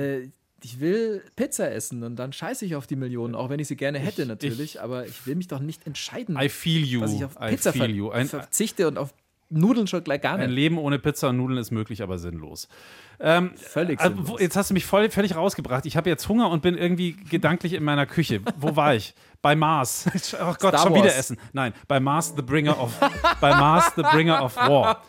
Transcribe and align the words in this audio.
äh, 0.00 0.28
ich 0.62 0.80
will 0.80 1.22
Pizza 1.36 1.70
essen 1.70 2.02
und 2.02 2.16
dann 2.16 2.32
scheiße 2.32 2.64
ich 2.66 2.76
auf 2.76 2.86
die 2.86 2.96
Millionen, 2.96 3.34
auch 3.34 3.48
wenn 3.48 3.60
ich 3.60 3.68
sie 3.68 3.76
gerne 3.76 3.98
hätte 3.98 4.26
natürlich, 4.26 4.74
ich, 4.74 4.80
aber 4.80 5.06
ich 5.06 5.26
will 5.26 5.36
mich 5.36 5.48
doch 5.48 5.60
nicht 5.60 5.86
entscheiden, 5.86 6.38
I 6.38 6.48
feel 6.48 6.84
you. 6.84 7.00
dass 7.00 7.14
ich 7.14 7.24
auf 7.24 7.38
Pizza 7.38 7.70
I 7.70 7.78
feel 7.78 7.90
you. 7.90 8.10
Ein, 8.10 8.28
verzichte 8.28 8.86
und 8.86 8.98
auf 8.98 9.14
Nudeln 9.50 9.86
schon 9.88 10.04
gleich 10.04 10.20
gar 10.20 10.36
nicht. 10.36 10.44
Ein 10.44 10.50
Leben 10.50 10.78
ohne 10.78 10.98
Pizza 10.98 11.30
und 11.30 11.38
Nudeln 11.38 11.58
ist 11.58 11.72
möglich, 11.72 12.02
aber 12.02 12.18
sinnlos. 12.18 12.68
Ähm, 13.18 13.50
Völlig 13.56 13.98
also, 14.00 14.16
sinnlos. 14.16 14.40
Jetzt 14.40 14.56
hast 14.56 14.70
du 14.70 14.74
mich 14.74 14.86
voll, 14.86 15.10
völlig 15.10 15.34
rausgebracht. 15.34 15.86
Ich 15.86 15.96
habe 15.96 16.08
jetzt 16.08 16.28
Hunger 16.28 16.50
und 16.50 16.62
bin 16.62 16.76
irgendwie 16.76 17.12
gedanklich 17.12 17.72
in 17.72 17.82
meiner 17.82 18.06
Küche. 18.06 18.40
Wo 18.56 18.76
war 18.76 18.94
ich? 18.94 19.14
Bei 19.42 19.56
Mars. 19.56 20.06
Oh 20.40 20.54
Gott, 20.58 20.74
Star 20.74 20.78
schon 20.78 20.92
Wars. 20.92 21.02
wieder 21.02 21.16
essen. 21.16 21.36
Nein, 21.52 21.72
bei 21.88 21.98
Mars 21.98 22.32
the 22.36 22.42
Bringer 22.42 22.80
of 22.80 22.98
bei 23.40 23.50
Mars 23.50 23.92
the 23.96 24.02
Bringer 24.02 24.44
of 24.44 24.56
War. 24.56 25.02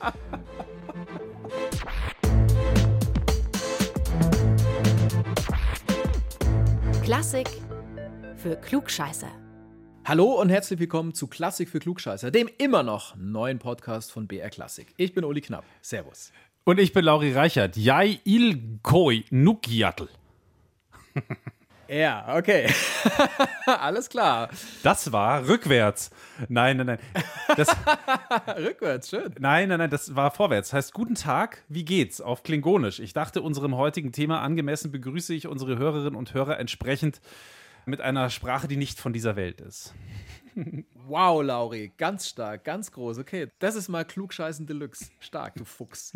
Klassik 7.12 7.50
für 8.38 8.56
Klugscheißer. 8.56 9.28
Hallo 10.06 10.40
und 10.40 10.48
herzlich 10.48 10.80
willkommen 10.80 11.14
zu 11.14 11.28
Klassik 11.28 11.68
für 11.68 11.80
Klugscheißer, 11.80 12.32
dem 12.32 12.50
immer 12.58 12.84
noch 12.84 13.18
neuen 13.18 13.60
Podcast 13.60 14.14
von 14.14 14.30
BR 14.30 14.50
Klassik. 14.50 14.94
Ich 14.96 15.14
bin 15.14 15.26
Uli 15.26 15.42
Knapp. 15.42 15.66
Servus. 15.82 16.32
Und 16.64 16.80
ich 16.80 16.94
bin 16.94 17.04
Lauri 17.04 17.34
Reichert. 17.34 17.76
Jai 17.76 18.22
il 18.24 18.80
koi 18.82 19.26
nukiatl. 19.30 20.08
Ja, 21.92 22.38
okay. 22.38 22.70
Alles 23.66 24.08
klar. 24.08 24.50
Das 24.82 25.12
war 25.12 25.46
rückwärts. 25.46 26.10
Nein, 26.48 26.78
nein, 26.78 26.86
nein. 26.86 27.00
Das, 27.58 27.68
Rückwärts, 28.58 29.10
schön. 29.10 29.36
nein, 29.40 29.68
nein, 29.68 29.80
nein, 29.80 29.90
das 29.90 30.16
war 30.16 30.32
vorwärts. 30.32 30.72
Heißt, 30.72 30.94
guten 30.94 31.16
Tag, 31.16 31.66
wie 31.68 31.84
geht's? 31.84 32.22
Auf 32.22 32.44
Klingonisch. 32.44 33.02
Ich 33.02 33.12
dachte, 33.12 33.42
unserem 33.42 33.76
heutigen 33.76 34.14
Thema 34.14 34.40
angemessen 34.40 34.94
begrüße 34.94 35.34
ich 35.34 35.48
unsere 35.48 35.78
Hörerinnen 35.78 36.16
und 36.16 36.34
Hörer 36.34 36.60
entsprechend 36.60 37.20
mit 37.86 38.00
einer 38.00 38.30
Sprache, 38.30 38.70
die 38.70 38.78
nicht 38.78 38.98
von 38.98 39.12
dieser 39.12 39.36
Welt 39.36 39.60
ist. 39.60 39.94
Wow, 41.08 41.44
Lauri, 41.44 41.92
ganz 41.98 42.30
stark, 42.30 42.64
ganz 42.64 42.94
groß. 42.94 43.18
Okay, 43.18 43.50
das 43.60 43.76
ist 43.76 43.90
mal 43.90 44.06
Klugscheißen 44.06 44.66
Deluxe. 44.66 45.08
Stark, 45.20 45.56
du 45.56 45.66
Fuchs. 45.66 46.14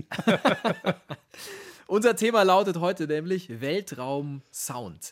Unser 1.87 2.15
Thema 2.15 2.43
lautet 2.43 2.79
heute 2.79 3.07
nämlich 3.07 3.59
Weltraum 3.59 4.41
Sound. 4.53 5.11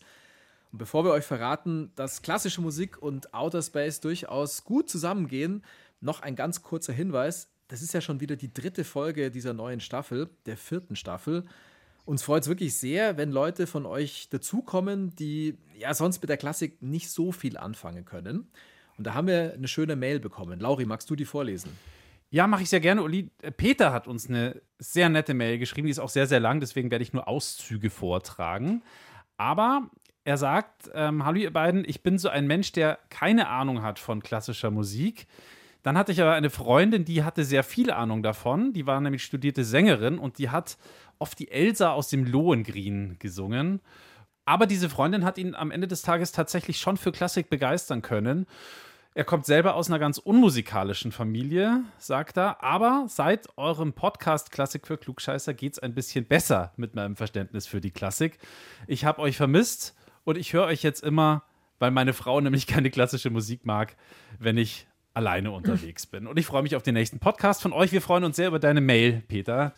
Und 0.73 0.79
bevor 0.79 1.05
wir 1.05 1.11
euch 1.11 1.23
verraten, 1.23 1.91
dass 1.95 2.23
klassische 2.23 2.59
Musik 2.59 2.99
und 2.99 3.31
Outer 3.31 3.61
Space 3.61 3.99
durchaus 3.99 4.63
gut 4.63 4.89
zusammengehen, 4.89 5.63
noch 6.01 6.23
ein 6.23 6.35
ganz 6.35 6.63
kurzer 6.63 6.93
Hinweis. 6.93 7.47
Das 7.67 7.83
ist 7.83 7.93
ja 7.93 8.01
schon 8.01 8.21
wieder 8.21 8.35
die 8.35 8.51
dritte 8.51 8.83
Folge 8.83 9.29
dieser 9.29 9.53
neuen 9.53 9.79
Staffel, 9.79 10.31
der 10.47 10.57
vierten 10.57 10.95
Staffel. 10.95 11.45
Uns 12.05 12.23
freut 12.23 12.41
es 12.41 12.49
wirklich 12.49 12.75
sehr, 12.75 13.17
wenn 13.17 13.31
Leute 13.31 13.67
von 13.67 13.85
euch 13.85 14.29
dazukommen, 14.29 15.15
die 15.15 15.59
ja 15.77 15.93
sonst 15.93 16.21
mit 16.21 16.29
der 16.29 16.37
Klassik 16.37 16.81
nicht 16.81 17.11
so 17.11 17.31
viel 17.31 17.55
anfangen 17.55 18.03
können. 18.03 18.47
Und 18.97 19.05
da 19.05 19.13
haben 19.13 19.27
wir 19.27 19.53
eine 19.53 19.67
schöne 19.67 19.95
Mail 19.95 20.19
bekommen. 20.19 20.59
Lauri, 20.59 20.85
magst 20.85 21.07
du 21.07 21.15
die 21.15 21.25
vorlesen? 21.25 21.69
Ja, 22.31 22.47
mache 22.47 22.63
ich 22.63 22.69
sehr 22.69 22.79
gerne, 22.79 23.03
Uli. 23.03 23.29
Äh, 23.43 23.51
Peter 23.51 23.93
hat 23.93 24.07
uns 24.07 24.27
eine 24.27 24.59
sehr 24.79 25.07
nette 25.09 25.35
Mail 25.35 25.59
geschrieben, 25.59 25.85
die 25.85 25.91
ist 25.91 25.99
auch 25.99 26.09
sehr, 26.09 26.25
sehr 26.25 26.39
lang, 26.39 26.59
deswegen 26.59 26.89
werde 26.89 27.03
ich 27.03 27.13
nur 27.13 27.27
Auszüge 27.27 27.91
vortragen. 27.91 28.81
Aber 29.37 29.89
er 30.25 30.37
sagt, 30.37 30.89
ähm, 30.93 31.25
hallo 31.25 31.39
ihr 31.39 31.51
beiden, 31.51 31.83
ich 31.85 32.01
bin 32.01 32.17
so 32.17 32.29
ein 32.29 32.47
Mensch, 32.47 32.71
der 32.71 32.99
keine 33.09 33.49
Ahnung 33.49 33.81
hat 33.81 33.99
von 33.99 34.23
klassischer 34.23 34.71
Musik. 34.71 35.27
Dann 35.83 35.97
hatte 35.97 36.13
ich 36.13 36.21
aber 36.21 36.33
eine 36.33 36.49
Freundin, 36.49 37.03
die 37.03 37.23
hatte 37.23 37.43
sehr 37.43 37.63
viel 37.63 37.91
Ahnung 37.91 38.23
davon. 38.23 38.71
Die 38.71 38.87
war 38.87 39.01
nämlich 39.01 39.23
studierte 39.23 39.65
Sängerin 39.65 40.17
und 40.17 40.37
die 40.37 40.49
hat 40.49 40.77
oft 41.19 41.37
die 41.39 41.51
Elsa 41.51 41.91
aus 41.91 42.07
dem 42.07 42.23
Lohengrin 42.23 43.17
gesungen. 43.19 43.81
Aber 44.45 44.65
diese 44.65 44.89
Freundin 44.89 45.25
hat 45.25 45.37
ihn 45.37 45.55
am 45.55 45.71
Ende 45.71 45.87
des 45.87 46.01
Tages 46.01 46.31
tatsächlich 46.31 46.79
schon 46.79 46.95
für 46.95 47.11
Klassik 47.11 47.49
begeistern 47.49 48.01
können. 48.01 48.45
Er 49.15 49.25
kommt 49.25 49.45
selber 49.45 49.75
aus 49.75 49.89
einer 49.89 49.99
ganz 49.99 50.17
unmusikalischen 50.17 51.11
Familie, 51.11 51.83
sagt 51.97 52.37
er. 52.37 52.63
Aber 52.63 53.05
seit 53.09 53.47
eurem 53.57 53.93
Podcast 53.93 54.51
Klassik 54.51 54.87
für 54.87 54.97
Klugscheißer 54.97 55.53
geht 55.53 55.73
es 55.73 55.79
ein 55.79 55.93
bisschen 55.93 56.25
besser 56.25 56.73
mit 56.77 56.95
meinem 56.95 57.15
Verständnis 57.15 57.67
für 57.67 57.79
die 57.79 57.91
Klassik. 57.91 58.39
Ich 58.87 59.05
habe 59.05 59.21
euch 59.21 59.37
vermisst 59.37 59.95
und 60.23 60.37
ich 60.37 60.53
höre 60.53 60.65
euch 60.65 60.83
jetzt 60.83 61.03
immer, 61.03 61.43
weil 61.79 61.91
meine 61.91 62.13
Frau 62.13 62.39
nämlich 62.39 62.67
keine 62.67 62.89
klassische 62.89 63.29
Musik 63.29 63.65
mag, 63.65 63.95
wenn 64.39 64.57
ich 64.57 64.87
alleine 65.13 65.51
unterwegs 65.51 66.05
bin. 66.05 66.27
Und 66.27 66.39
ich 66.39 66.45
freue 66.45 66.63
mich 66.63 66.75
auf 66.75 66.83
den 66.83 66.95
nächsten 66.95 67.19
Podcast 67.19 67.61
von 67.61 67.73
euch. 67.73 67.91
Wir 67.91 68.01
freuen 68.01 68.23
uns 68.23 68.35
sehr 68.35 68.47
über 68.47 68.59
deine 68.59 68.81
Mail, 68.81 69.21
Peter. 69.27 69.75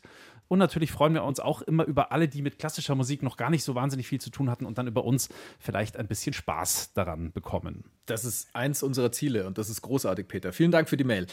Und 0.48 0.60
natürlich 0.60 0.92
freuen 0.92 1.14
wir 1.14 1.24
uns 1.24 1.40
auch 1.40 1.62
immer 1.64 1.86
über 1.86 2.12
alle, 2.12 2.28
die 2.28 2.42
mit 2.42 2.60
klassischer 2.60 2.96
Musik 2.96 3.24
noch 3.24 3.36
gar 3.36 3.50
nicht 3.50 3.64
so 3.64 3.74
wahnsinnig 3.74 4.08
viel 4.08 4.22
zu 4.22 4.30
tun 4.30 4.50
hatten 4.50 4.66
und 4.66 4.78
dann 4.78 4.88
über 4.88 5.04
uns 5.04 5.30
vielleicht 5.60 5.98
ein 5.98 6.08
bisschen 6.08 6.34
Spaß 6.34 6.94
daran 6.94 7.32
bekommen. 7.32 7.86
Das 8.06 8.26
ist 8.26 8.56
eins 8.56 8.84
unserer 8.84 9.12
Ziele 9.12 9.48
und 9.48 9.58
das 9.58 9.70
ist 9.70 9.82
großartig, 9.82 10.28
Peter. 10.28 10.54
Vielen 10.54 10.72
Dank 10.72 10.88
für 10.88 10.98
die 10.98 11.04
Mail. 11.04 11.26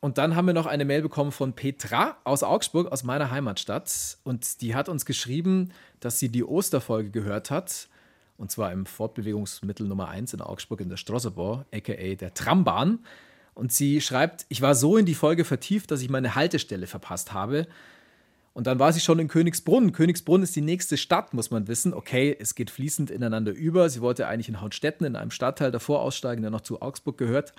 Und 0.00 0.18
dann 0.18 0.36
haben 0.36 0.46
wir 0.46 0.54
noch 0.54 0.66
eine 0.66 0.84
Mail 0.84 1.02
bekommen 1.02 1.32
von 1.32 1.54
Petra 1.54 2.18
aus 2.24 2.42
Augsburg, 2.42 2.90
aus 2.92 3.02
meiner 3.02 3.30
Heimatstadt. 3.30 4.18
Und 4.24 4.60
die 4.60 4.74
hat 4.74 4.88
uns 4.88 5.06
geschrieben, 5.06 5.72
dass 6.00 6.18
sie 6.18 6.28
die 6.28 6.44
Osterfolge 6.44 7.10
gehört 7.10 7.50
hat. 7.50 7.88
Und 8.38 8.52
zwar 8.52 8.72
im 8.72 8.86
Fortbewegungsmittel 8.86 9.86
Nummer 9.86 10.08
1 10.08 10.32
in 10.32 10.40
Augsburg 10.40 10.80
in 10.80 10.88
der 10.88 10.96
Strosserbau, 10.96 11.64
aka 11.74 12.14
der 12.14 12.32
Trambahn. 12.34 13.00
Und 13.52 13.72
sie 13.72 14.00
schreibt, 14.00 14.46
ich 14.48 14.62
war 14.62 14.76
so 14.76 14.96
in 14.96 15.04
die 15.04 15.16
Folge 15.16 15.44
vertieft, 15.44 15.90
dass 15.90 16.00
ich 16.00 16.08
meine 16.08 16.36
Haltestelle 16.36 16.86
verpasst 16.86 17.32
habe. 17.32 17.66
Und 18.54 18.68
dann 18.68 18.78
war 18.78 18.92
sie 18.92 19.00
schon 19.00 19.18
in 19.18 19.26
Königsbrunn. 19.26 19.90
Königsbrunn 19.90 20.42
ist 20.42 20.54
die 20.54 20.60
nächste 20.60 20.96
Stadt, 20.96 21.34
muss 21.34 21.50
man 21.50 21.66
wissen. 21.66 21.92
Okay, 21.92 22.36
es 22.38 22.54
geht 22.54 22.70
fließend 22.70 23.10
ineinander 23.10 23.52
über. 23.52 23.90
Sie 23.90 24.00
wollte 24.00 24.28
eigentlich 24.28 24.48
in 24.48 24.60
Hautstetten 24.60 25.04
in 25.04 25.16
einem 25.16 25.32
Stadtteil 25.32 25.72
davor 25.72 26.02
aussteigen, 26.02 26.42
der 26.42 26.52
noch 26.52 26.60
zu 26.60 26.80
Augsburg 26.80 27.18
gehört. 27.18 27.52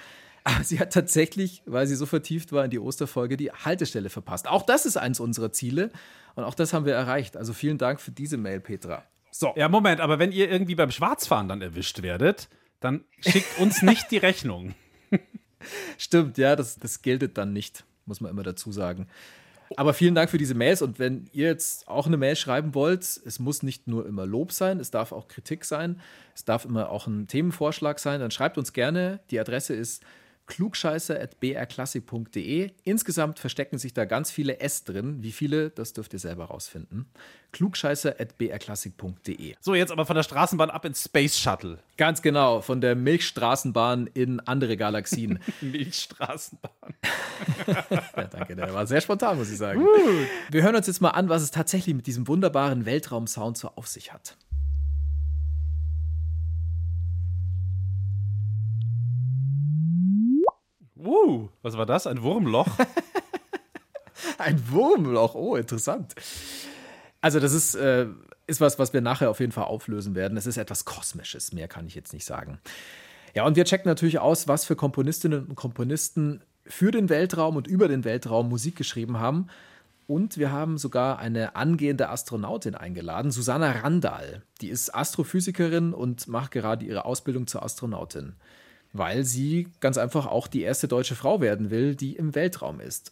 Aber 0.46 0.63
sie 0.63 0.79
hat 0.79 0.94
tatsächlich, 0.94 1.61
weil 1.66 1.88
sie 1.88 1.96
so 1.96 2.06
vertieft 2.06 2.53
war 2.53 2.63
in 2.63 2.72
die 2.72 2.79
Osterfolge, 2.79 3.35
die 3.35 3.51
Haltestelle 3.51 4.09
verpasst. 4.09 4.47
Auch 4.47 4.63
das 4.63 4.85
ist 4.85 4.96
eins 4.96 5.19
unserer 5.19 5.51
Ziele. 5.51 5.90
Und 6.35 6.46
auch 6.46 6.53
das 6.53 6.72
haben 6.72 6.85
wir 6.85 6.94
erreicht. 6.94 7.35
Also 7.35 7.51
vielen 7.51 7.78
Dank 7.78 8.00
für 8.00 8.11
diese 8.11 8.38
Mail, 8.38 8.61
Petra. 8.61 9.03
So, 9.31 9.53
Ja, 9.56 9.69
Moment, 9.69 10.01
aber 10.01 10.19
wenn 10.19 10.31
ihr 10.31 10.50
irgendwie 10.50 10.75
beim 10.75 10.91
Schwarzfahren 10.91 11.47
dann 11.47 11.62
erwischt 11.62 12.01
werdet, 12.01 12.50
dann 12.79 13.03
schickt 13.19 13.59
uns 13.59 13.81
nicht 13.84 14.12
die 14.12 14.17
Rechnung. 14.17 14.75
Stimmt, 15.97 16.38
ja, 16.38 16.56
das, 16.56 16.78
das 16.78 17.01
gilt 17.01 17.38
dann 17.38 17.53
nicht, 17.53 17.84
muss 18.06 18.22
man 18.22 18.31
immer 18.31 18.44
dazu 18.44 18.72
sagen. 18.72 19.07
Aber 19.75 19.94
vielen 19.94 20.16
Dank 20.16 20.29
für 20.29 20.38
diese 20.38 20.56
Mails 20.56 20.81
und 20.81 20.97
wenn 20.97 21.29
ihr 21.31 21.47
jetzt 21.47 21.88
auch 21.88 22.07
eine 22.07 22.17
Mail 22.17 22.35
schreiben 22.35 22.73
wollt, 22.73 23.03
es 23.03 23.40
muss 23.40 23.62
nicht 23.62 23.88
nur 23.88 24.06
immer 24.07 24.25
Lob 24.25 24.51
sein, 24.51 24.79
es 24.79 24.90
darf 24.90 25.12
auch 25.12 25.28
Kritik 25.28 25.63
sein, 25.63 26.01
es 26.34 26.44
darf 26.44 26.66
immer 26.66 26.90
auch 26.90 27.06
ein 27.06 27.28
Themenvorschlag 27.28 28.00
sein, 28.00 28.19
dann 28.19 28.31
schreibt 28.31 28.57
uns 28.57 28.73
gerne. 28.73 29.19
Die 29.29 29.40
Adresse 29.40 29.75
ist 29.75 30.03
klugscheißer.brklassik.de. 30.50 32.72
Insgesamt 32.84 33.40
verstecken 33.40 33.78
sich 33.78 33.94
da 33.94 34.04
ganz 34.06 34.32
viele 34.32 34.60
S 34.60 34.84
drin. 34.84 35.22
Wie 35.22 35.32
viele, 35.32 35.70
das 35.70 35.94
dürft 35.94 36.12
ihr 36.14 36.20
selber 36.20 36.46
rausfinden. 36.46 37.06
klugscheißer.brklassik.de. 37.52 39.56
So, 39.62 39.76
jetzt 39.76 39.92
aber 39.92 40.08
von 40.08 40.16
der 40.16 40.24
Straßenbahn 40.24 40.72
ab 40.72 40.86
ins 40.86 41.04
Space 41.06 41.40
Shuttle. 41.40 41.78
Ganz 41.98 42.24
genau, 42.24 42.62
von 42.62 42.82
der 42.82 42.96
Milchstraßenbahn 42.96 44.08
in 44.08 44.40
andere 44.42 44.76
Galaxien. 44.76 45.40
Milchstraßenbahn. 45.62 46.72
Ja, 48.16 48.24
danke, 48.26 48.56
der 48.56 48.74
war 48.74 48.88
sehr 48.88 49.02
spontan, 49.02 49.38
muss 49.38 49.52
ich 49.52 49.58
sagen. 49.58 49.86
Wir 50.50 50.64
hören 50.64 50.76
uns 50.76 50.88
jetzt 50.88 51.02
mal 51.02 51.12
an, 51.12 51.30
was 51.30 51.44
es 51.44 51.52
tatsächlich 51.52 51.96
mit 51.96 52.08
diesem 52.08 52.28
wunderbaren 52.28 52.86
Weltraumsound 52.86 53.58
so 53.58 53.70
auf 53.70 53.88
sich 53.88 54.12
hat. 54.12 54.36
Was 61.69 61.78
war 61.78 61.85
das? 61.85 62.07
Ein 62.07 62.24
Wurmloch? 62.24 62.68
Ein 64.40 64.59
Wurmloch, 64.72 65.35
oh, 65.35 65.56
interessant. 65.56 66.16
Also, 67.22 67.40
das 67.40 67.53
ist, 67.53 67.75
äh, 67.75 68.07
ist 68.47 68.59
was, 68.59 68.80
was 68.80 68.91
wir 68.91 69.02
nachher 69.02 69.30
auf 69.30 69.40
jeden 69.40 69.52
Fall 69.52 69.66
auflösen 69.66 70.16
werden. 70.16 70.35
Es 70.35 70.47
ist 70.47 70.58
etwas 70.58 70.85
Kosmisches, 70.85 71.53
mehr 71.53 71.67
kann 71.67 71.85
ich 71.85 71.94
jetzt 71.94 72.11
nicht 72.11 72.26
sagen. 72.26 72.59
Ja, 73.35 73.46
und 73.46 73.55
wir 73.55 73.66
checken 73.66 73.88
natürlich 73.88 74.17
aus, 74.17 74.47
was 74.47 74.66
für 74.66 74.76
Komponistinnen 74.76 75.46
und 75.46 75.55
Komponisten 75.55 76.41
für 76.66 76.90
den 76.90 77.09
Weltraum 77.09 77.55
und 77.55 77.67
über 77.67 77.88
den 77.88 78.03
Weltraum 78.03 78.49
Musik 78.49 78.76
geschrieben 78.76 79.20
haben. 79.20 79.47
Und 80.08 80.40
wir 80.40 80.52
haben 80.52 80.79
sogar 80.79 81.20
eine 81.20 81.55
angehende 81.55 82.09
Astronautin 82.09 82.73
eingeladen, 82.73 83.29
Susanna 83.29 83.72
Randall. 83.72 84.41
Die 84.61 84.70
ist 84.70 84.96
Astrophysikerin 84.96 85.94
und 85.94 86.28
macht 86.28 86.49
gerade 86.49 86.84
ihre 86.84 87.05
Ausbildung 87.05 87.46
zur 87.46 87.61
Astronautin, 87.61 88.35
weil 88.94 89.24
sie 89.24 89.68
ganz 89.80 89.97
einfach 89.97 90.26
auch 90.26 90.47
die 90.47 90.62
erste 90.62 90.88
deutsche 90.88 91.16
Frau 91.16 91.41
werden 91.41 91.70
will, 91.70 91.96
die 91.96 92.16
im 92.16 92.36
Weltraum 92.36 92.80
ist. 92.80 93.12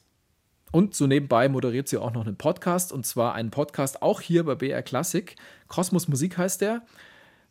Und 0.71 0.95
so 0.95 1.07
nebenbei 1.07 1.47
moderiert 1.47 1.87
sie 1.87 1.97
auch 1.97 2.13
noch 2.13 2.25
einen 2.25 2.35
Podcast, 2.35 2.91
und 2.91 3.05
zwar 3.05 3.35
einen 3.35 3.51
Podcast 3.51 4.01
auch 4.01 4.19
hier 4.21 4.43
bei 4.43 4.55
BR 4.55 4.81
Classic. 4.81 5.35
Kosmos 5.67 6.07
Musik 6.07 6.37
heißt 6.37 6.61
der. 6.61 6.83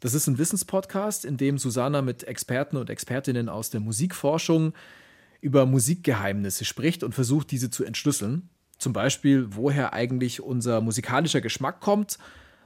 Das 0.00 0.12
ist 0.12 0.26
ein 0.26 0.38
Wissenspodcast, 0.38 1.24
in 1.24 1.38
dem 1.38 1.56
Susanna 1.56 2.02
mit 2.02 2.24
Experten 2.24 2.76
und 2.76 2.90
Expertinnen 2.90 3.48
aus 3.48 3.70
der 3.70 3.80
Musikforschung 3.80 4.74
über 5.40 5.64
Musikgeheimnisse 5.64 6.64
spricht 6.64 7.02
und 7.02 7.14
versucht, 7.14 7.50
diese 7.50 7.70
zu 7.70 7.84
entschlüsseln. 7.84 8.50
Zum 8.78 8.92
Beispiel, 8.92 9.46
woher 9.50 9.94
eigentlich 9.94 10.42
unser 10.42 10.82
musikalischer 10.82 11.40
Geschmack 11.40 11.80
kommt 11.80 12.18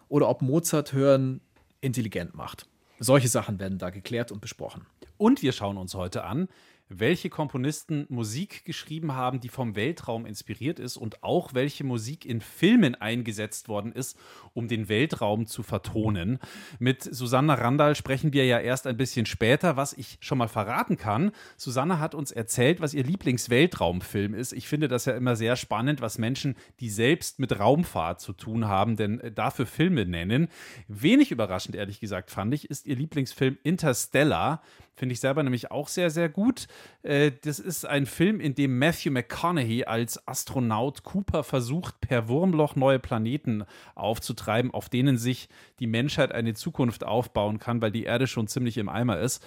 oder 0.08 0.28
ob 0.28 0.42
Mozart 0.42 0.92
hören 0.92 1.40
intelligent 1.80 2.34
macht. 2.34 2.66
Solche 3.02 3.28
Sachen 3.28 3.58
werden 3.58 3.78
da 3.78 3.88
geklärt 3.88 4.30
und 4.30 4.42
besprochen. 4.42 4.84
Und 5.16 5.40
wir 5.40 5.52
schauen 5.52 5.78
uns 5.78 5.94
heute 5.94 6.24
an, 6.24 6.48
welche 6.90 7.30
Komponisten 7.30 8.04
Musik 8.08 8.64
geschrieben 8.64 9.14
haben, 9.14 9.40
die 9.40 9.48
vom 9.48 9.76
Weltraum 9.76 10.26
inspiriert 10.26 10.80
ist 10.80 10.96
und 10.96 11.22
auch 11.22 11.54
welche 11.54 11.84
Musik 11.84 12.26
in 12.26 12.40
Filmen 12.40 12.96
eingesetzt 12.96 13.68
worden 13.68 13.92
ist, 13.92 14.18
um 14.52 14.66
den 14.66 14.88
Weltraum 14.88 15.46
zu 15.46 15.62
vertonen. 15.62 16.40
Mit 16.80 17.02
Susanna 17.02 17.54
Randall 17.54 17.94
sprechen 17.94 18.32
wir 18.32 18.44
ja 18.44 18.58
erst 18.58 18.88
ein 18.88 18.96
bisschen 18.96 19.24
später, 19.24 19.76
was 19.76 19.92
ich 19.92 20.18
schon 20.20 20.38
mal 20.38 20.48
verraten 20.48 20.96
kann. 20.96 21.30
Susanna 21.56 22.00
hat 22.00 22.14
uns 22.14 22.32
erzählt, 22.32 22.80
was 22.80 22.92
ihr 22.92 23.04
Lieblingsweltraumfilm 23.04 24.34
ist. 24.34 24.52
Ich 24.52 24.66
finde 24.66 24.88
das 24.88 25.04
ja 25.04 25.12
immer 25.14 25.36
sehr 25.36 25.54
spannend, 25.54 26.00
was 26.00 26.18
Menschen, 26.18 26.56
die 26.80 26.90
selbst 26.90 27.38
mit 27.38 27.58
Raumfahrt 27.58 28.20
zu 28.20 28.32
tun 28.32 28.66
haben, 28.66 28.96
denn 28.96 29.20
äh, 29.20 29.30
dafür 29.30 29.66
Filme 29.66 30.06
nennen. 30.06 30.48
Wenig 30.88 31.30
überraschend, 31.30 31.76
ehrlich 31.76 32.00
gesagt, 32.00 32.32
fand 32.32 32.52
ich, 32.52 32.68
ist 32.68 32.86
ihr 32.86 32.96
Lieblingsfilm 32.96 33.58
Interstellar. 33.62 34.60
Finde 34.94 35.14
ich 35.14 35.20
selber 35.20 35.42
nämlich 35.42 35.70
auch 35.70 35.88
sehr, 35.88 36.10
sehr 36.10 36.28
gut. 36.28 36.66
Äh, 37.02 37.32
das 37.42 37.58
ist 37.58 37.86
ein 37.86 38.06
Film, 38.06 38.40
in 38.40 38.54
dem 38.54 38.78
Matthew 38.78 39.10
McConaughey 39.10 39.84
als 39.84 40.26
Astronaut 40.28 41.02
Cooper 41.04 41.42
versucht, 41.42 42.00
per 42.00 42.28
Wurmloch 42.28 42.76
neue 42.76 42.98
Planeten 42.98 43.64
aufzutreiben, 43.94 44.72
auf 44.72 44.88
denen 44.88 45.16
sich 45.16 45.48
die 45.78 45.86
Menschheit 45.86 46.32
eine 46.32 46.54
Zukunft 46.54 47.04
aufbauen 47.04 47.58
kann, 47.58 47.80
weil 47.80 47.92
die 47.92 48.04
Erde 48.04 48.26
schon 48.26 48.46
ziemlich 48.46 48.76
im 48.76 48.88
Eimer 48.88 49.18
ist. 49.18 49.44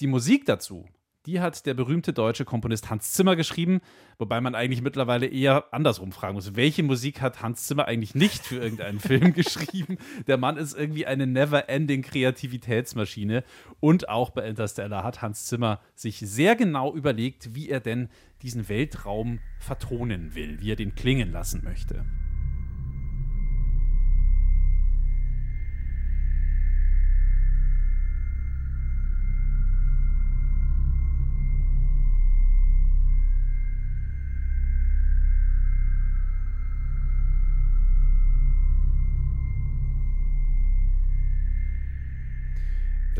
Die 0.00 0.06
Musik 0.06 0.46
dazu 0.46 0.86
die 1.26 1.40
hat 1.40 1.66
der 1.66 1.74
berühmte 1.74 2.12
deutsche 2.12 2.44
Komponist 2.44 2.90
Hans 2.90 3.12
Zimmer 3.12 3.36
geschrieben, 3.36 3.80
wobei 4.18 4.40
man 4.40 4.54
eigentlich 4.54 4.82
mittlerweile 4.82 5.26
eher 5.26 5.72
andersrum 5.72 6.12
fragen 6.12 6.34
muss. 6.34 6.56
Welche 6.56 6.82
Musik 6.82 7.20
hat 7.20 7.42
Hans 7.42 7.66
Zimmer 7.66 7.86
eigentlich 7.86 8.14
nicht 8.14 8.44
für 8.44 8.56
irgendeinen 8.56 9.00
Film 9.00 9.32
geschrieben? 9.32 9.98
Der 10.26 10.36
Mann 10.36 10.56
ist 10.56 10.74
irgendwie 10.76 11.06
eine 11.06 11.26
never-ending 11.26 12.02
Kreativitätsmaschine. 12.02 13.44
Und 13.80 14.08
auch 14.08 14.30
bei 14.30 14.46
Interstellar 14.46 15.04
hat 15.04 15.22
Hans 15.22 15.46
Zimmer 15.46 15.80
sich 15.94 16.18
sehr 16.18 16.56
genau 16.56 16.94
überlegt, 16.94 17.54
wie 17.54 17.68
er 17.68 17.80
denn 17.80 18.08
diesen 18.42 18.68
Weltraum 18.68 19.38
vertonen 19.58 20.34
will, 20.34 20.60
wie 20.60 20.72
er 20.72 20.76
den 20.76 20.94
klingen 20.94 21.30
lassen 21.30 21.62
möchte. 21.62 22.04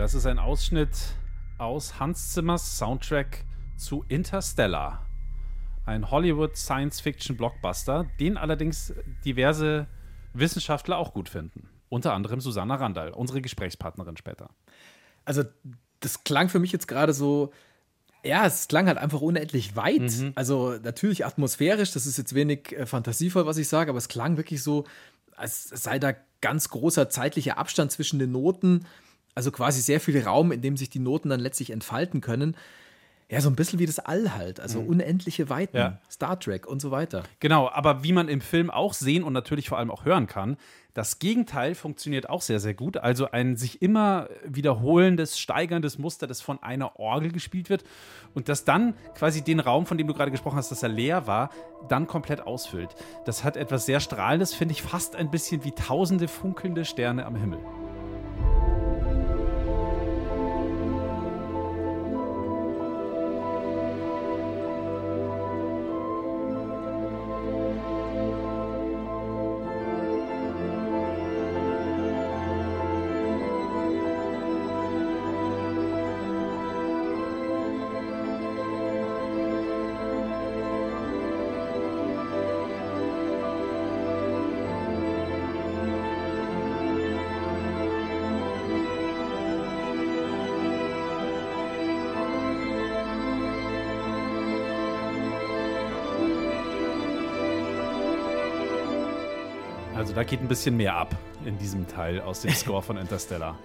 Das 0.03 0.15
ist 0.15 0.27
ein 0.27 0.41
Ausschnitt 0.41 0.91
aus 1.59 2.01
Hans 2.01 2.33
Zimmers 2.33 2.77
Soundtrack 2.77 3.45
zu 3.77 4.05
Interstellar. 4.09 5.07
Ein 5.87 6.11
Hollywood 6.11 6.57
Science-Fiction-Blockbuster, 6.57 8.11
den 8.19 8.37
allerdings 8.37 8.93
diverse 9.25 9.87
Wissenschaftler 10.35 10.99
auch 10.99 11.15
gut 11.15 11.29
finden. 11.29 11.69
Unter 11.89 12.15
anderem 12.15 12.41
Susanna 12.41 12.75
Randall, 12.75 13.11
unsere 13.11 13.41
Gesprächspartnerin 13.41 14.17
später. 14.17 14.51
Also, 15.25 15.45
das 16.01 16.25
klang 16.25 16.49
für 16.49 16.59
mich 16.59 16.73
jetzt 16.73 16.89
gerade 16.89 17.13
so, 17.13 17.53
ja, 18.25 18.45
es 18.45 18.67
klang 18.67 18.89
halt 18.89 18.99
einfach 18.99 19.21
unendlich 19.21 19.77
weit. 19.77 20.01
Mhm. 20.01 20.33
Also, 20.35 20.79
natürlich 20.83 21.25
atmosphärisch, 21.25 21.93
das 21.93 22.07
ist 22.07 22.19
jetzt 22.19 22.35
wenig 22.35 22.77
äh, 22.77 22.87
fantasievoll, 22.87 23.47
was 23.47 23.57
ich 23.57 23.69
sage, 23.69 23.91
aber 23.91 23.99
es 23.99 24.09
klang 24.09 24.37
wirklich 24.37 24.65
so, 24.65 24.85
als 25.37 25.69
sei 25.69 26.01
da 26.01 26.13
ganz 26.41 26.71
großer 26.71 27.09
zeitlicher 27.09 27.57
Abstand 27.57 27.93
zwischen 27.93 28.19
den 28.19 28.33
Noten 28.33 28.85
also 29.35 29.51
quasi 29.51 29.81
sehr 29.81 30.01
viel 30.01 30.21
Raum, 30.23 30.53
in 30.53 30.63
dem 30.63 30.77
sich 30.77 30.91
die 30.91 30.99
Noten 30.99 31.29
dann 31.29 31.41
letztlich 31.41 31.71
entfalten 31.71 32.21
können. 32.21 32.57
Ja, 33.31 33.41
so 33.41 33.49
ein 33.49 33.57
bisschen 33.57 33.79
wie 33.79 33.87
das 33.87 33.99
All 33.99 34.35
halt, 34.35 34.61
also 34.61 34.83
mhm. 34.83 34.89
unendliche 34.89 35.49
Weiten, 35.49 35.77
ja. 35.79 35.99
Star 36.11 36.39
Trek 36.39 36.67
und 36.67 36.81
so 36.81 36.91
weiter. 36.91 37.23
Genau, 37.41 37.71
aber 37.71 38.05
wie 38.05 38.13
man 38.13 38.29
im 38.29 38.43
Film 38.43 38.71
auch 38.71 38.93
sehen 38.93 39.25
und 39.25 39.33
natürlich 39.33 39.71
vor 39.71 39.79
allem 39.79 39.91
auch 39.91 40.05
hören 40.05 40.27
kann, 40.27 40.59
das 40.93 41.19
Gegenteil 41.19 41.75
funktioniert 41.75 42.29
auch 42.29 42.43
sehr, 42.43 42.61
sehr 42.61 42.75
gut. 42.75 42.99
Also 42.99 43.31
ein 43.31 43.57
sich 43.57 43.81
immer 43.81 44.29
wiederholendes, 44.45 45.39
steigerndes 45.39 45.99
Muster, 45.99 46.27
das 46.27 46.43
von 46.43 46.63
einer 46.63 47.01
Orgel 47.01 47.33
gespielt 47.33 47.71
wird 47.71 47.85
und 48.35 48.51
das 48.51 48.67
dann 48.67 48.93
quasi 49.15 49.41
den 49.41 49.61
Raum, 49.61 49.87
von 49.87 49.97
dem 49.97 50.07
du 50.07 50.13
gerade 50.13 50.31
gesprochen 50.31 50.57
hast, 50.57 50.71
dass 50.71 50.83
er 50.83 50.91
leer 50.91 51.27
war, 51.27 51.49
dann 51.89 52.07
komplett 52.07 52.43
ausfüllt. 52.43 52.95
Das 53.25 53.45
hat 53.45 53.57
etwas 53.57 53.87
sehr 53.87 54.01
Strahlendes, 54.01 54.53
finde 54.53 54.73
ich, 54.73 54.83
fast 54.83 55.17
ein 55.17 55.31
bisschen 55.31 55.65
wie 55.65 55.73
tausende 55.73 56.29
funkelnde 56.29 56.85
Sterne 56.85 57.25
am 57.25 57.37
Himmel. 57.37 57.61
Also 100.03 100.15
da 100.15 100.25
geht 100.25 100.41
ein 100.41 100.49
bisschen 100.49 100.77
mehr 100.77 100.97
ab 100.97 101.17
in 101.45 101.57
diesem 101.59 101.87
Teil 101.87 102.21
aus 102.21 102.43
dem 102.43 102.51
Score 102.55 102.83
von 102.83 102.97
Interstellar. 102.97 103.57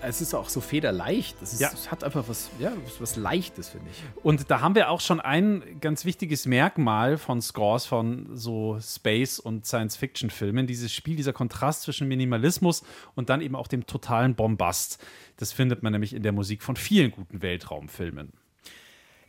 Es 0.00 0.22
ist 0.22 0.32
auch 0.32 0.48
so 0.48 0.62
federleicht. 0.62 1.36
Es, 1.42 1.52
ist, 1.52 1.60
ja. 1.60 1.70
es 1.74 1.90
hat 1.90 2.04
einfach 2.04 2.26
was, 2.26 2.48
ja, 2.58 2.72
was 3.00 3.16
Leichtes, 3.16 3.68
finde 3.68 3.90
ich. 3.90 4.02
Und 4.24 4.50
da 4.50 4.62
haben 4.62 4.74
wir 4.74 4.88
auch 4.88 5.02
schon 5.02 5.20
ein 5.20 5.62
ganz 5.82 6.06
wichtiges 6.06 6.46
Merkmal 6.46 7.18
von 7.18 7.42
Scores 7.42 7.84
von 7.84 8.34
so 8.34 8.78
Space- 8.80 9.38
und 9.38 9.66
Science-Fiction-Filmen. 9.66 10.66
Dieses 10.66 10.90
Spiel, 10.90 11.16
dieser 11.16 11.34
Kontrast 11.34 11.82
zwischen 11.82 12.08
Minimalismus 12.08 12.82
und 13.14 13.28
dann 13.28 13.42
eben 13.42 13.56
auch 13.56 13.68
dem 13.68 13.84
totalen 13.84 14.34
Bombast. 14.34 15.04
Das 15.36 15.52
findet 15.52 15.82
man 15.82 15.92
nämlich 15.92 16.14
in 16.14 16.22
der 16.22 16.32
Musik 16.32 16.62
von 16.62 16.76
vielen 16.76 17.10
guten 17.10 17.42
Weltraumfilmen. 17.42 18.32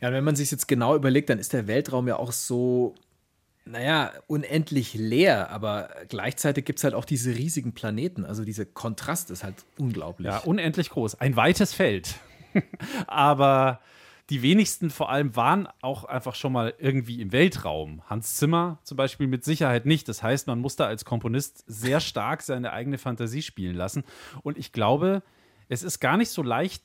Ja, 0.00 0.10
wenn 0.10 0.24
man 0.24 0.36
sich 0.36 0.50
jetzt 0.50 0.68
genau 0.68 0.96
überlegt, 0.96 1.28
dann 1.28 1.38
ist 1.38 1.52
der 1.52 1.66
Weltraum 1.66 2.08
ja 2.08 2.16
auch 2.16 2.32
so 2.32 2.94
naja, 3.64 4.12
unendlich 4.26 4.94
leer, 4.94 5.50
aber 5.50 5.90
gleichzeitig 6.08 6.64
gibt 6.64 6.78
es 6.78 6.84
halt 6.84 6.94
auch 6.94 7.04
diese 7.04 7.34
riesigen 7.34 7.72
Planeten. 7.72 8.24
Also 8.24 8.44
dieser 8.44 8.64
Kontrast 8.64 9.30
ist 9.30 9.44
halt 9.44 9.64
unglaublich. 9.78 10.26
Ja, 10.26 10.38
unendlich 10.38 10.90
groß. 10.90 11.20
Ein 11.20 11.36
weites 11.36 11.72
Feld. 11.72 12.16
aber 13.06 13.80
die 14.30 14.42
wenigsten 14.42 14.90
vor 14.90 15.10
allem 15.10 15.36
waren 15.36 15.68
auch 15.80 16.04
einfach 16.04 16.34
schon 16.34 16.52
mal 16.52 16.74
irgendwie 16.78 17.20
im 17.20 17.32
Weltraum. 17.32 18.02
Hans 18.08 18.36
Zimmer 18.36 18.78
zum 18.82 18.96
Beispiel 18.96 19.26
mit 19.26 19.44
Sicherheit 19.44 19.86
nicht. 19.86 20.08
Das 20.08 20.22
heißt, 20.22 20.46
man 20.46 20.58
muss 20.58 20.76
da 20.76 20.86
als 20.86 21.04
Komponist 21.04 21.64
sehr 21.66 22.00
stark 22.00 22.42
seine 22.42 22.72
eigene 22.72 22.98
Fantasie 22.98 23.42
spielen 23.42 23.76
lassen. 23.76 24.04
Und 24.42 24.58
ich 24.58 24.72
glaube, 24.72 25.22
es 25.68 25.82
ist 25.82 26.00
gar 26.00 26.16
nicht 26.16 26.30
so 26.30 26.42
leicht, 26.42 26.82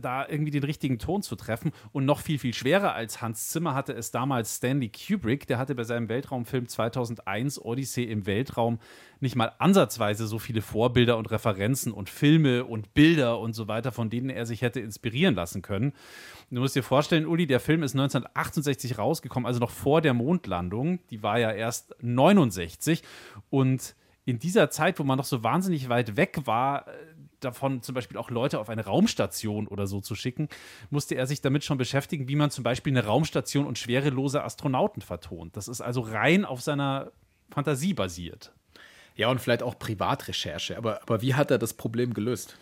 da 0.00 0.28
irgendwie 0.28 0.50
den 0.50 0.64
richtigen 0.64 0.98
Ton 0.98 1.22
zu 1.22 1.36
treffen. 1.36 1.72
Und 1.92 2.04
noch 2.04 2.20
viel, 2.20 2.38
viel 2.38 2.54
schwerer 2.54 2.94
als 2.94 3.22
Hans 3.22 3.48
Zimmer 3.48 3.74
hatte 3.74 3.92
es 3.92 4.10
damals 4.10 4.56
Stanley 4.56 4.90
Kubrick. 4.90 5.46
Der 5.46 5.58
hatte 5.58 5.74
bei 5.74 5.84
seinem 5.84 6.08
Weltraumfilm 6.08 6.68
2001 6.68 7.60
Odyssey 7.60 8.04
im 8.04 8.26
Weltraum 8.26 8.78
nicht 9.20 9.36
mal 9.36 9.52
ansatzweise 9.58 10.26
so 10.26 10.38
viele 10.38 10.60
Vorbilder 10.62 11.16
und 11.16 11.30
Referenzen 11.30 11.92
und 11.92 12.08
Filme 12.08 12.64
und 12.64 12.94
Bilder 12.94 13.38
und 13.38 13.54
so 13.54 13.68
weiter, 13.68 13.92
von 13.92 14.10
denen 14.10 14.30
er 14.30 14.46
sich 14.46 14.62
hätte 14.62 14.80
inspirieren 14.80 15.34
lassen 15.34 15.62
können. 15.62 15.92
Du 16.50 16.60
musst 16.60 16.76
dir 16.76 16.82
vorstellen, 16.82 17.26
Uli, 17.26 17.46
der 17.46 17.60
Film 17.60 17.82
ist 17.82 17.94
1968 17.94 18.98
rausgekommen, 18.98 19.46
also 19.46 19.60
noch 19.60 19.70
vor 19.70 20.00
der 20.00 20.14
Mondlandung. 20.14 21.00
Die 21.10 21.22
war 21.22 21.38
ja 21.38 21.50
erst 21.50 21.94
69 22.02 23.02
und 23.50 23.94
in 24.26 24.40
dieser 24.40 24.70
Zeit, 24.70 24.98
wo 24.98 25.04
man 25.04 25.18
noch 25.18 25.24
so 25.24 25.44
wahnsinnig 25.44 25.88
weit 25.88 26.16
weg 26.16 26.40
war, 26.44 26.86
davon 27.46 27.82
zum 27.82 27.94
Beispiel 27.94 28.18
auch 28.18 28.30
Leute 28.30 28.58
auf 28.58 28.68
eine 28.68 28.84
Raumstation 28.84 29.66
oder 29.66 29.86
so 29.86 30.00
zu 30.00 30.14
schicken, 30.14 30.48
musste 30.90 31.14
er 31.14 31.26
sich 31.26 31.40
damit 31.40 31.64
schon 31.64 31.78
beschäftigen, 31.78 32.28
wie 32.28 32.36
man 32.36 32.50
zum 32.50 32.64
Beispiel 32.64 32.92
eine 32.92 33.06
Raumstation 33.06 33.66
und 33.66 33.78
schwerelose 33.78 34.44
Astronauten 34.44 35.00
vertont. 35.00 35.56
Das 35.56 35.68
ist 35.68 35.80
also 35.80 36.02
rein 36.02 36.44
auf 36.44 36.60
seiner 36.60 37.12
Fantasie 37.50 37.94
basiert. 37.94 38.52
Ja, 39.14 39.28
und 39.30 39.40
vielleicht 39.40 39.62
auch 39.62 39.78
Privatrecherche. 39.78 40.76
Aber, 40.76 41.00
aber 41.02 41.22
wie 41.22 41.34
hat 41.34 41.50
er 41.50 41.58
das 41.58 41.72
Problem 41.72 42.12
gelöst? 42.12 42.58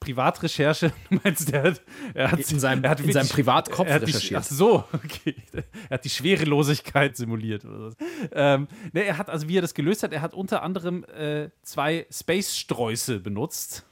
Privatrecherche. 0.00 0.92
Du 1.10 1.18
meinst, 1.22 1.52
der 1.52 1.62
hat, 1.62 1.82
er 2.14 2.32
hat 2.32 2.50
in 2.50 2.60
seinem, 2.60 2.84
er 2.84 2.90
hat 2.90 3.00
in 3.00 3.12
seinem 3.12 3.28
Privatkopf 3.28 3.88
er 3.88 3.94
hat 3.94 4.02
die, 4.02 4.06
recherchiert. 4.06 4.40
Ach 4.40 4.44
so, 4.44 4.84
okay. 4.92 5.34
Er 5.88 5.94
hat 5.94 6.04
die 6.04 6.10
Schwerelosigkeit 6.10 7.16
simuliert 7.16 7.64
oder 7.64 7.90
so. 7.90 7.96
Ähm, 8.32 8.68
ne, 8.92 9.04
er 9.04 9.18
hat, 9.18 9.30
also 9.30 9.48
wie 9.48 9.58
er 9.58 9.62
das 9.62 9.74
gelöst 9.74 10.02
hat, 10.02 10.12
er 10.12 10.20
hat 10.20 10.34
unter 10.34 10.62
anderem 10.62 11.04
äh, 11.04 11.50
zwei 11.62 12.06
Space-Sträuße 12.10 13.20
benutzt. 13.20 13.84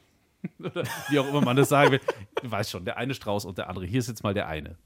oder 0.58 0.84
wie 1.08 1.18
auch 1.18 1.28
immer 1.28 1.40
man 1.40 1.56
das 1.56 1.68
sagen 1.68 1.92
will. 1.92 2.00
Du 2.42 2.50
weißt 2.50 2.70
schon, 2.70 2.84
der 2.84 2.96
eine 2.96 3.14
Strauß 3.14 3.44
und 3.44 3.58
der 3.58 3.68
andere. 3.68 3.86
Hier 3.86 3.98
ist 4.00 4.08
jetzt 4.08 4.22
mal 4.22 4.34
der 4.34 4.48
eine. 4.48 4.76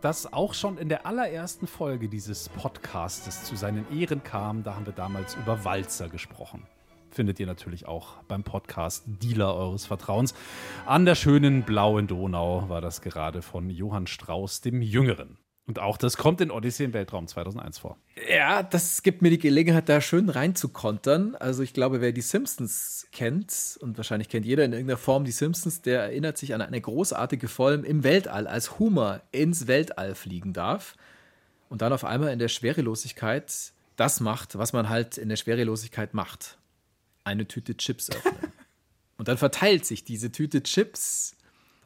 Das 0.00 0.32
auch 0.32 0.54
schon 0.54 0.78
in 0.78 0.88
der 0.88 1.06
allerersten 1.06 1.66
Folge 1.66 2.08
dieses 2.08 2.48
Podcastes 2.48 3.44
zu 3.44 3.56
seinen 3.56 3.86
Ehren 3.92 4.22
kam. 4.22 4.62
Da 4.62 4.74
haben 4.74 4.86
wir 4.86 4.92
damals 4.92 5.34
über 5.34 5.64
Walzer 5.64 6.08
gesprochen. 6.08 6.66
Findet 7.10 7.38
ihr 7.40 7.46
natürlich 7.46 7.86
auch 7.86 8.22
beim 8.28 8.42
Podcast 8.42 9.04
Dealer 9.06 9.54
eures 9.54 9.84
Vertrauens. 9.86 10.34
An 10.86 11.04
der 11.04 11.14
schönen 11.14 11.62
blauen 11.62 12.06
Donau 12.06 12.68
war 12.68 12.80
das 12.80 13.02
gerade 13.02 13.42
von 13.42 13.68
Johann 13.68 14.06
Strauss 14.06 14.60
dem 14.62 14.80
Jüngeren. 14.80 15.38
Und 15.66 15.78
auch 15.78 15.96
das 15.96 16.16
kommt 16.16 16.40
in 16.40 16.50
Odyssee 16.50 16.84
im 16.84 16.92
Weltraum 16.92 17.28
2001 17.28 17.78
vor. 17.78 17.96
Ja, 18.28 18.64
das 18.64 19.02
gibt 19.02 19.22
mir 19.22 19.30
die 19.30 19.38
Gelegenheit, 19.38 19.88
da 19.88 20.00
schön 20.00 20.28
reinzukontern. 20.28 21.36
Also 21.36 21.62
ich 21.62 21.72
glaube, 21.72 22.00
wer 22.00 22.10
die 22.12 22.20
Simpsons 22.20 23.06
kennt, 23.12 23.78
und 23.80 23.96
wahrscheinlich 23.96 24.28
kennt 24.28 24.44
jeder 24.44 24.64
in 24.64 24.72
irgendeiner 24.72 24.98
Form 24.98 25.24
die 25.24 25.30
Simpsons, 25.30 25.80
der 25.80 26.02
erinnert 26.02 26.36
sich 26.36 26.54
an 26.54 26.62
eine 26.62 26.80
großartige 26.80 27.46
Folge 27.46 27.86
im 27.86 28.02
Weltall, 28.02 28.48
als 28.48 28.80
Homer 28.80 29.22
ins 29.30 29.68
Weltall 29.68 30.16
fliegen 30.16 30.52
darf 30.52 30.96
und 31.68 31.80
dann 31.80 31.92
auf 31.92 32.04
einmal 32.04 32.32
in 32.32 32.40
der 32.40 32.48
Schwerelosigkeit 32.48 33.72
das 33.96 34.20
macht, 34.20 34.58
was 34.58 34.72
man 34.72 34.88
halt 34.88 35.16
in 35.16 35.28
der 35.28 35.36
Schwerelosigkeit 35.36 36.12
macht. 36.12 36.58
Eine 37.24 37.46
Tüte 37.46 37.76
Chips 37.76 38.10
öffnen. 38.10 38.52
und 39.16 39.28
dann 39.28 39.38
verteilt 39.38 39.86
sich 39.86 40.04
diese 40.04 40.32
Tüte 40.32 40.64
Chips 40.64 41.36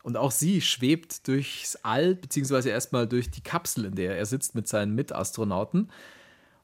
und 0.06 0.16
auch 0.16 0.30
sie 0.30 0.60
schwebt 0.60 1.26
durchs 1.26 1.80
All, 1.82 2.14
beziehungsweise 2.14 2.70
erstmal 2.70 3.08
durch 3.08 3.28
die 3.28 3.40
Kapsel, 3.40 3.86
in 3.86 3.96
der 3.96 4.16
er 4.16 4.24
sitzt 4.24 4.54
mit 4.54 4.68
seinen 4.68 4.94
Mitastronauten. 4.94 5.90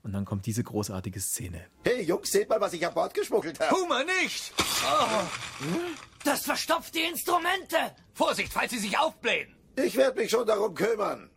Und 0.04 0.12
dann 0.12 0.25
kommt 0.25 0.46
diese 0.46 0.62
großartige 0.62 1.18
Szene. 1.18 1.66
Hey 1.82 2.02
Jungs, 2.02 2.30
seht 2.30 2.49
mal, 2.49 2.61
was 2.61 2.72
ich 2.72 2.87
an 2.87 2.94
Bord 2.94 3.14
geschmuggelt 3.14 3.58
habe. 3.58 3.75
Hummer 3.75 4.04
nicht! 4.04 4.52
Das 6.22 6.44
verstopft 6.44 6.94
die 6.94 7.00
Instrumente! 7.00 7.78
Vorsicht, 8.14 8.52
falls 8.52 8.70
sie 8.70 8.78
sich 8.78 8.96
aufblähen! 8.96 9.52
Ich 9.75 9.96
werde 9.96 10.20
mich 10.20 10.30
schon 10.30 10.46
darum 10.46 10.72
kümmern. 10.72 11.28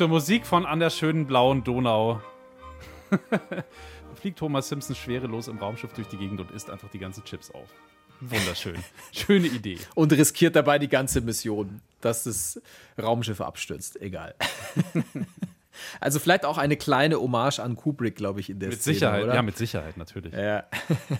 Zur 0.00 0.08
Musik 0.08 0.46
von 0.46 0.64
An 0.64 0.80
der 0.80 0.88
schönen 0.88 1.26
blauen 1.26 1.62
Donau 1.62 2.22
fliegt 4.14 4.38
Thomas 4.38 4.66
Simpson 4.66 4.96
schwerelos 4.96 5.46
im 5.46 5.58
Raumschiff 5.58 5.92
durch 5.92 6.08
die 6.08 6.16
Gegend 6.16 6.40
und 6.40 6.50
isst 6.52 6.70
einfach 6.70 6.88
die 6.88 6.98
ganzen 6.98 7.22
Chips 7.22 7.50
auf. 7.50 7.68
Wunderschön. 8.22 8.82
Schöne 9.12 9.48
Idee. 9.48 9.76
Und 9.94 10.10
riskiert 10.14 10.56
dabei 10.56 10.78
die 10.78 10.88
ganze 10.88 11.20
Mission, 11.20 11.82
dass 12.00 12.24
das 12.24 12.62
Raumschiff 12.98 13.42
abstürzt. 13.42 14.00
Egal. 14.00 14.34
also 16.00 16.18
vielleicht 16.18 16.46
auch 16.46 16.56
eine 16.56 16.78
kleine 16.78 17.20
Hommage 17.20 17.58
an 17.58 17.76
Kubrick, 17.76 18.16
glaube 18.16 18.40
ich, 18.40 18.48
in 18.48 18.58
der 18.58 18.70
Mit 18.70 18.80
Szene, 18.80 18.94
Sicherheit, 18.94 19.24
oder? 19.24 19.34
ja, 19.34 19.42
mit 19.42 19.58
Sicherheit, 19.58 19.98
natürlich. 19.98 20.32
Ja. 20.32 20.64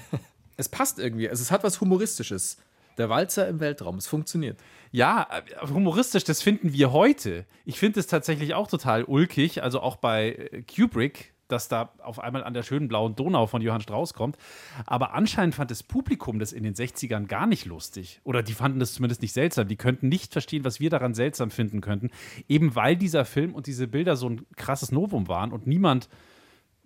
es 0.57 0.71
passt 0.71 0.99
irgendwie. 0.99 1.29
Also 1.29 1.43
es 1.43 1.51
hat 1.51 1.63
was 1.65 1.83
Humoristisches. 1.83 2.57
Der 3.01 3.09
Walzer 3.09 3.49
im 3.49 3.61
Weltraum. 3.61 3.97
Es 3.97 4.07
funktioniert. 4.07 4.59
Ja, 4.93 5.27
äh, 5.31 5.67
humoristisch, 5.67 6.23
das 6.25 6.43
finden 6.43 6.75
wir 6.75 6.93
heute. 6.93 7.47
Ich 7.65 7.79
finde 7.79 7.99
es 7.99 8.07
tatsächlich 8.07 8.53
auch 8.53 8.67
total 8.67 9.05
ulkig, 9.05 9.63
also 9.63 9.81
auch 9.81 9.97
bei 9.97 10.33
äh, 10.33 10.63
Kubrick, 10.63 11.33
dass 11.49 11.69
da 11.69 11.95
auf 12.03 12.19
einmal 12.19 12.45
an 12.45 12.53
der 12.53 12.63
schönen 12.63 12.89
blauen 12.89 13.17
Donau 13.17 13.47
von 13.47 13.63
Johann 13.63 13.81
Strauss 13.81 14.13
kommt. 14.13 14.37
Aber 14.85 15.15
anscheinend 15.15 15.55
fand 15.55 15.71
das 15.71 15.83
Publikum 15.83 16.39
das 16.39 16.53
in 16.53 16.63
den 16.63 16.75
60ern 16.75 17.25
gar 17.25 17.47
nicht 17.47 17.65
lustig. 17.65 18.21
Oder 18.23 18.43
die 18.43 18.53
fanden 18.53 18.81
das 18.81 18.93
zumindest 18.93 19.23
nicht 19.23 19.33
seltsam. 19.33 19.67
Die 19.67 19.77
könnten 19.77 20.11
nicht 20.11 20.35
verstehen, 20.35 20.67
was 20.67 20.79
wir 20.79 20.91
daran 20.91 21.15
seltsam 21.15 21.51
finden 21.51 21.81
könnten. 21.81 22.11
Eben 22.49 22.75
weil 22.75 22.97
dieser 22.97 23.25
Film 23.25 23.55
und 23.55 23.67
diese 23.67 23.89
Bilder 23.89 24.15
so 24.15 24.29
ein 24.29 24.47
krasses 24.57 24.93
Novum 24.93 25.27
waren 25.27 25.53
und 25.53 25.67
niemand 25.67 26.11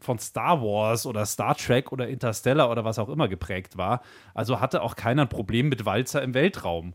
von 0.05 0.19
Star 0.19 0.61
Wars 0.63 1.07
oder 1.07 1.27
Star 1.27 1.57
Trek 1.57 1.93
oder 1.93 2.09
Interstellar 2.09 2.71
oder 2.71 2.85
was 2.85 2.99
auch 2.99 3.09
immer 3.09 3.29
geprägt 3.29 3.77
war. 3.77 4.03
Also 4.35 4.61
hatte 4.61 4.83
auch 4.83 4.97
keiner 4.97 5.23
ein 5.23 5.29
Problem 5.29 5.69
mit 5.69 5.85
Walzer 5.85 6.23
im 6.23 6.35
Weltraum. 6.35 6.95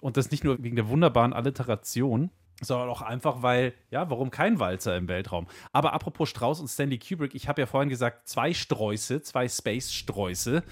Und 0.00 0.16
das 0.16 0.30
nicht 0.30 0.44
nur 0.44 0.62
wegen 0.62 0.76
der 0.76 0.88
wunderbaren 0.88 1.32
Alliteration, 1.32 2.30
sondern 2.60 2.88
auch 2.88 3.02
einfach, 3.02 3.42
weil, 3.42 3.74
ja, 3.90 4.08
warum 4.10 4.30
kein 4.30 4.58
Walzer 4.58 4.96
im 4.96 5.08
Weltraum? 5.08 5.46
Aber 5.72 5.92
apropos 5.92 6.28
Strauss 6.28 6.60
und 6.60 6.68
Stanley 6.68 6.98
Kubrick, 6.98 7.34
ich 7.34 7.48
habe 7.48 7.60
ja 7.60 7.66
vorhin 7.66 7.88
gesagt, 7.88 8.28
zwei 8.28 8.54
Sträuße, 8.54 9.22
zwei 9.22 9.48
Space-Sträuße. 9.48 10.62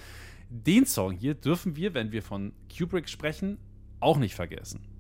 Den 0.49 0.87
Song 0.87 1.13
hier 1.13 1.35
dürfen 1.35 1.77
wir, 1.77 1.95
wenn 1.95 2.13
wir 2.13 2.23
von 2.23 2.53
Kubrick 2.77 3.09
sprechen, 3.09 3.59
auch 4.01 4.19
nicht 4.19 4.35
vergessen. 4.35 4.94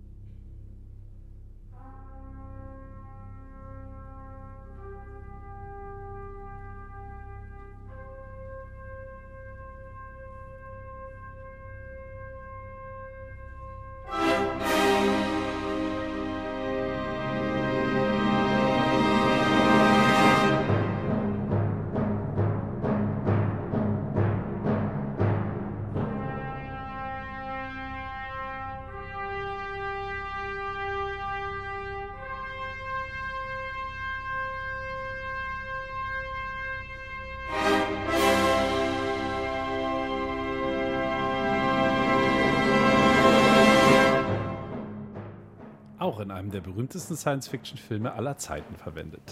Der 46.54 46.60
berühmtesten 46.60 47.16
Science-Fiction-Filme 47.16 48.12
aller 48.12 48.38
Zeiten 48.38 48.76
verwendet. 48.76 49.22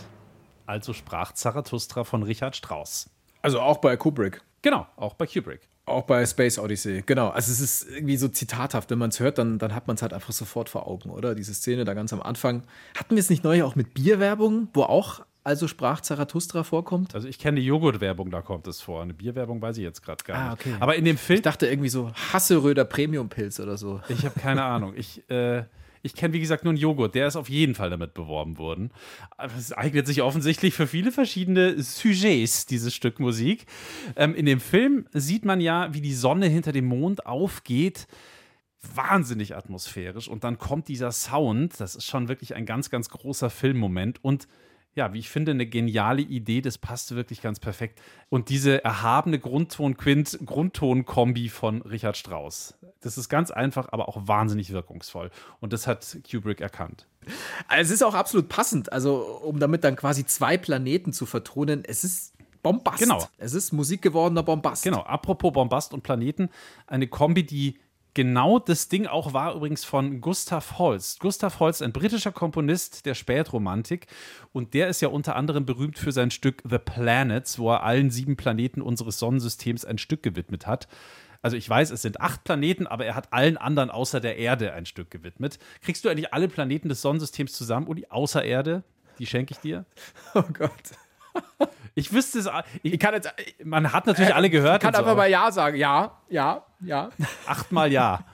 Also 0.66 0.92
sprach 0.92 1.32
Zarathustra 1.32 2.04
von 2.04 2.22
Richard 2.22 2.56
Strauss. 2.56 3.08
Also 3.40 3.60
auch 3.60 3.78
bei 3.78 3.96
Kubrick. 3.96 4.42
Genau, 4.62 4.86
auch 4.96 5.14
bei 5.14 5.26
Kubrick. 5.26 5.60
Auch 5.84 6.04
bei 6.04 6.24
Space 6.24 6.58
Odyssey, 6.58 7.02
genau. 7.04 7.30
Also 7.30 7.50
es 7.50 7.60
ist 7.60 7.88
irgendwie 7.90 8.16
so 8.16 8.28
zitathaft. 8.28 8.88
Wenn 8.90 8.98
man 8.98 9.10
es 9.10 9.18
hört, 9.18 9.38
dann, 9.38 9.58
dann 9.58 9.74
hat 9.74 9.88
man 9.88 9.96
es 9.96 10.02
halt 10.02 10.12
einfach 10.12 10.32
sofort 10.32 10.68
vor 10.68 10.86
Augen, 10.86 11.10
oder? 11.10 11.34
Diese 11.34 11.52
Szene 11.54 11.84
da 11.84 11.94
ganz 11.94 12.12
am 12.12 12.22
Anfang. 12.22 12.62
Hatten 12.96 13.16
wir 13.16 13.20
es 13.20 13.30
nicht 13.30 13.42
neu 13.42 13.64
auch 13.64 13.74
mit 13.74 13.92
Bierwerbung, 13.94 14.68
wo 14.74 14.84
auch 14.84 15.22
also 15.44 15.66
sprach 15.66 16.00
Zarathustra 16.00 16.62
vorkommt? 16.62 17.16
Also 17.16 17.26
ich 17.26 17.40
kenne 17.40 17.58
die 17.58 17.66
Joghurtwerbung, 17.66 18.30
da 18.30 18.42
kommt 18.42 18.68
es 18.68 18.80
vor. 18.80 19.02
Eine 19.02 19.12
Bierwerbung 19.12 19.60
weiß 19.60 19.76
ich 19.78 19.82
jetzt 19.82 20.04
gerade 20.04 20.22
gar 20.22 20.36
Ah, 20.38 20.50
nicht. 20.50 20.60
okay. 20.60 20.76
Aber 20.78 20.94
in 20.94 21.04
dem 21.04 21.16
Film, 21.18 21.38
Ich 21.38 21.42
dachte 21.42 21.66
irgendwie 21.66 21.88
so 21.88 22.12
Hasseröder 22.32 22.84
Premium-Pilz 22.84 23.58
oder 23.58 23.76
so. 23.76 24.00
ich 24.08 24.24
habe 24.24 24.38
keine 24.38 24.62
Ahnung. 24.64 24.94
Ich, 24.96 25.28
äh, 25.28 25.64
ich 26.02 26.14
kenne, 26.14 26.34
wie 26.34 26.40
gesagt, 26.40 26.64
nur 26.64 26.72
einen 26.72 26.80
Joghurt. 26.80 27.14
Der 27.14 27.26
ist 27.26 27.36
auf 27.36 27.48
jeden 27.48 27.74
Fall 27.74 27.90
damit 27.90 28.14
beworben 28.14 28.58
worden. 28.58 28.90
Es 29.56 29.72
eignet 29.72 30.06
sich 30.06 30.22
offensichtlich 30.22 30.74
für 30.74 30.86
viele 30.86 31.12
verschiedene 31.12 31.80
Sujets, 31.80 32.66
dieses 32.66 32.94
Stück 32.94 33.20
Musik. 33.20 33.66
Ähm, 34.16 34.34
in 34.34 34.46
dem 34.46 34.60
Film 34.60 35.06
sieht 35.12 35.44
man 35.44 35.60
ja, 35.60 35.94
wie 35.94 36.00
die 36.00 36.14
Sonne 36.14 36.46
hinter 36.46 36.72
dem 36.72 36.86
Mond 36.86 37.26
aufgeht. 37.26 38.06
wahnsinnig 38.94 39.54
atmosphärisch 39.54 40.26
und 40.26 40.42
dann 40.42 40.58
kommt 40.58 40.88
dieser 40.88 41.12
Sound, 41.12 41.78
das 41.78 41.94
ist 41.94 42.04
schon 42.04 42.26
wirklich 42.26 42.56
ein 42.56 42.66
ganz, 42.66 42.90
ganz 42.90 43.08
großer 43.08 43.48
Filmmoment 43.48 44.24
und 44.24 44.48
ja, 44.94 45.12
wie 45.14 45.20
ich 45.20 45.30
finde, 45.30 45.52
eine 45.52 45.66
geniale 45.66 46.22
Idee, 46.22 46.60
das 46.60 46.76
passt 46.76 47.14
wirklich 47.14 47.40
ganz 47.40 47.58
perfekt. 47.60 48.00
Und 48.28 48.50
diese 48.50 48.84
erhabene 48.84 49.38
Grundton-Quint, 49.38 50.40
Grundton-Kombi 50.44 51.48
von 51.48 51.82
Richard 51.82 52.16
Strauss, 52.16 52.74
das 53.00 53.16
ist 53.16 53.28
ganz 53.28 53.50
einfach, 53.50 53.88
aber 53.92 54.08
auch 54.08 54.28
wahnsinnig 54.28 54.72
wirkungsvoll. 54.72 55.30
Und 55.60 55.72
das 55.72 55.86
hat 55.86 56.18
Kubrick 56.30 56.60
erkannt. 56.60 57.06
Es 57.74 57.90
ist 57.90 58.02
auch 58.02 58.14
absolut 58.14 58.48
passend, 58.48 58.92
also 58.92 59.40
um 59.42 59.58
damit 59.58 59.84
dann 59.84 59.96
quasi 59.96 60.26
zwei 60.26 60.58
Planeten 60.58 61.12
zu 61.12 61.24
vertonen, 61.24 61.84
es 61.86 62.04
ist 62.04 62.34
Bombast. 62.62 62.98
Genau. 62.98 63.26
Es 63.38 63.54
ist 63.54 63.72
musikgewordener 63.72 64.42
Bombast. 64.42 64.84
Genau, 64.84 65.00
apropos 65.00 65.52
Bombast 65.52 65.92
und 65.94 66.02
Planeten, 66.02 66.48
eine 66.86 67.08
Kombi, 67.08 67.44
die 67.44 67.78
genau 68.14 68.58
das 68.58 68.88
Ding 68.88 69.06
auch 69.06 69.32
war 69.32 69.54
übrigens 69.54 69.84
von 69.84 70.20
Gustav 70.20 70.78
Holst. 70.78 71.20
Gustav 71.20 71.60
Holst, 71.60 71.82
ein 71.82 71.92
britischer 71.92 72.32
Komponist 72.32 73.06
der 73.06 73.14
Spätromantik 73.14 74.06
und 74.52 74.74
der 74.74 74.88
ist 74.88 75.00
ja 75.00 75.08
unter 75.08 75.36
anderem 75.36 75.66
berühmt 75.66 75.98
für 75.98 76.12
sein 76.12 76.30
Stück 76.30 76.62
The 76.68 76.78
Planets, 76.78 77.58
wo 77.58 77.70
er 77.70 77.82
allen 77.82 78.10
sieben 78.10 78.36
Planeten 78.36 78.82
unseres 78.82 79.18
Sonnensystems 79.18 79.84
ein 79.84 79.98
Stück 79.98 80.22
gewidmet 80.22 80.66
hat. 80.66 80.88
Also 81.42 81.56
ich 81.56 81.68
weiß, 81.68 81.90
es 81.90 82.02
sind 82.02 82.20
acht 82.20 82.44
Planeten, 82.44 82.86
aber 82.86 83.04
er 83.04 83.16
hat 83.16 83.32
allen 83.32 83.56
anderen 83.56 83.90
außer 83.90 84.20
der 84.20 84.38
Erde 84.38 84.72
ein 84.72 84.86
Stück 84.86 85.10
gewidmet. 85.10 85.58
Kriegst 85.80 86.04
du 86.04 86.08
eigentlich 86.08 86.32
alle 86.32 86.48
Planeten 86.48 86.88
des 86.88 87.02
Sonnensystems 87.02 87.52
zusammen, 87.52 87.88
Uli, 87.88 88.06
außer 88.08 88.44
Erde? 88.44 88.84
Die 89.18 89.26
schenke 89.26 89.52
ich 89.52 89.58
dir. 89.58 89.84
Oh 90.34 90.44
Gott. 90.52 90.70
Ich 91.94 92.12
wüsste 92.12 92.38
es. 92.38 92.48
Ich 92.82 92.98
kann 92.98 93.14
jetzt, 93.14 93.32
man 93.64 93.92
hat 93.92 94.06
natürlich 94.06 94.34
alle 94.34 94.48
gehört. 94.50 94.76
Ich 94.82 94.86
kann 94.86 94.94
so, 94.94 94.98
einfach 95.00 95.12
aber 95.12 95.22
mal 95.22 95.30
Ja 95.30 95.50
sagen. 95.52 95.76
Ja, 95.76 96.18
ja, 96.28 96.64
ja. 96.80 97.10
achtmal 97.46 97.92
ja. 97.92 98.24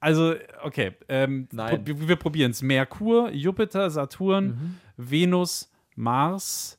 also, 0.00 0.34
okay. 0.62 0.92
Ähm, 1.08 1.48
Nein. 1.52 1.84
pro- 1.84 2.08
wir 2.08 2.16
probieren 2.16 2.52
es. 2.52 2.62
Merkur, 2.62 3.30
Jupiter, 3.30 3.90
Saturn, 3.90 4.78
Venus, 4.96 5.70
Mars, 5.96 6.78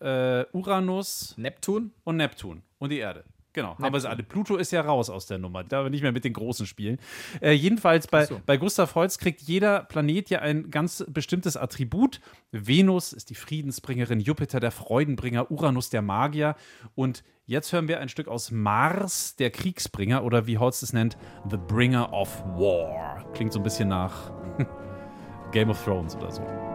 äh, 0.00 0.44
Uranus 0.52 1.34
Neptun? 1.36 1.92
und 2.04 2.16
Neptun 2.16 2.62
und 2.78 2.90
die 2.90 2.98
Erde. 2.98 3.24
Genau, 3.54 3.78
haben 3.78 3.92
wir 3.92 4.00
sie 4.00 4.10
alle. 4.10 4.24
Pluto 4.24 4.56
ist 4.56 4.72
ja 4.72 4.80
raus 4.80 5.08
aus 5.08 5.26
der 5.26 5.38
Nummer, 5.38 5.62
da 5.62 5.84
wir 5.84 5.90
nicht 5.90 6.02
mehr 6.02 6.10
mit 6.10 6.24
den 6.24 6.32
Großen 6.32 6.66
spielen. 6.66 6.98
Äh, 7.40 7.52
jedenfalls 7.52 8.08
bei, 8.08 8.26
so. 8.26 8.40
bei 8.44 8.56
Gustav 8.56 8.96
Holst 8.96 9.20
kriegt 9.20 9.42
jeder 9.42 9.84
Planet 9.84 10.28
ja 10.28 10.40
ein 10.40 10.72
ganz 10.72 11.04
bestimmtes 11.08 11.56
Attribut. 11.56 12.20
Venus 12.50 13.12
ist 13.12 13.30
die 13.30 13.36
Friedensbringerin, 13.36 14.18
Jupiter 14.18 14.58
der 14.58 14.72
Freudenbringer, 14.72 15.52
Uranus 15.52 15.88
der 15.88 16.02
Magier. 16.02 16.56
Und 16.96 17.22
jetzt 17.46 17.72
hören 17.72 17.86
wir 17.86 18.00
ein 18.00 18.08
Stück 18.08 18.26
aus 18.26 18.50
Mars, 18.50 19.36
der 19.36 19.50
Kriegsbringer, 19.50 20.24
oder 20.24 20.48
wie 20.48 20.58
Holst 20.58 20.82
es 20.82 20.92
nennt, 20.92 21.16
The 21.48 21.56
Bringer 21.56 22.12
of 22.12 22.42
War. 22.56 23.24
Klingt 23.34 23.52
so 23.52 23.60
ein 23.60 23.62
bisschen 23.62 23.88
nach 23.88 24.32
Game 25.52 25.70
of 25.70 25.82
Thrones 25.84 26.16
oder 26.16 26.32
so. 26.32 26.73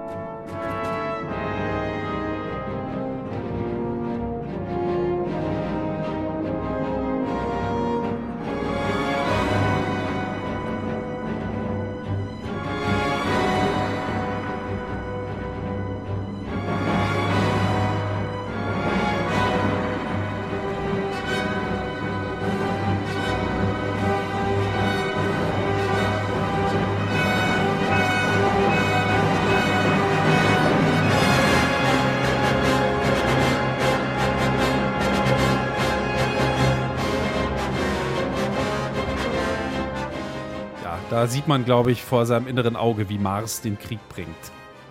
Sieht 41.29 41.48
man, 41.48 41.65
glaube 41.65 41.91
ich, 41.91 42.03
vor 42.03 42.25
seinem 42.25 42.48
inneren 42.48 42.75
Auge, 42.75 43.09
wie 43.09 43.17
Mars 43.17 43.62
den 43.62 43.77
Krieg 43.79 44.00
bringt. 44.09 44.27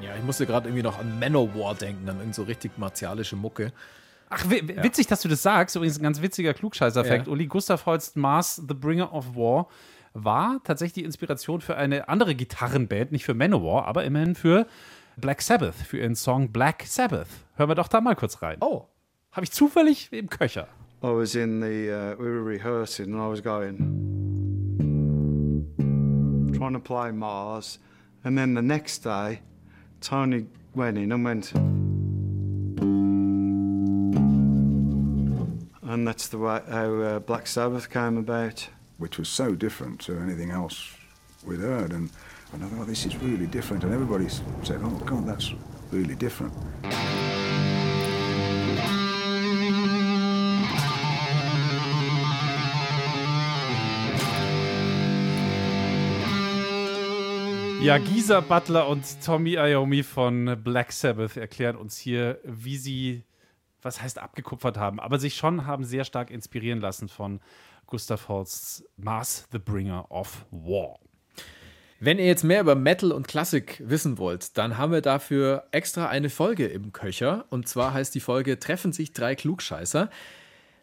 Ja, 0.00 0.14
ich 0.16 0.22
musste 0.22 0.46
gerade 0.46 0.68
irgendwie 0.68 0.82
noch 0.82 0.98
an 0.98 1.18
Manowar 1.18 1.74
denken, 1.74 2.08
an 2.08 2.18
irgend 2.20 2.34
so 2.34 2.44
richtig 2.44 2.78
martialische 2.78 3.36
Mucke. 3.36 3.72
Ach, 4.30 4.48
wi- 4.48 4.76
witzig, 4.82 5.06
dass 5.06 5.22
du 5.22 5.28
das 5.28 5.42
sagst. 5.42 5.74
Übrigens 5.76 5.98
ein 5.98 6.02
ganz 6.02 6.22
witziger 6.22 6.54
Klugscheißer-Fact. 6.54 7.26
Ja. 7.26 7.32
Uli 7.32 7.46
Gustav 7.46 7.84
Holst 7.86 8.16
Mars, 8.16 8.56
The 8.56 8.74
Bringer 8.74 9.12
of 9.12 9.34
War, 9.34 9.68
war 10.14 10.60
tatsächlich 10.64 10.94
die 10.94 11.04
Inspiration 11.04 11.60
für 11.60 11.76
eine 11.76 12.08
andere 12.08 12.34
Gitarrenband, 12.34 13.10
nicht 13.12 13.24
für 13.24 13.34
Manowar, 13.34 13.86
aber 13.86 14.04
immerhin 14.04 14.34
für 14.34 14.66
Black 15.16 15.42
Sabbath, 15.42 15.74
für 15.74 15.98
ihren 15.98 16.14
Song 16.14 16.52
Black 16.52 16.84
Sabbath. 16.86 17.28
Hören 17.56 17.70
wir 17.70 17.74
doch 17.74 17.88
da 17.88 18.00
mal 18.00 18.14
kurz 18.14 18.40
rein. 18.42 18.58
Oh. 18.60 18.84
Habe 19.32 19.44
ich 19.44 19.52
zufällig 19.52 20.08
im 20.12 20.28
Köcher. 20.28 20.68
I 21.02 21.06
was 21.06 21.34
in 21.34 21.60
the, 21.60 21.66
uh, 21.90 22.18
we 22.18 22.24
were 22.24 22.44
rehearsing 22.44 23.14
and 23.14 23.22
I 23.22 23.30
was 23.30 23.42
going, 23.42 24.17
trying 26.58 26.72
to 26.72 26.80
play 26.80 27.12
Mars. 27.12 27.78
And 28.24 28.36
then 28.36 28.54
the 28.54 28.62
next 28.62 28.98
day, 28.98 29.40
Tony 30.00 30.46
went 30.74 30.98
in 30.98 31.12
and 31.12 31.24
went, 31.24 31.52
and 35.82 36.06
that's 36.06 36.26
the 36.28 36.38
way 36.38 36.60
how 36.68 36.94
uh, 37.00 37.18
Black 37.20 37.46
Sabbath 37.46 37.88
came 37.88 38.18
about. 38.18 38.68
which 38.98 39.18
was 39.18 39.28
so 39.28 39.54
different 39.54 40.00
to 40.00 40.18
anything 40.18 40.50
else 40.50 40.94
we'd 41.44 41.60
heard. 41.60 41.92
And, 41.92 42.10
and 42.52 42.64
I 42.64 42.66
thought, 42.68 42.86
this 42.86 43.06
is 43.06 43.16
really 43.16 43.46
different. 43.46 43.84
And 43.84 43.94
everybody 43.94 44.28
said, 44.28 44.80
oh, 44.82 45.00
God, 45.06 45.26
that's 45.26 45.54
really 45.90 46.16
different. 46.16 46.52
Ja, 57.80 57.98
Gisa 57.98 58.40
Butler 58.40 58.88
und 58.88 59.04
Tommy 59.24 59.54
Iommi 59.54 60.02
von 60.02 60.60
Black 60.64 60.92
Sabbath 60.92 61.36
erklären 61.36 61.76
uns 61.76 61.96
hier, 61.96 62.40
wie 62.44 62.76
sie, 62.76 63.24
was 63.82 64.02
heißt 64.02 64.18
abgekupfert 64.18 64.76
haben, 64.76 64.98
aber 64.98 65.18
sich 65.18 65.36
schon 65.36 65.64
haben 65.64 65.84
sehr 65.84 66.04
stark 66.04 66.30
inspirieren 66.30 66.80
lassen 66.80 67.08
von 67.08 67.40
Gustav 67.86 68.28
Holsts 68.28 68.84
Mars, 68.96 69.46
The 69.52 69.58
Bringer 69.58 70.10
of 70.10 70.44
War. 70.50 70.98
Wenn 72.00 72.18
ihr 72.18 72.26
jetzt 72.26 72.44
mehr 72.44 72.60
über 72.60 72.74
Metal 72.74 73.10
und 73.12 73.26
Klassik 73.26 73.82
wissen 73.84 74.18
wollt, 74.18 74.58
dann 74.58 74.76
haben 74.76 74.92
wir 74.92 75.00
dafür 75.00 75.64
extra 75.70 76.08
eine 76.08 76.30
Folge 76.30 76.66
im 76.66 76.92
Köcher. 76.92 77.46
Und 77.50 77.66
zwar 77.66 77.92
heißt 77.92 78.14
die 78.14 78.20
Folge 78.20 78.58
Treffen 78.58 78.92
sich 78.92 79.12
drei 79.12 79.34
Klugscheißer. 79.34 80.10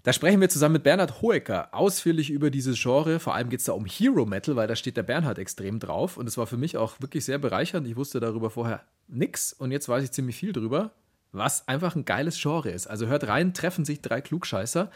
Da 0.06 0.14
sprechen 0.14 0.40
wir 0.40 0.50
zusammen 0.50 0.74
mit 0.74 0.84
Bernhard 0.84 1.24
Hoeker 1.24 1.70
ausführlich 1.72 2.30
über 2.30 2.52
dieses 2.52 2.80
Genre. 2.80 3.20
Vor 3.20 3.34
allem 3.34 3.50
geht 3.50 3.62
es 3.62 3.66
da 3.66 3.72
um 3.72 3.88
Hero 3.88 4.28
Metal, 4.28 4.56
weil 4.56 4.68
da 4.68 4.76
steht 4.76 4.98
der 4.98 5.04
Bernhard 5.04 5.40
extrem 5.40 5.80
drauf. 5.80 6.18
Und 6.18 6.28
es 6.28 6.38
war 6.38 6.46
für 6.46 6.58
mich 6.58 6.78
auch 6.78 7.02
wirklich 7.02 7.26
sehr 7.26 7.40
bereichernd. 7.40 7.88
Ich 7.88 7.96
wusste 7.96 8.20
darüber 8.20 8.52
vorher 8.52 8.84
nix 9.08 9.52
und 9.52 9.72
jetzt 9.72 9.90
weiß 9.90 10.04
ich 10.04 10.12
ziemlich 10.12 10.36
viel 10.36 10.54
drüber, 10.54 10.92
was 11.32 11.68
einfach 11.68 11.96
ein 11.96 12.06
geiles 12.06 12.40
Genre 12.40 12.70
ist. 12.70 12.86
Also 12.86 13.08
hört 13.08 13.28
rein, 13.28 13.56
treffen 13.56 13.84
sich 13.84 14.00
drei 14.00 14.22
Klugscheißer. 14.22 14.92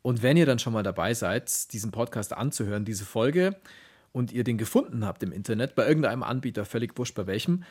Und 0.00 0.22
wenn 0.22 0.38
ihr 0.38 0.46
dann 0.46 0.58
schon 0.58 0.72
mal 0.72 0.82
dabei 0.82 1.12
seid, 1.12 1.70
diesen 1.74 1.90
Podcast 1.90 2.32
anzuhören, 2.32 2.86
diese 2.86 3.04
Folge, 3.04 3.56
und 4.12 4.32
ihr 4.32 4.44
den 4.44 4.56
gefunden 4.56 5.04
habt 5.04 5.22
im 5.22 5.32
Internet, 5.32 5.74
bei 5.74 5.86
irgendeinem 5.86 6.22
Anbieter, 6.22 6.64
völlig 6.64 6.96
wurscht 6.96 7.14
bei 7.14 7.26
welchem, 7.26 7.64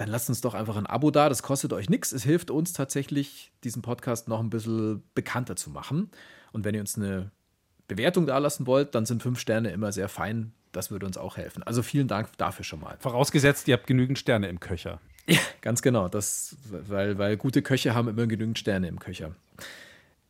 dann 0.00 0.08
lasst 0.08 0.30
uns 0.30 0.40
doch 0.40 0.54
einfach 0.54 0.78
ein 0.78 0.86
Abo 0.86 1.10
da. 1.10 1.28
Das 1.28 1.42
kostet 1.42 1.74
euch 1.74 1.90
nichts. 1.90 2.12
Es 2.12 2.22
hilft 2.22 2.50
uns 2.50 2.72
tatsächlich, 2.72 3.52
diesen 3.64 3.82
Podcast 3.82 4.28
noch 4.28 4.40
ein 4.40 4.48
bisschen 4.48 5.02
bekannter 5.14 5.56
zu 5.56 5.68
machen. 5.68 6.10
Und 6.52 6.64
wenn 6.64 6.74
ihr 6.74 6.80
uns 6.80 6.96
eine 6.96 7.30
Bewertung 7.86 8.24
da 8.24 8.38
lassen 8.38 8.66
wollt, 8.66 8.94
dann 8.94 9.04
sind 9.04 9.22
fünf 9.22 9.38
Sterne 9.38 9.72
immer 9.72 9.92
sehr 9.92 10.08
fein. 10.08 10.54
Das 10.72 10.90
würde 10.90 11.04
uns 11.04 11.18
auch 11.18 11.36
helfen. 11.36 11.62
Also 11.64 11.82
vielen 11.82 12.08
Dank 12.08 12.30
dafür 12.38 12.64
schon 12.64 12.80
mal. 12.80 12.96
Vorausgesetzt, 12.98 13.68
ihr 13.68 13.74
habt 13.74 13.86
genügend 13.86 14.18
Sterne 14.18 14.48
im 14.48 14.58
Köcher. 14.58 15.00
Ganz 15.60 15.82
genau, 15.82 16.08
das, 16.08 16.56
weil, 16.70 17.18
weil 17.18 17.36
gute 17.36 17.60
Köche 17.60 17.94
haben 17.94 18.08
immer 18.08 18.26
genügend 18.26 18.58
Sterne 18.58 18.88
im 18.88 19.00
Köcher. 19.00 19.36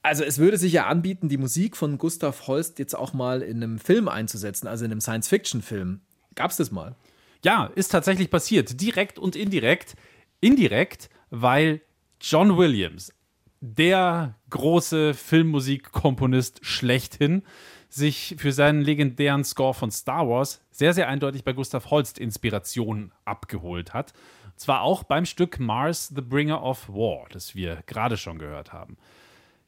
Also 0.03 0.25
es 0.25 0.39
würde 0.39 0.59
sich 0.59 0.73
ja 0.73 0.87
anbieten, 0.87 1.29
die 1.29 1.39
Musik 1.39 1.77
von 1.77 1.97
Gustav 1.97 2.49
Holst 2.49 2.81
jetzt 2.81 2.97
auch 2.97 3.13
mal 3.13 3.41
in 3.41 3.63
einem 3.63 3.79
Film 3.79 4.09
einzusetzen, 4.09 4.67
also 4.67 4.85
in 4.85 4.91
einem 4.91 5.01
Science-Fiction-Film. 5.01 6.01
Gab's 6.35 6.57
das 6.57 6.73
mal? 6.73 6.97
Ja, 7.45 7.71
ist 7.75 7.89
tatsächlich 7.89 8.31
passiert. 8.31 8.81
Direkt 8.81 9.19
und 9.19 9.37
indirekt. 9.37 9.97
Indirekt, 10.41 11.11
weil 11.31 11.81
John 12.21 12.57
Williams, 12.57 13.13
der 13.61 14.35
große 14.51 15.15
Filmmusikkomponist 15.15 16.65
schlechthin, 16.65 17.43
sich 17.89 18.37
für 18.39 18.53
seinen 18.53 18.83
legendären 18.83 19.45
Score 19.45 19.75
von 19.75 19.91
Star 19.91 20.29
Wars 20.29 20.63
sehr, 20.71 20.95
sehr 20.95 21.09
eindeutig 21.09 21.45
bei 21.45 21.53
Gustav 21.53 21.91
Holst 21.91 22.19
Inspiration 22.19 23.13
abgeholt 23.25 23.93
hat. 23.93 24.13
Und 24.47 24.61
zwar 24.61 24.83
auch 24.83 25.03
beim 25.03 25.27
Stück 25.27 25.59
Mars, 25.59 26.13
The 26.15 26.21
Bringer 26.21 26.63
of 26.63 26.89
War, 26.89 27.27
das 27.31 27.55
wir 27.55 27.83
gerade 27.87 28.17
schon 28.17 28.39
gehört 28.39 28.73
haben. 28.73 28.97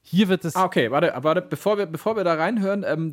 Hier 0.03 0.29
wird 0.29 0.45
es. 0.45 0.57
Ah, 0.57 0.65
okay, 0.65 0.91
warte, 0.91 1.13
warte 1.17 1.43
bevor, 1.43 1.79
wir, 1.79 1.87
bevor 1.87 2.17
wir 2.17 2.25
da 2.25 2.35
reinhören, 2.35 2.85
ähm, 2.87 3.13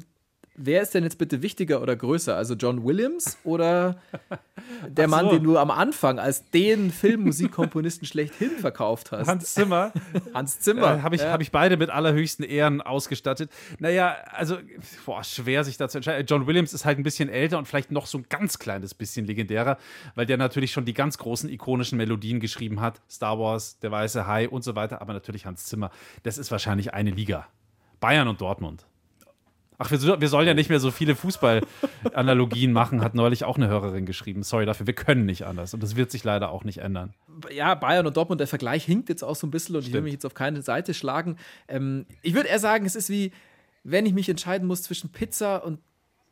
wer 0.61 0.81
ist 0.81 0.93
denn 0.93 1.03
jetzt 1.03 1.17
bitte 1.17 1.41
wichtiger 1.41 1.81
oder 1.81 1.95
größer? 1.95 2.35
Also 2.35 2.53
John 2.55 2.83
Williams 2.85 3.37
oder 3.43 3.97
der 4.87 5.05
Ach 5.05 5.09
Mann, 5.09 5.25
so. 5.25 5.31
den 5.31 5.43
du 5.43 5.57
am 5.57 5.71
Anfang 5.71 6.19
als 6.19 6.49
den 6.51 6.91
Filmmusikkomponisten 6.91 8.05
schlechthin 8.07 8.51
verkauft 8.51 9.11
hast? 9.11 9.27
Hans 9.27 9.53
Zimmer. 9.53 9.91
Hans 10.33 10.59
Zimmer. 10.59 10.97
Äh, 10.97 11.01
Habe 11.01 11.15
ich, 11.15 11.21
Ja. 11.21 11.31
hab 11.31 11.41
ich 11.41 11.51
beide 11.51 11.77
mit 11.77 11.89
allerhöchsten 11.89 12.43
Ehren 12.45 12.81
ausgestattet. 12.81 13.49
Naja, 13.79 14.15
also, 14.31 14.57
boah, 15.05 15.23
schwer 15.23 15.63
sich 15.63 15.77
da 15.77 15.87
zu 15.89 15.97
entscheiden. 15.99 16.25
John 16.27 16.45
Williams 16.47 16.73
ist 16.73 16.85
halt 16.85 16.97
ein 16.99 17.03
bisschen 17.03 17.29
älter 17.29 17.57
und 17.57 17.67
vielleicht 17.67 17.91
noch 17.91 18.05
so 18.05 18.17
ein 18.17 18.25
ganz 18.29 18.59
kleines 18.59 18.93
bisschen 18.93 19.25
legendärer, 19.25 19.77
weil 20.15 20.25
der 20.25 20.37
natürlich 20.37 20.71
schon 20.71 20.85
die 20.85 20.93
ganz 20.93 21.17
großen 21.17 21.49
ikonischen 21.49 21.97
Melodien 21.97 22.39
geschrieben 22.39 22.81
hat. 22.81 23.01
Star 23.09 23.39
Wars, 23.39 23.79
Der 23.79 23.91
Weiße 23.91 24.27
Hai 24.27 24.49
und 24.49 24.63
so 24.63 24.75
weiter. 24.75 25.01
Aber 25.01 25.13
natürlich 25.13 25.45
Hans 25.45 25.65
Zimmer. 25.65 25.91
Das 26.23 26.37
ist 26.37 26.51
wahrscheinlich 26.51 26.93
eine 26.93 27.11
Liga. 27.11 27.47
Bayern 27.99 28.27
und 28.27 28.41
Dortmund. 28.41 28.85
Ach, 29.81 29.89
wir, 29.91 30.21
wir 30.21 30.27
sollen 30.27 30.45
ja 30.45 30.53
nicht 30.53 30.69
mehr 30.69 30.81
so 30.81 30.91
viele 30.91 31.15
Fußball-Analogien 31.15 32.73
machen, 32.73 33.01
hat 33.01 33.15
neulich 33.15 33.45
auch 33.45 33.55
eine 33.55 33.69
Hörerin 33.69 34.05
geschrieben. 34.05 34.43
Sorry 34.43 34.65
dafür, 34.65 34.85
wir 34.87 34.93
können 34.93 35.25
nicht 35.25 35.45
anders. 35.45 35.73
Und 35.73 35.81
das 35.81 35.95
wird 35.95 36.11
sich 36.11 36.25
leider 36.25 36.51
auch 36.51 36.65
nicht 36.65 36.79
ändern. 36.79 37.13
ja, 37.49 37.75
Bayern 37.75 38.05
und 38.05 38.17
Dortmund, 38.17 38.41
der 38.41 38.47
Vergleich 38.47 38.83
hinkt 38.83 39.07
jetzt 39.07 39.23
auch 39.23 39.37
so 39.37 39.47
ein 39.47 39.51
bisschen 39.51 39.75
und 39.75 39.81
ich 39.81 39.87
will 39.87 39.93
Stimmt. 39.93 40.03
mich 40.03 40.13
jetzt 40.13 40.25
auf 40.25 40.33
keine 40.33 40.61
Seite 40.61 40.93
schlagen. 40.93 41.37
Ähm, 41.69 42.05
ich 42.21 42.33
würde 42.33 42.49
eher 42.49 42.59
sagen, 42.59 42.85
es 42.85 42.95
ist 42.95 43.09
wie, 43.09 43.31
wenn 43.85 44.05
ich 44.05 44.13
mich 44.13 44.27
entscheiden 44.27 44.67
muss 44.67 44.83
zwischen 44.83 45.11
Pizza 45.11 45.63
und 45.63 45.79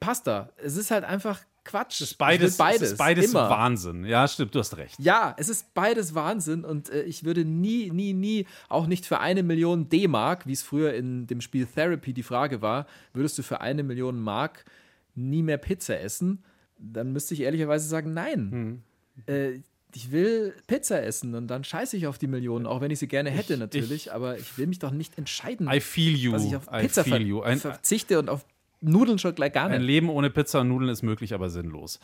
Pasta. 0.01 0.49
Es 0.57 0.75
ist 0.75 0.91
halt 0.91 1.05
einfach 1.05 1.39
Quatsch. 1.67 2.01
Es 2.01 2.12
ist 2.12 2.17
beides, 2.17 2.53
Ich 2.53 2.58
beides, 2.58 2.82
es 2.82 2.91
ist 2.93 2.97
beides 2.97 3.30
immer. 3.30 3.49
Wahnsinn. 3.49 4.06
Ja, 4.06 4.27
stimmt, 4.27 4.56
du 4.56 4.60
hast 4.60 4.75
recht. 4.77 4.95
Ja, 4.99 5.36
es 5.38 5.49
ist 5.49 5.73
beides 5.73 6.15
Wahnsinn 6.15 6.65
und 6.65 6.89
äh, 6.89 7.03
ich 7.03 7.23
würde 7.23 7.45
nie, 7.45 7.91
nie, 7.91 8.13
nie, 8.13 8.47
auch 8.69 8.88
nicht 8.88 9.06
für 9.06 9.19
eine 9.19 9.43
Million 9.43 9.89
D-Mark, 9.89 10.47
wie 10.47 10.53
es 10.53 10.63
früher 10.63 10.93
in 10.93 11.27
dem 11.27 11.41
Spiel 11.41 11.65
Therapy 11.65 12.13
die 12.13 12.23
Frage 12.23 12.62
war, 12.62 12.88
würdest 13.13 13.38
du 13.38 13.43
für 13.43 13.62
eine 13.62 13.84
Million 13.84 14.19
Mark 14.19 14.65
nie 15.13 15.43
mehr 15.43 15.58
Pizza 15.58 15.99
essen? 15.99 16.43
Dann 16.80 17.12
müsste 17.13 17.34
ich 17.34 17.41
ehrlicherweise 17.41 17.88
sagen, 17.88 18.13
nein. 18.13 18.84
Äh, 19.25 19.60
ich 19.95 20.12
will 20.12 20.53
Pizza 20.67 21.01
essen 21.01 21.34
und 21.34 21.47
dann 21.47 21.63
scheiße 21.63 21.97
ich 21.97 22.08
auf 22.08 22.17
die 22.17 22.27
Millionen, 22.27 22.67
auch 22.67 22.82
wenn 22.82 22.91
ich 22.91 22.99
sie 22.99 23.08
gerne 23.08 23.30
hätte 23.30 23.58
natürlich, 23.58 24.13
aber 24.13 24.38
ich 24.38 24.58
will 24.58 24.67
mich 24.67 24.80
doch 24.80 24.91
nicht 24.91 25.17
entscheiden, 25.17 25.67
I 25.71 25.80
feel 25.80 26.15
you. 26.15 26.34
dass 26.34 26.45
ich 26.45 26.56
auf 26.56 26.69
Pizza 26.69 27.03
ver 27.03 27.19
you. 27.19 27.41
Ein, 27.41 27.58
verzichte 27.60 28.19
und 28.19 28.30
auf 28.30 28.45
Nudeln 28.82 29.18
schon 29.20 29.34
gleich 29.36 29.54
gar 29.54 29.66
ein 29.66 29.72
nicht. 29.80 29.88
Leben 29.88 30.10
ohne 30.10 30.30
Pizza 30.30 30.62
und 30.62 30.70
Nudeln 30.70 30.90
ist 30.90 31.02
möglich, 31.04 31.34
aber 31.34 31.50
sinnlos. 31.50 32.00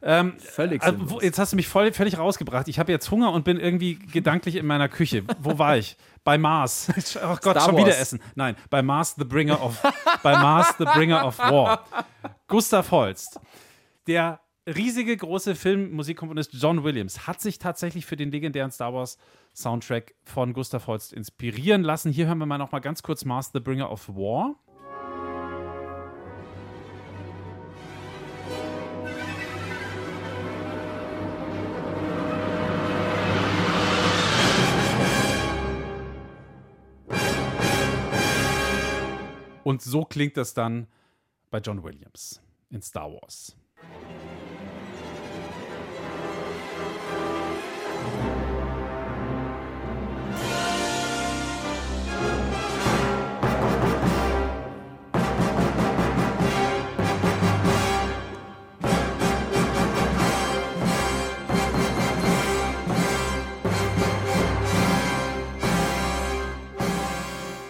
Völlig 0.00 0.82
Also, 0.82 0.98
sinnlos. 0.98 1.22
jetzt 1.22 1.38
hast 1.38 1.52
du 1.52 1.56
mich 1.56 1.66
voll, 1.68 1.92
völlig 1.92 2.18
rausgebracht. 2.18 2.68
Ich 2.68 2.78
habe 2.78 2.92
jetzt 2.92 3.10
Hunger 3.10 3.32
und 3.32 3.44
bin 3.44 3.58
irgendwie 3.58 3.98
gedanklich 3.98 4.56
in 4.56 4.66
meiner 4.66 4.88
Küche. 4.88 5.24
Wo 5.40 5.58
war 5.58 5.76
ich? 5.76 5.96
Bei 6.24 6.38
Mars. 6.38 6.88
Oh 7.22 7.36
Gott, 7.42 7.60
schon 7.62 7.76
wieder 7.76 7.98
essen. 7.98 8.20
Nein, 8.34 8.54
bei 8.70 8.82
Mars 8.82 9.14
the 9.16 9.24
Bringer 9.24 9.62
of 9.62 9.80
bei 10.22 10.32
Mars 10.38 10.74
the 10.78 10.84
Bringer 10.84 11.26
of 11.26 11.38
War. 11.38 11.84
Gustav 12.46 12.90
Holst. 12.90 13.40
Der 14.06 14.40
riesige 14.66 15.16
große 15.16 15.54
Filmmusikkomponist 15.54 16.52
John 16.52 16.84
Williams 16.84 17.26
hat 17.26 17.40
sich 17.40 17.58
tatsächlich 17.58 18.04
für 18.06 18.16
den 18.16 18.30
legendären 18.30 18.70
Star 18.70 18.92
Wars 18.92 19.16
Soundtrack 19.54 20.14
von 20.24 20.52
Gustav 20.52 20.86
Holst 20.86 21.12
inspirieren 21.12 21.82
lassen. 21.82 22.12
Hier 22.12 22.26
hören 22.26 22.38
wir 22.38 22.46
mal 22.46 22.58
noch 22.58 22.70
mal 22.72 22.80
ganz 22.80 23.02
kurz 23.02 23.24
Mars 23.24 23.50
the 23.52 23.60
Bringer 23.60 23.90
of 23.90 24.08
War. 24.10 24.54
Und 39.64 39.82
so 39.82 40.04
klingt 40.04 40.36
das 40.36 40.54
dann 40.54 40.86
bei 41.50 41.58
John 41.58 41.82
Williams 41.82 42.40
in 42.70 42.82
Star 42.82 43.12
Wars. 43.12 43.56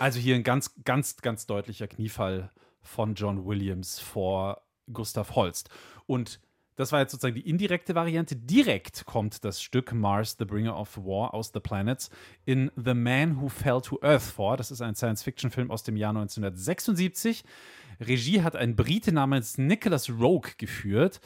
Also 0.00 0.20
hier 0.20 0.36
ein 0.36 0.44
ganz, 0.44 0.74
ganz, 0.84 1.16
ganz 1.16 1.46
deutlicher 1.46 1.88
Kniefall 1.88 2.52
von 2.80 3.14
John 3.14 3.44
Williams 3.44 3.98
vor 3.98 4.62
Gustav 4.92 5.34
Holst. 5.34 5.70
Und 6.06 6.40
das 6.76 6.92
war 6.92 7.00
jetzt 7.00 7.10
sozusagen 7.10 7.34
die 7.34 7.48
indirekte 7.48 7.96
Variante. 7.96 8.36
Direkt 8.36 9.04
kommt 9.06 9.44
das 9.44 9.60
Stück 9.60 9.92
Mars, 9.92 10.36
The 10.38 10.44
Bringer 10.44 10.78
of 10.78 10.96
War 10.98 11.34
aus 11.34 11.50
The 11.52 11.58
Planets 11.58 12.10
in 12.44 12.70
The 12.76 12.94
Man 12.94 13.40
Who 13.40 13.48
Fell 13.48 13.80
to 13.80 13.98
Earth 14.00 14.22
vor. 14.22 14.56
Das 14.56 14.70
ist 14.70 14.80
ein 14.80 14.94
Science-Fiction-Film 14.94 15.72
aus 15.72 15.82
dem 15.82 15.96
Jahr 15.96 16.10
1976. 16.10 17.42
Regie 18.00 18.42
hat 18.42 18.54
ein 18.54 18.76
Brite 18.76 19.10
namens 19.10 19.58
Nicholas 19.58 20.08
Rogue 20.08 20.52
geführt. 20.58 21.20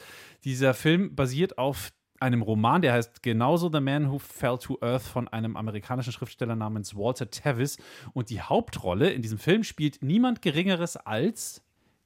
Dieser 0.44 0.72
Film 0.72 1.14
basiert 1.14 1.58
auf 1.58 1.92
einem 2.22 2.40
Roman, 2.42 2.80
der 2.80 2.94
heißt 2.94 3.22
genauso 3.22 3.70
The 3.70 3.80
Man 3.80 4.11
Who 4.11 4.18
Fell 4.18 4.56
to 4.58 4.78
Earth 4.80 5.02
von 5.02 5.28
einem 5.28 5.56
amerikanischen 5.56 6.12
Schriftsteller 6.12 6.56
namens 6.56 6.96
Walter 6.96 7.30
Tevis. 7.30 7.76
Und 8.14 8.30
die 8.30 8.40
Hauptrolle 8.40 9.11
in 9.11 9.20
diesem 9.20 9.38
Film 9.38 9.64
spielt 9.64 10.02
niemand 10.02 10.40
Geringeres 10.40 10.96
als 10.96 11.61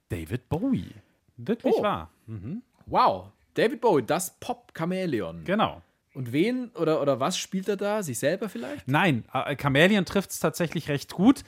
David 0.09 0.49
Bowie. 0.49 0.91
Wirklich 1.37 1.75
Oh. 1.77 1.83
wahr. 1.83 2.09
Wow, 2.87 3.31
David 3.53 3.79
Bowie, 3.81 4.03
das 4.03 4.37
Pop-Chamäleon. 4.39 5.43
Genau. 5.45 5.81
Und 6.13 6.31
wen 6.33 6.69
oder, 6.71 7.01
oder 7.01 7.19
was 7.19 7.37
spielt 7.37 7.67
er 7.69 7.77
da? 7.77 8.01
Sich 8.01 8.17
selber 8.17 8.49
vielleicht? 8.49 8.87
Nein, 8.87 9.23
äh, 9.33 9.55
Chameleon 9.55 10.03
trifft 10.03 10.31
es 10.31 10.39
tatsächlich 10.39 10.89
recht 10.89 11.13
gut, 11.13 11.43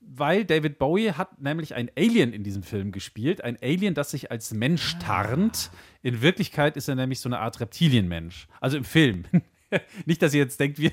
weil 0.00 0.44
David 0.44 0.78
Bowie 0.78 1.12
hat 1.12 1.40
nämlich 1.40 1.74
ein 1.74 1.90
Alien 1.96 2.32
in 2.34 2.44
diesem 2.44 2.62
Film 2.62 2.92
gespielt. 2.92 3.42
Ein 3.42 3.56
Alien, 3.62 3.94
das 3.94 4.10
sich 4.10 4.30
als 4.30 4.52
Mensch 4.52 4.98
tarnt. 4.98 5.70
In 6.06 6.22
Wirklichkeit 6.22 6.76
ist 6.76 6.86
er 6.86 6.94
nämlich 6.94 7.18
so 7.18 7.28
eine 7.28 7.40
Art 7.40 7.58
Reptilienmensch. 7.58 8.46
Also 8.60 8.76
im 8.76 8.84
Film. 8.84 9.24
Nicht, 10.04 10.22
dass 10.22 10.32
ihr 10.34 10.38
jetzt 10.38 10.60
denkt, 10.60 10.78
wir, 10.78 10.92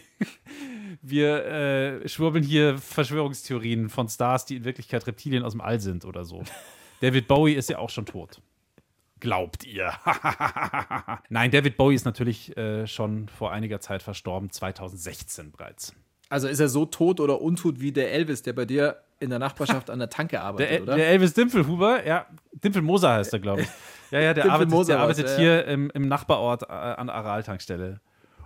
wir 1.04 1.46
äh, 1.46 2.10
schwurbeln 2.10 2.44
hier 2.44 2.80
Verschwörungstheorien 2.80 3.90
von 3.90 4.10
Stars, 4.10 4.46
die 4.46 4.56
in 4.56 4.64
Wirklichkeit 4.64 5.06
Reptilien 5.06 5.44
aus 5.44 5.52
dem 5.52 5.62
All 5.62 5.80
sind 5.80 6.04
oder 6.04 6.26
so. 6.26 6.42
David 7.02 7.28
Bowie 7.28 7.54
ist 7.54 7.70
ja 7.70 7.78
auch 7.78 7.92
schon 7.92 8.08
tot. 8.08 8.42
Glaubt 9.20 9.66
ihr? 9.66 9.94
Nein, 11.30 11.52
David 11.52 11.78
Bowie 11.78 11.94
ist 11.94 12.06
natürlich 12.06 12.58
äh, 12.58 12.88
schon 12.88 13.30
vor 13.30 13.52
einiger 13.52 13.80
Zeit 13.80 14.02
verstorben, 14.02 14.50
2016 14.50 15.52
bereits. 15.52 15.94
Also 16.30 16.48
ist 16.48 16.60
er 16.60 16.70
so 16.70 16.88
tot 16.88 17.20
oder 17.20 17.40
untot 17.40 17.80
wie 17.80 17.92
der 17.92 18.12
Elvis, 18.14 18.42
der 18.42 18.54
bei 18.54 18.66
dir 18.66 19.04
in 19.20 19.30
der 19.30 19.38
Nachbarschaft 19.38 19.92
an 19.92 20.00
der 20.00 20.10
Tanke 20.10 20.42
arbeitet, 20.42 20.72
Der, 20.72 20.82
oder? 20.82 20.96
der 20.96 21.08
Elvis 21.10 21.36
Dimpfelhuber, 21.36 22.04
ja, 22.04 22.26
Dimpfelmoser 22.64 23.14
heißt 23.14 23.34
er, 23.34 23.40
glaube 23.40 23.62
ich. 23.62 23.68
Ja, 24.14 24.20
ja, 24.20 24.34
der 24.36 24.52
arbeitet, 24.52 24.90
der 24.90 25.00
arbeitet 25.00 25.28
ja, 25.28 25.38
hier 25.38 25.66
im, 25.66 25.90
im 25.92 26.08
Nachbarort 26.08 26.62
äh, 26.62 26.72
an 26.72 27.08
der 27.08 27.16
Aral-Tankstelle 27.16 28.00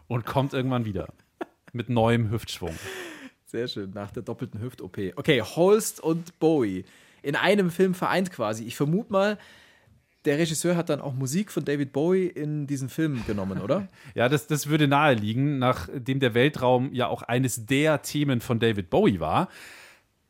und 0.07 0.25
kommt 0.25 0.53
irgendwann 0.53 0.85
wieder. 0.85 1.09
Mit 1.73 1.89
neuem 1.89 2.31
Hüftschwung. 2.31 2.73
Sehr 3.45 3.67
schön, 3.67 3.91
nach 3.91 4.11
der 4.11 4.23
doppelten 4.23 4.61
Hüft-OP. 4.61 4.97
Okay, 5.17 5.41
Holst 5.41 5.99
und 5.99 6.39
Bowie. 6.39 6.85
In 7.21 7.35
einem 7.35 7.69
Film 7.69 7.93
vereint 7.95 8.31
quasi. 8.31 8.63
Ich 8.63 8.77
vermute 8.77 9.11
mal, 9.11 9.37
der 10.23 10.37
Regisseur 10.37 10.77
hat 10.77 10.87
dann 10.89 11.01
auch 11.01 11.13
Musik 11.13 11.51
von 11.51 11.65
David 11.65 11.91
Bowie 11.91 12.27
in 12.27 12.65
diesen 12.65 12.87
Film 12.87 13.25
genommen, 13.27 13.59
oder? 13.59 13.89
Ja, 14.15 14.29
das, 14.29 14.47
das 14.47 14.67
würde 14.67 14.87
naheliegen, 14.87 15.59
nachdem 15.59 16.21
der 16.21 16.33
Weltraum 16.33 16.93
ja 16.93 17.07
auch 17.07 17.23
eines 17.23 17.65
der 17.65 18.01
Themen 18.03 18.39
von 18.39 18.59
David 18.59 18.89
Bowie 18.89 19.19
war. 19.19 19.49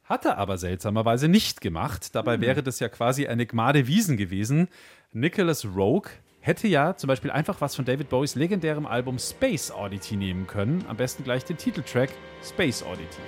Hat 0.08 0.24
er 0.24 0.38
aber 0.38 0.58
seltsamerweise 0.58 1.28
nicht 1.28 1.60
gemacht. 1.60 2.16
Dabei 2.16 2.40
wäre 2.40 2.64
das 2.64 2.80
ja 2.80 2.88
quasi 2.88 3.28
eine 3.28 3.46
Gmade 3.46 3.88
Wiesen 3.88 4.16
gewesen. 4.16 4.70
Nicholas 5.12 5.66
Rogue 5.66 6.10
hätte 6.40 6.70
ja 6.70 6.96
zum 6.96 7.10
Beispiel 7.10 7.30
einfach 7.30 7.60
was 7.60 7.76
von 7.76 7.84
David 7.84 8.10
Bowies 8.10 8.36
legendärem 8.36 8.86
Album 8.86 9.20
Space 9.20 9.70
Oddity 9.70 10.16
nehmen 10.16 10.48
können. 10.48 10.86
Am 10.88 10.96
besten 10.96 11.26
gleich 11.26 11.44
den 11.44 11.58
Titeltrack 11.58 12.10
Space 12.42 12.84
Oddity. 12.84 13.22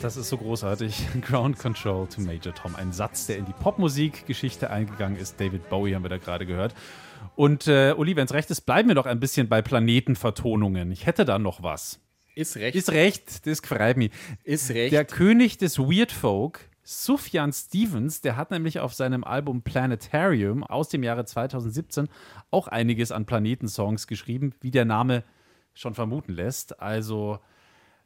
Das 0.00 0.16
ist 0.16 0.28
so 0.28 0.36
großartig. 0.36 1.06
Ground 1.22 1.58
Control 1.58 2.06
to 2.06 2.20
Major 2.20 2.54
Tom. 2.54 2.76
Ein 2.76 2.92
Satz, 2.92 3.26
der 3.26 3.38
in 3.38 3.44
die 3.44 3.52
Popmusikgeschichte 3.52 4.70
eingegangen 4.70 5.18
ist. 5.18 5.40
David 5.40 5.68
Bowie 5.68 5.94
haben 5.94 6.04
wir 6.04 6.08
da 6.08 6.18
gerade 6.18 6.46
gehört. 6.46 6.74
Und 7.36 7.66
äh, 7.66 7.94
Uli, 7.96 8.16
wenn 8.16 8.26
es 8.26 8.32
recht 8.32 8.50
ist, 8.50 8.62
bleiben 8.62 8.88
wir 8.88 8.94
doch 8.94 9.06
ein 9.06 9.20
bisschen 9.20 9.48
bei 9.48 9.62
Planetenvertonungen. 9.62 10.90
Ich 10.92 11.06
hätte 11.06 11.24
da 11.24 11.38
noch 11.38 11.62
was. 11.62 12.00
Ist 12.34 12.56
recht. 12.56 12.76
Ist 12.76 12.92
recht, 12.92 13.46
das 13.46 13.60
freut 13.60 13.96
mich. 13.96 14.12
Ist 14.44 14.70
recht. 14.70 14.92
Der 14.92 15.04
König 15.04 15.58
des 15.58 15.78
Weird 15.78 16.12
Folk, 16.12 16.60
Sufjan 16.84 17.52
Stevens, 17.52 18.20
der 18.20 18.36
hat 18.36 18.50
nämlich 18.50 18.78
auf 18.80 18.94
seinem 18.94 19.24
Album 19.24 19.62
Planetarium 19.62 20.62
aus 20.62 20.88
dem 20.88 21.02
Jahre 21.02 21.24
2017 21.24 22.08
auch 22.50 22.68
einiges 22.68 23.10
an 23.10 23.26
Planetensongs 23.26 24.06
geschrieben, 24.06 24.54
wie 24.60 24.70
der 24.70 24.84
Name 24.84 25.24
schon 25.74 25.94
vermuten 25.94 26.32
lässt. 26.32 26.80
Also 26.80 27.40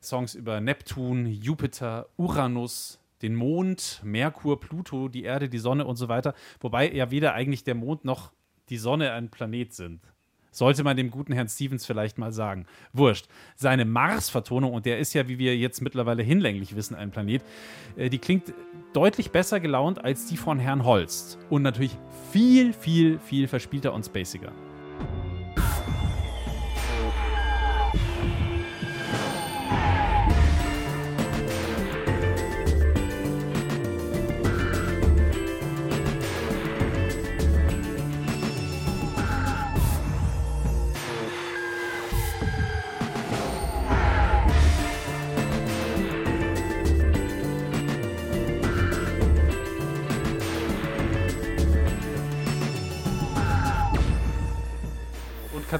Songs 0.03 0.35
über 0.35 0.61
Neptun, 0.61 1.27
Jupiter, 1.27 2.09
Uranus, 2.17 2.99
den 3.23 3.35
Mond, 3.35 4.01
Merkur, 4.05 4.59
Pluto, 4.61 5.09
die 5.09 5.23
Erde, 5.23 5.49
die 5.49 5.59
Sonne 5.59 5.87
und 5.87 5.97
so 5.97 6.09
weiter. 6.09 6.35
Wobei 6.61 6.93
ja 6.93 7.11
weder 7.11 7.35
eigentlich 7.35 7.65
der 7.65 7.75
Mond 7.75 8.05
noch 8.05 8.33
die 8.69 8.79
Sonne 8.79 9.13
ein 9.13 9.31
Planet 9.31 9.73
sind. 9.73 10.01
Sollte 10.51 10.85
man 10.85 10.99
dem 10.99 11.11
guten 11.11 11.33
Herrn 11.33 11.49
Stevens 11.49 11.87
vielleicht 11.87 12.19
mal 12.19 12.31
sagen. 12.31 12.67
Wurscht. 12.93 13.27
Seine 13.57 13.87
Mars-Vertonung, 13.87 14.75
und 14.75 14.85
der 14.85 14.99
ist 14.99 15.15
ja, 15.15 15.27
wie 15.27 15.39
wir 15.39 15.57
jetzt 15.57 15.81
mittlerweile 15.81 16.23
hinlänglich 16.23 16.77
wissen, 16.77 16.95
ein 16.95 17.11
Planet, 17.11 17.43
äh, 17.97 18.11
die 18.11 18.19
klingt 18.19 18.53
deutlich 18.93 19.31
besser 19.31 19.61
gelaunt 19.61 20.05
als 20.05 20.27
die 20.27 20.37
von 20.37 20.59
Herrn 20.59 20.85
Holst. 20.85 21.39
Und 21.49 21.63
natürlich 21.63 21.97
viel, 22.33 22.75
viel, 22.75 23.19
viel 23.19 23.49
verspielter 23.49 23.95
und 23.95 24.05
spaciger. 24.05 24.53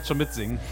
Kannst 0.03 0.09
schon 0.09 0.19
mitsingen. 0.19 0.59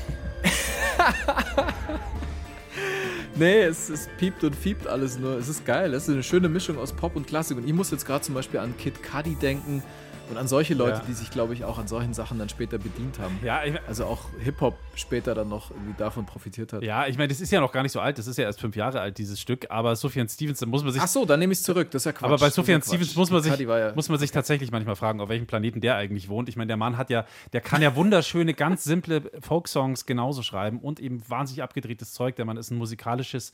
Nee, 3.36 3.62
es, 3.62 3.88
es 3.88 4.06
piept 4.18 4.44
und 4.44 4.54
fiebt 4.54 4.86
alles 4.86 5.18
nur. 5.18 5.38
Es 5.38 5.48
ist 5.48 5.64
geil. 5.64 5.94
Es 5.94 6.02
ist 6.02 6.10
eine 6.10 6.22
schöne 6.22 6.50
Mischung 6.50 6.76
aus 6.76 6.92
Pop 6.92 7.16
und 7.16 7.26
Klassik. 7.26 7.56
Und 7.56 7.66
ich 7.66 7.72
muss 7.72 7.90
jetzt 7.90 8.04
gerade 8.04 8.22
zum 8.22 8.34
Beispiel 8.34 8.60
an 8.60 8.76
Kid 8.76 9.02
Cudi 9.02 9.34
denken 9.34 9.82
und 10.30 10.36
an 10.36 10.48
solche 10.48 10.74
Leute, 10.74 10.98
Ja. 10.98 11.04
die 11.06 11.12
sich, 11.12 11.30
glaube 11.30 11.52
ich, 11.54 11.64
auch 11.64 11.78
an 11.78 11.88
solchen 11.88 12.14
Sachen 12.14 12.38
dann 12.38 12.48
später 12.48 12.78
bedient 12.78 13.18
haben. 13.18 13.38
Ja, 13.42 13.64
ich, 13.64 13.74
Also 13.88 14.04
auch 14.06 14.20
Hip-Hop 14.42 14.76
später 14.94 15.34
dann 15.34 15.48
noch 15.48 15.70
irgendwie 15.70 15.94
davon 15.98 16.24
profitiert 16.26 16.72
hat. 16.72 16.82
ja, 16.82 17.06
ich 17.06 17.16
meine, 17.18 17.28
das 17.28 17.40
ist 17.40 17.50
ja 17.50 17.60
noch 17.60 17.72
gar 17.72 17.82
nicht 17.82 17.92
so 17.92 18.00
alt. 18.00 18.18
Das 18.18 18.26
ist 18.26 18.36
ja 18.38 18.44
erst 18.44 18.60
fünf 18.60 18.76
Jahre 18.76 19.00
alt, 19.00 19.18
dieses 19.18 19.40
Stück. 19.40 19.66
Aber 19.70 19.96
Sufjan 19.96 20.28
Stevens, 20.28 20.60
da 20.60 20.66
muss 20.66 20.82
man 20.84 20.92
sich 20.92 21.02
Ach 21.02 21.08
so, 21.08 21.24
dann 21.24 21.40
nehme 21.40 21.52
ich 21.52 21.58
es 21.58 21.64
zurück. 21.64 21.90
Das 21.90 22.02
ist 22.02 22.06
ja 22.06 22.12
Quatsch. 22.12 22.24
Aber 22.28 22.38
bei 22.38 22.50
Sufjan. 22.50 22.80
Stevens 22.82 23.14
muss 23.16 23.30
man, 23.30 23.42
sich, 23.42 23.56
ja 23.58 23.92
muss 23.94 24.08
man 24.08 24.18
sich 24.18 24.30
tatsächlich 24.30 24.70
manchmal 24.70 24.96
fragen, 24.96 25.20
auf 25.20 25.28
welchem 25.28 25.46
Planeten 25.46 25.80
der 25.80 25.96
eigentlich 25.96 26.28
wohnt. 26.28 26.48
Ich 26.48 26.56
meine, 26.56 26.68
der 26.68 26.76
Mann 26.76 26.96
hat 26.96 27.10
ja, 27.10 27.24
der 27.52 27.60
kann 27.60 27.82
ja 27.82 27.94
wunderschöne, 27.96 28.54
ganz 28.54 28.84
simple 28.84 29.30
Folksongs 29.40 30.06
genauso 30.06 30.42
schreiben 30.42 30.78
und 30.78 31.00
eben 31.00 31.22
wahnsinnig 31.28 31.62
abgedrehtes 31.62 32.12
Zeug. 32.12 32.36
Der 32.36 32.44
Mann 32.44 32.56
ist 32.56 32.70
ein 32.70 32.78
musikalisches 32.78 33.52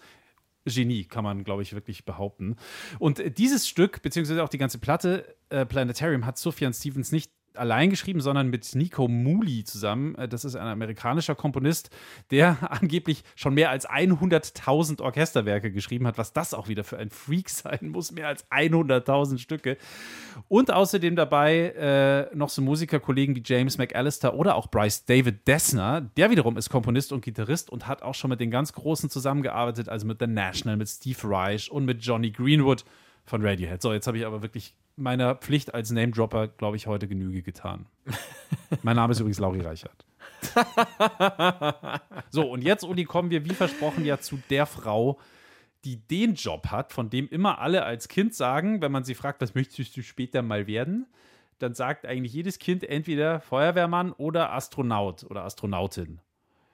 Genie, 0.66 1.04
kann 1.04 1.24
man, 1.24 1.44
glaube 1.44 1.62
ich, 1.62 1.72
wirklich 1.72 2.04
behaupten. 2.04 2.56
Und 2.98 3.20
äh, 3.20 3.30
dieses 3.30 3.68
Stück, 3.68 4.02
beziehungsweise 4.02 4.42
auch 4.42 4.48
die 4.48 4.58
ganze 4.58 4.78
Platte 4.78 5.36
äh, 5.48 5.64
Planetarium, 5.64 6.26
hat 6.26 6.38
Sufjan 6.38 6.74
Stevens 6.74 7.12
nicht 7.12 7.30
allein 7.56 7.90
geschrieben, 7.90 8.20
sondern 8.20 8.48
mit 8.48 8.74
Nico 8.74 9.08
Muli 9.08 9.64
zusammen. 9.64 10.14
Äh, 10.16 10.28
Das 10.28 10.44
ist 10.44 10.56
ein 10.56 10.66
amerikanischer 10.66 11.34
Komponist, 11.34 11.90
der 12.30 12.58
angeblich 12.70 13.22
schon 13.34 13.54
mehr 13.54 13.70
als 13.70 13.88
100.000 13.88 15.00
Orchesterwerke 15.00 15.72
geschrieben 15.72 16.06
hat, 16.06 16.18
was 16.18 16.32
das 16.32 16.54
auch 16.54 16.68
wieder 16.68 16.84
für 16.84 16.98
ein 16.98 17.10
Freak 17.10 17.48
sein 17.50 17.88
muss, 17.88 18.12
mehr 18.12 18.28
als 18.28 18.50
100.000 18.50 19.38
Stücke. 19.38 19.76
Und 20.48 20.70
außerdem 20.72 21.16
dabei 21.16 22.28
äh, 22.30 22.36
noch 22.36 22.48
so 22.48 22.62
Musikerkollegen 22.62 23.34
wie 23.34 23.42
James 23.44 23.78
McAllister 23.78 24.34
oder 24.34 24.56
auch 24.56 24.68
Bryce 24.68 25.04
David 25.04 25.46
Dessner. 25.46 26.02
Der 26.16 26.30
wiederum 26.30 26.56
ist 26.56 26.70
Komponist 26.70 27.12
und 27.12 27.24
Gitarrist 27.24 27.70
und 27.70 27.86
hat 27.86 28.02
auch 28.02 28.14
schon 28.14 28.30
mit 28.30 28.40
den 28.40 28.50
ganz 28.50 28.72
Großen 28.72 29.10
zusammengearbeitet, 29.10 29.88
also 29.88 30.06
mit 30.06 30.18
The 30.20 30.26
National, 30.26 30.76
mit 30.76 30.88
Steve 30.88 31.18
Reich 31.24 31.70
und 31.70 31.84
mit 31.84 32.02
Johnny 32.02 32.30
Greenwood 32.30 32.84
von 33.24 33.44
Radiohead. 33.44 33.82
So, 33.82 33.92
jetzt 33.92 34.06
habe 34.06 34.18
ich 34.18 34.26
aber 34.26 34.42
wirklich 34.42 34.74
meiner 34.96 35.34
Pflicht 35.34 35.74
als 35.74 35.90
Name-Dropper, 35.90 36.48
glaube 36.48 36.76
ich, 36.76 36.86
heute 36.86 37.06
Genüge 37.06 37.42
getan. 37.42 37.86
mein 38.82 38.96
Name 38.96 39.12
ist 39.12 39.20
übrigens 39.20 39.38
Lauri 39.38 39.60
Reichert. 39.60 40.06
so, 42.30 42.50
und 42.50 42.62
jetzt, 42.62 42.82
Uli, 42.82 43.04
kommen 43.04 43.30
wir 43.30 43.44
wie 43.44 43.54
versprochen 43.54 44.04
ja 44.04 44.18
zu 44.18 44.38
der 44.50 44.66
Frau, 44.66 45.18
die 45.84 45.96
den 45.96 46.34
Job 46.34 46.68
hat, 46.68 46.92
von 46.92 47.10
dem 47.10 47.28
immer 47.28 47.58
alle 47.60 47.84
als 47.84 48.08
Kind 48.08 48.34
sagen, 48.34 48.80
wenn 48.80 48.90
man 48.90 49.04
sie 49.04 49.14
fragt, 49.14 49.40
was 49.40 49.54
möchtest 49.54 49.96
du 49.96 50.02
später 50.02 50.42
mal 50.42 50.66
werden, 50.66 51.06
dann 51.58 51.74
sagt 51.74 52.04
eigentlich 52.06 52.32
jedes 52.32 52.58
Kind 52.58 52.84
entweder 52.84 53.40
Feuerwehrmann 53.40 54.12
oder 54.12 54.52
Astronaut 54.52 55.24
oder 55.24 55.44
Astronautin. 55.44 56.20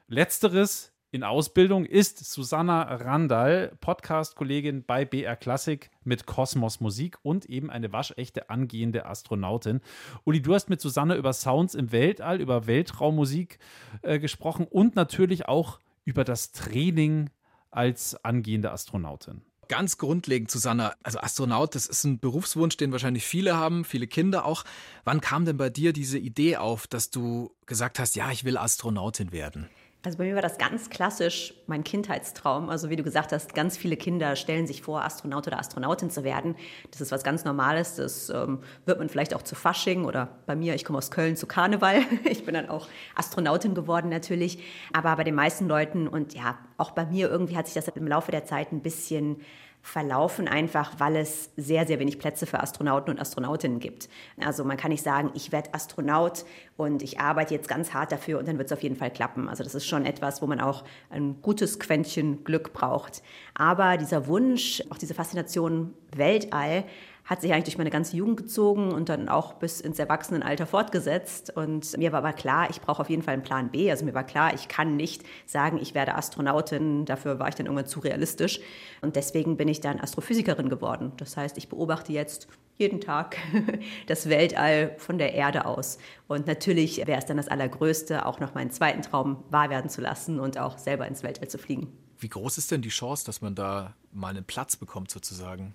Letzteres 0.08 0.91
in 1.12 1.24
Ausbildung 1.24 1.84
ist 1.84 2.24
Susanna 2.24 2.84
Randall, 2.84 3.76
Podcast-Kollegin 3.82 4.82
bei 4.82 5.04
BR 5.04 5.36
Classic 5.36 5.90
mit 6.04 6.24
Kosmos 6.24 6.80
Musik 6.80 7.18
und 7.22 7.44
eben 7.44 7.68
eine 7.68 7.92
waschechte 7.92 8.48
angehende 8.48 9.04
Astronautin. 9.04 9.82
Uli, 10.24 10.40
du 10.40 10.54
hast 10.54 10.70
mit 10.70 10.80
Susanne 10.80 11.16
über 11.16 11.34
Sounds 11.34 11.74
im 11.74 11.92
Weltall, 11.92 12.40
über 12.40 12.66
Weltraummusik 12.66 13.58
äh, 14.00 14.18
gesprochen 14.18 14.66
und 14.66 14.96
natürlich 14.96 15.46
auch 15.48 15.80
über 16.06 16.24
das 16.24 16.52
Training 16.52 17.28
als 17.70 18.14
angehende 18.24 18.72
Astronautin. 18.72 19.42
Ganz 19.68 19.98
grundlegend, 19.98 20.50
Susanna, 20.50 20.94
also 21.02 21.18
Astronaut, 21.18 21.74
das 21.74 21.88
ist 21.88 22.04
ein 22.04 22.20
Berufswunsch, 22.20 22.78
den 22.78 22.90
wahrscheinlich 22.90 23.24
viele 23.24 23.54
haben, 23.54 23.84
viele 23.84 24.06
Kinder 24.06 24.46
auch. 24.46 24.64
Wann 25.04 25.20
kam 25.20 25.44
denn 25.44 25.58
bei 25.58 25.68
dir 25.68 25.92
diese 25.92 26.18
Idee 26.18 26.56
auf, 26.56 26.86
dass 26.86 27.10
du 27.10 27.54
gesagt 27.66 27.98
hast, 27.98 28.16
ja, 28.16 28.30
ich 28.30 28.44
will 28.44 28.56
Astronautin 28.56 29.30
werden? 29.30 29.68
Also 30.04 30.18
bei 30.18 30.24
mir 30.24 30.34
war 30.34 30.42
das 30.42 30.58
ganz 30.58 30.90
klassisch 30.90 31.54
mein 31.68 31.84
Kindheitstraum. 31.84 32.70
Also 32.70 32.90
wie 32.90 32.96
du 32.96 33.04
gesagt 33.04 33.30
hast, 33.30 33.54
ganz 33.54 33.76
viele 33.76 33.96
Kinder 33.96 34.34
stellen 34.34 34.66
sich 34.66 34.82
vor, 34.82 35.04
Astronaut 35.04 35.46
oder 35.46 35.60
Astronautin 35.60 36.10
zu 36.10 36.24
werden. 36.24 36.56
Das 36.90 37.00
ist 37.00 37.12
was 37.12 37.22
ganz 37.22 37.44
Normales. 37.44 37.94
Das 37.94 38.28
ähm, 38.28 38.58
wird 38.84 38.98
man 38.98 39.08
vielleicht 39.08 39.32
auch 39.32 39.42
zu 39.42 39.54
Fasching 39.54 40.04
oder 40.04 40.40
bei 40.46 40.56
mir, 40.56 40.74
ich 40.74 40.84
komme 40.84 40.98
aus 40.98 41.12
Köln, 41.12 41.36
zu 41.36 41.46
Karneval. 41.46 42.02
Ich 42.24 42.44
bin 42.44 42.54
dann 42.54 42.68
auch 42.68 42.88
Astronautin 43.14 43.74
geworden 43.74 44.08
natürlich. 44.08 44.58
Aber 44.92 45.14
bei 45.14 45.22
den 45.22 45.36
meisten 45.36 45.68
Leuten 45.68 46.08
und 46.08 46.34
ja, 46.34 46.58
auch 46.78 46.90
bei 46.90 47.04
mir 47.06 47.30
irgendwie 47.30 47.56
hat 47.56 47.66
sich 47.66 47.74
das 47.74 47.86
im 47.88 48.08
Laufe 48.08 48.32
der 48.32 48.44
Zeit 48.44 48.72
ein 48.72 48.80
bisschen 48.80 49.36
verlaufen, 49.82 50.46
einfach 50.46 50.92
weil 50.98 51.16
es 51.16 51.50
sehr, 51.56 51.86
sehr 51.86 51.98
wenig 51.98 52.20
Plätze 52.20 52.46
für 52.46 52.60
Astronauten 52.60 53.10
und 53.10 53.20
Astronautinnen 53.20 53.80
gibt. 53.80 54.08
Also 54.40 54.64
man 54.64 54.76
kann 54.76 54.92
nicht 54.92 55.02
sagen, 55.02 55.32
ich 55.34 55.50
werde 55.50 55.74
Astronaut 55.74 56.44
und 56.76 57.02
ich 57.02 57.18
arbeite 57.18 57.52
jetzt 57.52 57.68
ganz 57.68 57.92
hart 57.92 58.12
dafür 58.12 58.38
und 58.38 58.46
dann 58.46 58.58
wird 58.58 58.66
es 58.66 58.72
auf 58.72 58.82
jeden 58.82 58.96
Fall 58.96 59.10
klappen. 59.10 59.48
Also 59.48 59.64
das 59.64 59.74
ist 59.74 59.86
schon 59.86 60.06
etwas, 60.06 60.40
wo 60.40 60.46
man 60.46 60.60
auch 60.60 60.84
ein 61.10 61.42
gutes 61.42 61.80
Quäntchen 61.80 62.44
Glück 62.44 62.72
braucht. 62.72 63.22
Aber 63.54 63.96
dieser 63.96 64.28
Wunsch, 64.28 64.82
auch 64.90 64.98
diese 64.98 65.14
Faszination 65.14 65.94
Weltall, 66.14 66.84
hat 67.24 67.40
sich 67.40 67.52
eigentlich 67.52 67.64
durch 67.64 67.78
meine 67.78 67.90
ganze 67.90 68.16
Jugend 68.16 68.36
gezogen 68.36 68.92
und 68.92 69.08
dann 69.08 69.28
auch 69.28 69.54
bis 69.54 69.80
ins 69.80 69.98
Erwachsenenalter 69.98 70.66
fortgesetzt. 70.66 71.56
Und 71.56 71.96
mir 71.96 72.12
war 72.12 72.18
aber 72.18 72.32
klar, 72.32 72.68
ich 72.70 72.80
brauche 72.80 73.00
auf 73.00 73.10
jeden 73.10 73.22
Fall 73.22 73.34
einen 73.34 73.42
Plan 73.42 73.70
B. 73.70 73.90
Also 73.90 74.04
mir 74.04 74.14
war 74.14 74.24
klar, 74.24 74.54
ich 74.54 74.68
kann 74.68 74.96
nicht 74.96 75.22
sagen, 75.46 75.78
ich 75.80 75.94
werde 75.94 76.16
Astronautin. 76.16 77.04
Dafür 77.04 77.38
war 77.38 77.48
ich 77.48 77.54
dann 77.54 77.66
irgendwann 77.66 77.86
zu 77.86 78.00
realistisch. 78.00 78.60
Und 79.00 79.16
deswegen 79.16 79.56
bin 79.56 79.68
ich 79.68 79.80
dann 79.80 80.00
Astrophysikerin 80.00 80.68
geworden. 80.68 81.12
Das 81.16 81.36
heißt, 81.36 81.56
ich 81.58 81.68
beobachte 81.68 82.12
jetzt 82.12 82.48
jeden 82.76 83.00
Tag 83.00 83.36
das 84.06 84.28
Weltall 84.28 84.94
von 84.98 85.18
der 85.18 85.34
Erde 85.34 85.64
aus. 85.66 85.98
Und 86.26 86.46
natürlich 86.46 87.06
wäre 87.06 87.18
es 87.18 87.26
dann 87.26 87.36
das 87.36 87.48
Allergrößte, 87.48 88.26
auch 88.26 88.40
noch 88.40 88.54
meinen 88.54 88.70
zweiten 88.70 89.02
Traum 89.02 89.44
wahr 89.50 89.70
werden 89.70 89.90
zu 89.90 90.00
lassen 90.00 90.40
und 90.40 90.58
auch 90.58 90.78
selber 90.78 91.06
ins 91.06 91.22
Weltall 91.22 91.48
zu 91.48 91.58
fliegen. 91.58 91.92
Wie 92.18 92.28
groß 92.28 92.58
ist 92.58 92.70
denn 92.70 92.82
die 92.82 92.88
Chance, 92.88 93.24
dass 93.26 93.40
man 93.40 93.54
da 93.54 93.94
mal 94.12 94.28
einen 94.28 94.44
Platz 94.44 94.76
bekommt, 94.76 95.10
sozusagen? 95.10 95.74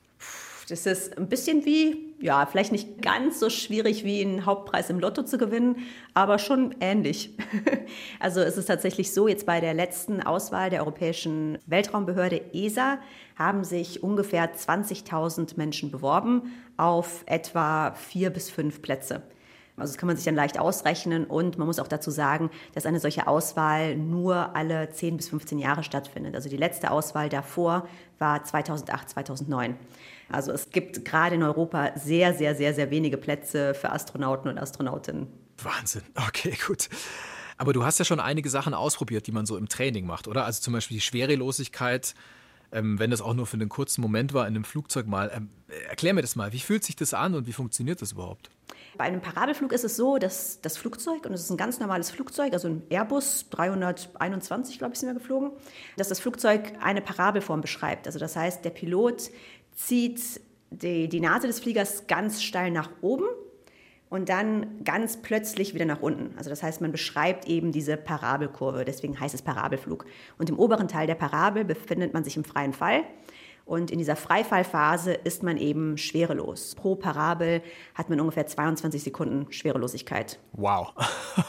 Das 0.69 0.85
ist 0.85 1.17
ein 1.17 1.29
bisschen 1.29 1.63
wie, 1.63 2.13
ja, 2.19 2.45
vielleicht 2.45 2.73
nicht 2.73 3.01
ganz 3.01 3.39
so 3.39 3.49
schwierig 3.49 4.03
wie 4.03 4.21
einen 4.21 4.45
Hauptpreis 4.45 4.89
im 4.89 4.99
Lotto 4.99 5.23
zu 5.23 5.37
gewinnen, 5.37 5.77
aber 6.13 6.39
schon 6.39 6.75
ähnlich. 6.79 7.35
Also 8.19 8.41
es 8.41 8.57
ist 8.57 8.65
tatsächlich 8.65 9.13
so, 9.13 9.29
jetzt 9.29 9.45
bei 9.45 9.61
der 9.61 9.73
letzten 9.73 10.21
Auswahl 10.21 10.69
der 10.69 10.81
Europäischen 10.81 11.57
Weltraumbehörde 11.67 12.53
ESA 12.53 12.99
haben 13.37 13.63
sich 13.63 14.03
ungefähr 14.03 14.53
20.000 14.53 15.53
Menschen 15.55 15.89
beworben 15.89 16.51
auf 16.75 17.23
etwa 17.27 17.93
vier 17.93 18.29
bis 18.29 18.49
fünf 18.49 18.81
Plätze. 18.81 19.21
Also 19.77 19.93
das 19.93 19.97
kann 19.97 20.07
man 20.07 20.17
sich 20.17 20.25
dann 20.25 20.35
leicht 20.35 20.59
ausrechnen 20.59 21.25
und 21.25 21.57
man 21.57 21.67
muss 21.67 21.79
auch 21.79 21.87
dazu 21.87 22.09
sagen, 22.09 22.49
dass 22.73 22.87
eine 22.87 22.99
solche 22.99 23.27
Auswahl 23.27 23.95
nur 23.95 24.55
alle 24.55 24.89
10 24.89 25.17
bis 25.17 25.29
15 25.29 25.59
Jahre 25.59 25.83
stattfindet. 25.83 26.35
Also 26.35 26.49
die 26.49 26.57
letzte 26.57 26.89
Auswahl 26.89 27.29
davor 27.29 27.87
war 28.17 28.43
2008, 28.43 29.11
2009. 29.11 29.77
Also 30.29 30.51
es 30.51 30.69
gibt 30.69 31.05
gerade 31.05 31.35
in 31.35 31.43
Europa 31.43 31.91
sehr, 31.95 32.33
sehr, 32.33 32.55
sehr, 32.55 32.73
sehr 32.73 32.89
wenige 32.89 33.17
Plätze 33.17 33.73
für 33.73 33.91
Astronauten 33.91 34.49
und 34.49 34.57
Astronautinnen. 34.57 35.27
Wahnsinn. 35.61 36.03
Okay, 36.27 36.57
gut. 36.67 36.89
Aber 37.57 37.73
du 37.73 37.83
hast 37.83 37.97
ja 37.99 38.05
schon 38.05 38.19
einige 38.19 38.49
Sachen 38.49 38.73
ausprobiert, 38.73 39.25
die 39.27 39.31
man 39.31 39.45
so 39.45 39.57
im 39.57 39.67
Training 39.67 40.05
macht, 40.05 40.27
oder? 40.27 40.45
Also 40.45 40.61
zum 40.61 40.73
Beispiel 40.73 40.97
die 40.97 41.01
Schwerelosigkeit, 41.01 42.13
ähm, 42.71 42.99
wenn 42.99 43.09
das 43.09 43.21
auch 43.21 43.33
nur 43.33 43.47
für 43.47 43.55
einen 43.55 43.69
kurzen 43.69 44.01
Moment 44.01 44.33
war 44.33 44.47
in 44.47 44.55
einem 44.55 44.63
Flugzeug 44.63 45.07
mal. 45.07 45.31
Ähm, 45.33 45.49
erklär 45.89 46.13
mir 46.13 46.21
das 46.21 46.35
mal, 46.35 46.53
wie 46.53 46.59
fühlt 46.59 46.83
sich 46.83 46.95
das 46.95 47.13
an 47.13 47.33
und 47.33 47.47
wie 47.47 47.53
funktioniert 47.53 48.01
das 48.01 48.11
überhaupt? 48.11 48.49
Bei 48.97 49.05
einem 49.05 49.21
Parabelflug 49.21 49.71
ist 49.73 49.83
es 49.83 49.95
so, 49.95 50.17
dass 50.17 50.59
das 50.61 50.77
Flugzeug, 50.77 51.25
und 51.25 51.33
es 51.33 51.41
ist 51.41 51.51
ein 51.51 51.57
ganz 51.57 51.79
normales 51.79 52.09
Flugzeug, 52.09 52.53
also 52.53 52.67
ein 52.67 52.81
Airbus 52.89 53.45
321, 53.51 54.79
glaube 54.79 54.93
ich, 54.93 54.99
sind 54.99 55.09
wir 55.09 55.13
geflogen, 55.13 55.51
dass 55.97 56.09
das 56.09 56.19
Flugzeug 56.19 56.73
eine 56.81 57.01
Parabelform 57.01 57.61
beschreibt. 57.61 58.07
Also 58.07 58.17
das 58.17 58.35
heißt, 58.35 58.65
der 58.65 58.71
Pilot 58.71 59.29
zieht 59.77 60.41
die, 60.71 61.07
die 61.07 61.21
Nase 61.21 61.47
des 61.47 61.61
Fliegers 61.61 62.07
ganz 62.07 62.43
steil 62.43 62.71
nach 62.71 62.89
oben 63.01 63.27
und 64.09 64.27
dann 64.27 64.83
ganz 64.83 65.17
plötzlich 65.21 65.73
wieder 65.73 65.85
nach 65.85 66.01
unten. 66.01 66.35
Also 66.37 66.49
das 66.49 66.63
heißt, 66.63 66.81
man 66.81 66.91
beschreibt 66.91 67.47
eben 67.47 67.71
diese 67.71 67.95
Parabelkurve, 67.95 68.83
deswegen 68.83 69.19
heißt 69.19 69.35
es 69.35 69.41
Parabelflug. 69.41 70.05
Und 70.37 70.49
im 70.49 70.59
oberen 70.59 70.87
Teil 70.87 71.07
der 71.07 71.15
Parabel 71.15 71.63
befindet 71.63 72.13
man 72.13 72.23
sich 72.23 72.35
im 72.35 72.43
freien 72.43 72.73
Fall. 72.73 73.03
Und 73.65 73.91
in 73.91 73.97
dieser 73.97 74.15
Freifallphase 74.15 75.11
ist 75.11 75.43
man 75.43 75.57
eben 75.57 75.97
schwerelos. 75.97 76.73
Pro 76.75 76.95
Parabel 76.95 77.61
hat 77.95 78.09
man 78.09 78.21
ungefähr 78.21 78.47
22 78.47 79.03
Sekunden 79.03 79.51
Schwerelosigkeit. 79.51 80.39
Wow. 80.53 80.93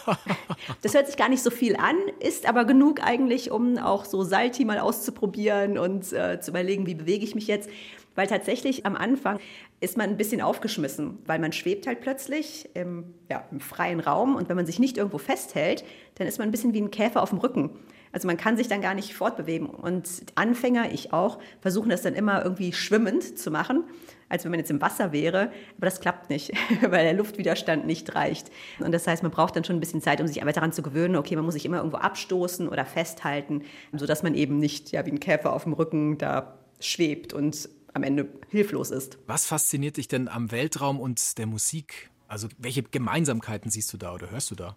das 0.83 0.95
hört 0.95 1.07
sich 1.07 1.17
gar 1.17 1.29
nicht 1.29 1.45
so 1.45 1.51
viel 1.51 1.77
an, 1.77 1.95
ist 2.19 2.49
aber 2.49 2.65
genug 2.65 3.01
eigentlich, 3.05 3.53
um 3.53 3.79
auch 3.79 4.05
so 4.05 4.25
Salti 4.25 4.65
mal 4.65 4.81
auszuprobieren 4.81 5.79
und 5.79 6.13
äh, 6.13 6.41
zu 6.41 6.51
überlegen, 6.51 6.87
wie 6.87 6.97
bewege 6.97 7.25
ich 7.25 7.37
mich 7.37 7.47
jetzt. 7.47 7.71
Weil 8.19 8.27
tatsächlich 8.27 8.85
am 8.85 8.97
Anfang 8.97 9.39
ist 9.79 9.97
man 9.97 10.11
ein 10.11 10.17
bisschen 10.17 10.41
aufgeschmissen, 10.41 11.19
weil 11.25 11.39
man 11.39 11.53
schwebt 11.53 11.87
halt 11.87 12.01
plötzlich 12.01 12.69
im, 12.75 13.15
ja, 13.31 13.45
im 13.53 13.61
freien 13.61 14.01
Raum 14.01 14.35
und 14.35 14.49
wenn 14.49 14.57
man 14.57 14.67
sich 14.67 14.81
nicht 14.81 14.97
irgendwo 14.97 15.19
festhält, 15.19 15.85
dann 16.17 16.27
ist 16.27 16.37
man 16.41 16.49
ein 16.49 16.51
bisschen 16.51 16.75
wie 16.75 16.81
ein 16.81 16.91
Käfer 16.91 17.23
auf 17.23 17.31
dem 17.31 17.39
Rücken. 17.39 17.79
Also 18.11 18.27
man 18.27 18.37
kann 18.37 18.57
sich 18.57 18.67
dann 18.67 18.81
gar 18.81 18.95
nicht 18.95 19.15
fortbewegen. 19.15 19.69
Und 19.69 20.09
Anfänger, 20.35 20.93
ich 20.93 21.13
auch, 21.13 21.39
versuchen 21.61 21.91
das 21.91 22.03
dann 22.03 22.15
immer 22.15 22.43
irgendwie 22.43 22.73
schwimmend 22.73 23.39
zu 23.39 23.53
machen, 23.53 23.85
als 24.29 24.43
wenn 24.43 24.51
man 24.51 24.59
jetzt 24.59 24.73
im 24.73 24.81
Wasser 24.81 25.13
wäre. 25.13 25.53
Aber 25.77 25.87
das 25.87 26.01
klappt 26.01 26.29
nicht, 26.29 26.53
weil 26.81 27.05
der 27.05 27.15
Luftwiderstand 27.15 27.87
nicht 27.87 28.17
reicht. 28.17 28.51
Und 28.81 28.91
das 28.91 29.07
heißt, 29.07 29.23
man 29.23 29.31
braucht 29.31 29.55
dann 29.55 29.63
schon 29.63 29.77
ein 29.77 29.81
bisschen 29.81 30.03
Zeit, 30.03 30.21
um 30.21 30.27
sich 30.27 30.41
einfach 30.41 30.55
daran 30.55 30.73
zu 30.73 30.83
gewöhnen, 30.83 31.15
okay, 31.15 31.37
man 31.37 31.45
muss 31.45 31.55
sich 31.55 31.67
immer 31.67 31.77
irgendwo 31.77 31.99
abstoßen 31.99 32.69
oder 32.69 32.85
festhalten, 32.85 33.63
sodass 33.93 34.25
man 34.25 34.35
eben 34.35 34.59
nicht 34.59 34.91
ja, 34.91 35.07
wie 35.07 35.13
ein 35.13 35.21
Käfer 35.21 35.53
auf 35.53 35.63
dem 35.63 35.73
Rücken 35.73 36.19
da 36.19 36.59
schwebt 36.81 37.33
und 37.33 37.69
am 37.99 38.05
Ende 38.05 38.29
hilflos 38.49 38.91
ist. 38.91 39.19
Was 39.27 39.47
fasziniert 39.47 39.97
dich 39.97 40.09
denn 40.09 40.29
am 40.29 40.51
Weltraum 40.51 41.01
und 41.01 41.39
der 41.39 41.47
Musik? 41.47 42.11
Also 42.29 42.49
welche 42.59 42.83
Gemeinsamkeiten 42.83 43.71
siehst 43.71 43.93
du 43.93 43.97
da 43.97 44.15
oder 44.15 44.31
hörst 44.31 44.51
du 44.51 44.55
da? 44.55 44.77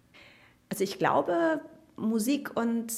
Also 0.68 0.84
ich 0.84 0.98
glaube, 0.98 1.60
Musik 1.96 2.56
und 2.56 2.92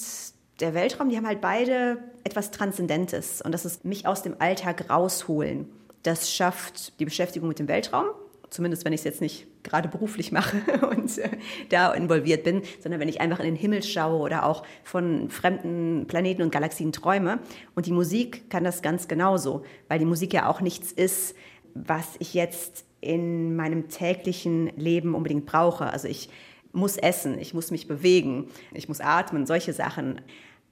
der 0.60 0.74
Weltraum, 0.74 1.08
die 1.08 1.16
haben 1.16 1.26
halt 1.26 1.40
beide 1.40 1.98
etwas 2.22 2.50
Transzendentes 2.50 3.42
und 3.42 3.52
das 3.52 3.64
ist 3.64 3.84
mich 3.84 4.06
aus 4.06 4.22
dem 4.22 4.40
Alltag 4.40 4.88
rausholen. 4.88 5.68
Das 6.02 6.30
schafft 6.30 6.98
die 7.00 7.04
Beschäftigung 7.04 7.48
mit 7.48 7.58
dem 7.58 7.68
Weltraum, 7.68 8.06
zumindest 8.54 8.84
wenn 8.84 8.92
ich 8.92 9.00
es 9.00 9.04
jetzt 9.04 9.20
nicht 9.20 9.46
gerade 9.64 9.88
beruflich 9.88 10.30
mache 10.30 10.58
und 10.90 11.18
äh, 11.18 11.28
da 11.70 11.92
involviert 11.92 12.44
bin, 12.44 12.62
sondern 12.80 13.00
wenn 13.00 13.08
ich 13.08 13.20
einfach 13.20 13.40
in 13.40 13.46
den 13.46 13.56
Himmel 13.56 13.82
schaue 13.82 14.20
oder 14.20 14.46
auch 14.46 14.62
von 14.84 15.28
fremden 15.28 16.06
Planeten 16.06 16.42
und 16.42 16.52
Galaxien 16.52 16.92
träume. 16.92 17.40
Und 17.74 17.86
die 17.86 17.92
Musik 17.92 18.48
kann 18.50 18.62
das 18.62 18.80
ganz 18.80 19.08
genauso, 19.08 19.64
weil 19.88 19.98
die 19.98 20.04
Musik 20.04 20.32
ja 20.32 20.48
auch 20.48 20.60
nichts 20.60 20.92
ist, 20.92 21.34
was 21.74 22.14
ich 22.20 22.32
jetzt 22.32 22.84
in 23.00 23.56
meinem 23.56 23.88
täglichen 23.88 24.68
Leben 24.76 25.16
unbedingt 25.16 25.46
brauche. 25.46 25.86
Also 25.86 26.06
ich 26.06 26.30
muss 26.72 26.96
essen, 26.96 27.38
ich 27.38 27.54
muss 27.54 27.72
mich 27.72 27.88
bewegen, 27.88 28.48
ich 28.72 28.88
muss 28.88 29.00
atmen, 29.00 29.46
solche 29.46 29.72
Sachen. 29.72 30.20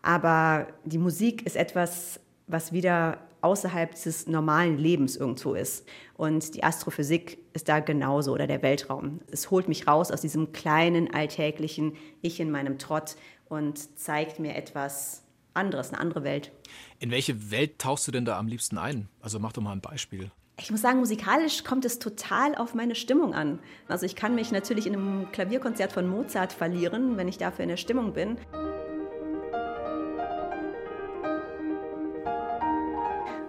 Aber 0.02 0.68
die 0.84 0.98
Musik 0.98 1.44
ist 1.46 1.56
etwas, 1.56 2.20
was 2.46 2.72
wieder 2.72 3.18
außerhalb 3.42 3.94
dieses 3.94 4.26
normalen 4.26 4.78
Lebens 4.78 5.16
irgendwo 5.16 5.54
ist. 5.54 5.86
Und 6.14 6.54
die 6.54 6.64
Astrophysik 6.64 7.38
ist 7.52 7.68
da 7.68 7.80
genauso 7.80 8.32
oder 8.32 8.46
der 8.46 8.62
Weltraum. 8.62 9.20
Es 9.30 9.50
holt 9.50 9.68
mich 9.68 9.86
raus 9.86 10.10
aus 10.10 10.20
diesem 10.20 10.52
kleinen, 10.52 11.12
alltäglichen 11.12 11.96
Ich 12.22 12.40
in 12.40 12.50
meinem 12.50 12.78
Trott 12.78 13.16
und 13.48 13.98
zeigt 13.98 14.38
mir 14.38 14.54
etwas 14.54 15.22
anderes, 15.54 15.90
eine 15.90 16.00
andere 16.00 16.24
Welt. 16.24 16.52
In 16.98 17.10
welche 17.10 17.50
Welt 17.50 17.78
tauchst 17.78 18.06
du 18.08 18.12
denn 18.12 18.24
da 18.24 18.38
am 18.38 18.46
liebsten 18.46 18.78
ein? 18.78 19.08
Also 19.20 19.38
mach 19.38 19.52
doch 19.52 19.62
mal 19.62 19.72
ein 19.72 19.80
Beispiel. 19.80 20.30
Ich 20.58 20.70
muss 20.70 20.82
sagen, 20.82 21.00
musikalisch 21.00 21.64
kommt 21.64 21.84
es 21.84 21.98
total 21.98 22.54
auf 22.54 22.74
meine 22.74 22.94
Stimmung 22.94 23.34
an. 23.34 23.58
Also 23.88 24.06
ich 24.06 24.14
kann 24.14 24.34
mich 24.34 24.52
natürlich 24.52 24.86
in 24.86 24.94
einem 24.94 25.32
Klavierkonzert 25.32 25.92
von 25.92 26.06
Mozart 26.06 26.52
verlieren, 26.52 27.16
wenn 27.16 27.26
ich 27.26 27.38
dafür 27.38 27.64
in 27.64 27.70
der 27.70 27.76
Stimmung 27.76 28.12
bin. 28.12 28.36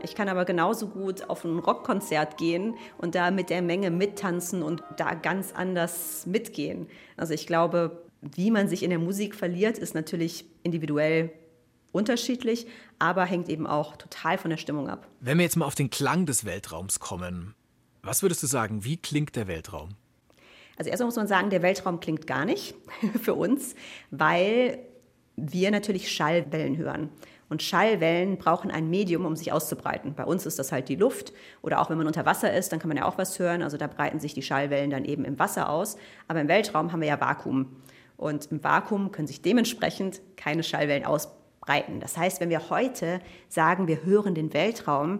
Ich 0.04 0.16
kann 0.16 0.28
aber 0.28 0.44
genauso 0.44 0.88
gut 0.88 1.30
auf 1.30 1.46
ein 1.46 1.60
Rockkonzert 1.60 2.38
gehen 2.38 2.76
und 2.98 3.16
da 3.16 3.32
mit 3.32 3.50
der 3.50 3.62
Menge 3.62 3.90
mittanzen 3.90 4.62
und 4.62 4.84
da 4.98 5.14
ganz 5.14 5.54
anders 5.54 6.26
mitgehen. 6.26 6.88
Also 7.16 7.34
ich 7.34 7.48
glaube, 7.48 8.04
wie 8.22 8.52
man 8.52 8.68
sich 8.68 8.84
in 8.84 8.90
der 8.90 9.00
Musik 9.00 9.34
verliert, 9.34 9.78
ist 9.78 9.96
natürlich 9.96 10.46
individuell 10.62 11.32
unterschiedlich, 11.94 12.68
aber 13.00 13.24
hängt 13.24 13.48
eben 13.48 13.66
auch 13.66 13.96
total 13.96 14.38
von 14.38 14.50
der 14.50 14.58
Stimmung 14.58 14.90
ab. 14.90 15.08
Wenn 15.22 15.38
wir 15.38 15.44
jetzt 15.44 15.56
mal 15.56 15.66
auf 15.66 15.76
den 15.76 15.90
Klang 15.90 16.26
des 16.26 16.44
Weltraums 16.44 17.00
kommen, 17.00 17.56
was 18.02 18.22
würdest 18.22 18.44
du 18.44 18.48
sagen, 18.48 18.84
wie 18.84 18.98
klingt 18.98 19.36
der 19.38 19.48
Weltraum? 19.48 19.92
Also 20.76 20.90
erstmal 20.90 21.08
muss 21.08 21.16
man 21.16 21.28
sagen, 21.28 21.50
der 21.50 21.62
Weltraum 21.62 22.00
klingt 22.00 22.28
gar 22.28 22.46
nicht 22.46 22.76
für 23.22 23.36
uns, 23.36 23.76
weil 24.12 24.80
wir 25.36 25.72
natürlich 25.72 26.12
Schallwellen 26.12 26.78
hören. 26.78 27.10
Und 27.54 27.62
Schallwellen 27.62 28.38
brauchen 28.38 28.72
ein 28.72 28.90
Medium, 28.90 29.28
um 29.28 29.36
sich 29.36 29.52
auszubreiten. 29.52 30.16
Bei 30.16 30.26
uns 30.26 30.48
ist 30.48 30.58
das 30.58 30.72
halt 30.72 30.90
die 30.90 30.96
Luft. 30.96 31.34
Oder 31.62 31.80
auch 31.80 31.92
wenn 31.92 32.00
man 32.00 32.08
unter 32.08 32.26
Wasser 32.26 32.52
ist, 32.52 32.72
dann 32.72 32.80
kann 32.80 32.88
man 32.88 32.98
ja 32.98 33.06
auch 33.06 33.20
was 33.20 33.38
hören. 33.38 33.62
Also 33.62 33.78
da 33.78 33.86
breiten 33.86 34.20
sich 34.20 34.34
die 34.34 34.42
Schallwellen 34.42 34.90
dann 34.90 35.06
eben 35.06 35.24
im 35.24 35.38
Wasser 35.38 35.70
aus. 35.70 35.96
Aber 36.28 36.42
im 36.42 36.48
Weltraum 36.48 36.92
haben 36.92 37.02
wir 37.02 37.10
ja 37.10 37.22
Vakuum. 37.22 37.68
Und 38.18 38.52
im 38.52 38.64
Vakuum 38.64 39.12
können 39.12 39.28
sich 39.28 39.44
dementsprechend 39.44 40.20
keine 40.36 40.64
Schallwellen 40.64 41.06
ausbreiten. 41.06 42.00
Das 42.00 42.18
heißt, 42.18 42.42
wenn 42.42 42.50
wir 42.50 42.72
heute 42.72 43.22
sagen, 43.50 43.88
wir 43.88 44.04
hören 44.04 44.34
den 44.34 44.52
Weltraum, 44.56 45.20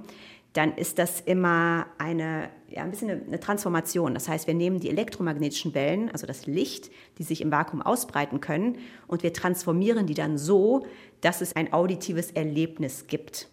dann 0.54 0.76
ist 0.76 1.00
das 1.00 1.20
immer 1.20 1.88
eine, 1.98 2.50
ja, 2.70 2.84
ein 2.84 2.92
bisschen 2.92 3.10
eine 3.10 3.40
Transformation. 3.40 4.14
Das 4.14 4.30
heißt, 4.30 4.46
wir 4.46 4.54
nehmen 4.54 4.80
die 4.80 4.90
elektromagnetischen 4.90 5.74
Wellen, 5.74 6.10
also 6.12 6.28
das 6.28 6.46
Licht, 6.46 6.92
die 7.18 7.24
sich 7.24 7.42
im 7.42 7.52
Vakuum 7.52 7.82
ausbreiten 7.82 8.40
können, 8.40 8.78
und 9.08 9.24
wir 9.24 9.34
transformieren 9.34 10.06
die 10.06 10.14
dann 10.14 10.38
so, 10.38 10.86
dass 11.22 11.42
es 11.42 11.56
ein 11.56 11.74
auditives 11.74 12.32
Erlebnis 12.32 13.08
gibt. 13.08 13.50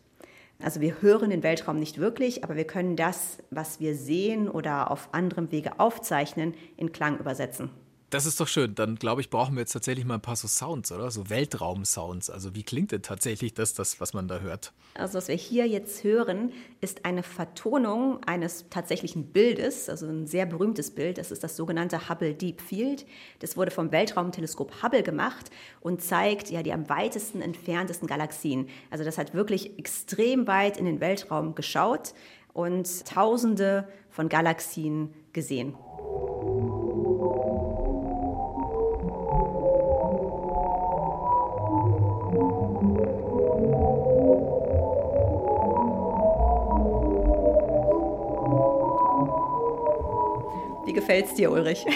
Also 0.62 0.82
wir 0.82 1.00
hören 1.00 1.30
den 1.30 1.42
Weltraum 1.42 1.78
nicht 1.78 1.98
wirklich, 1.98 2.44
aber 2.44 2.54
wir 2.54 2.66
können 2.66 2.96
das, 2.96 3.38
was 3.50 3.80
wir 3.80 3.94
sehen 3.94 4.48
oder 4.48 4.90
auf 4.90 5.08
anderem 5.12 5.50
Wege 5.50 5.80
aufzeichnen, 5.80 6.54
in 6.76 6.92
Klang 6.92 7.18
übersetzen. 7.18 7.70
Das 8.10 8.26
ist 8.26 8.40
doch 8.40 8.48
schön. 8.48 8.74
Dann 8.74 8.96
glaube 8.96 9.20
ich, 9.20 9.30
brauchen 9.30 9.54
wir 9.54 9.60
jetzt 9.60 9.72
tatsächlich 9.72 10.04
mal 10.04 10.14
ein 10.14 10.20
paar 10.20 10.34
so 10.34 10.48
Sounds, 10.48 10.90
oder? 10.90 11.12
So 11.12 11.30
Weltraum-Sounds. 11.30 12.28
Also 12.28 12.56
wie 12.56 12.64
klingt 12.64 12.90
denn 12.90 13.02
tatsächlich 13.02 13.54
das, 13.54 13.72
das, 13.72 14.00
was 14.00 14.14
man 14.14 14.26
da 14.26 14.40
hört? 14.40 14.72
Also 14.94 15.14
was 15.14 15.28
wir 15.28 15.36
hier 15.36 15.68
jetzt 15.68 16.02
hören, 16.02 16.52
ist 16.80 17.04
eine 17.04 17.22
Vertonung 17.22 18.20
eines 18.24 18.64
tatsächlichen 18.68 19.26
Bildes, 19.26 19.88
also 19.88 20.06
ein 20.06 20.26
sehr 20.26 20.44
berühmtes 20.46 20.90
Bild. 20.90 21.18
Das 21.18 21.30
ist 21.30 21.44
das 21.44 21.56
sogenannte 21.56 22.08
Hubble 22.08 22.34
Deep 22.34 22.60
Field. 22.60 23.06
Das 23.38 23.56
wurde 23.56 23.70
vom 23.70 23.92
Weltraumteleskop 23.92 24.82
Hubble 24.82 25.04
gemacht 25.04 25.50
und 25.80 26.02
zeigt 26.02 26.50
ja 26.50 26.64
die 26.64 26.72
am 26.72 26.88
weitesten 26.88 27.40
entferntesten 27.40 28.08
Galaxien. 28.08 28.68
Also 28.90 29.04
das 29.04 29.18
hat 29.18 29.34
wirklich 29.34 29.78
extrem 29.78 30.48
weit 30.48 30.76
in 30.76 30.84
den 30.84 31.00
Weltraum 31.00 31.54
geschaut 31.54 32.14
und 32.52 33.06
Tausende 33.06 33.86
von 34.10 34.28
Galaxien 34.28 35.14
gesehen. 35.32 35.76
Wie 50.90 50.94
gefällt's 50.94 51.34
dir, 51.34 51.52
Ulrich? 51.52 51.86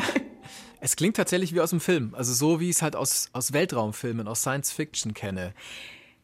es 0.80 0.96
klingt 0.96 1.16
tatsächlich 1.16 1.54
wie 1.54 1.60
aus 1.60 1.68
dem 1.68 1.80
Film. 1.80 2.14
Also 2.14 2.32
so, 2.32 2.60
wie 2.60 2.70
ich 2.70 2.76
es 2.76 2.82
halt 2.82 2.96
aus, 2.96 3.28
aus 3.34 3.52
Weltraumfilmen, 3.52 4.26
aus 4.26 4.40
Science 4.40 4.72
Fiction 4.72 5.12
kenne. 5.12 5.52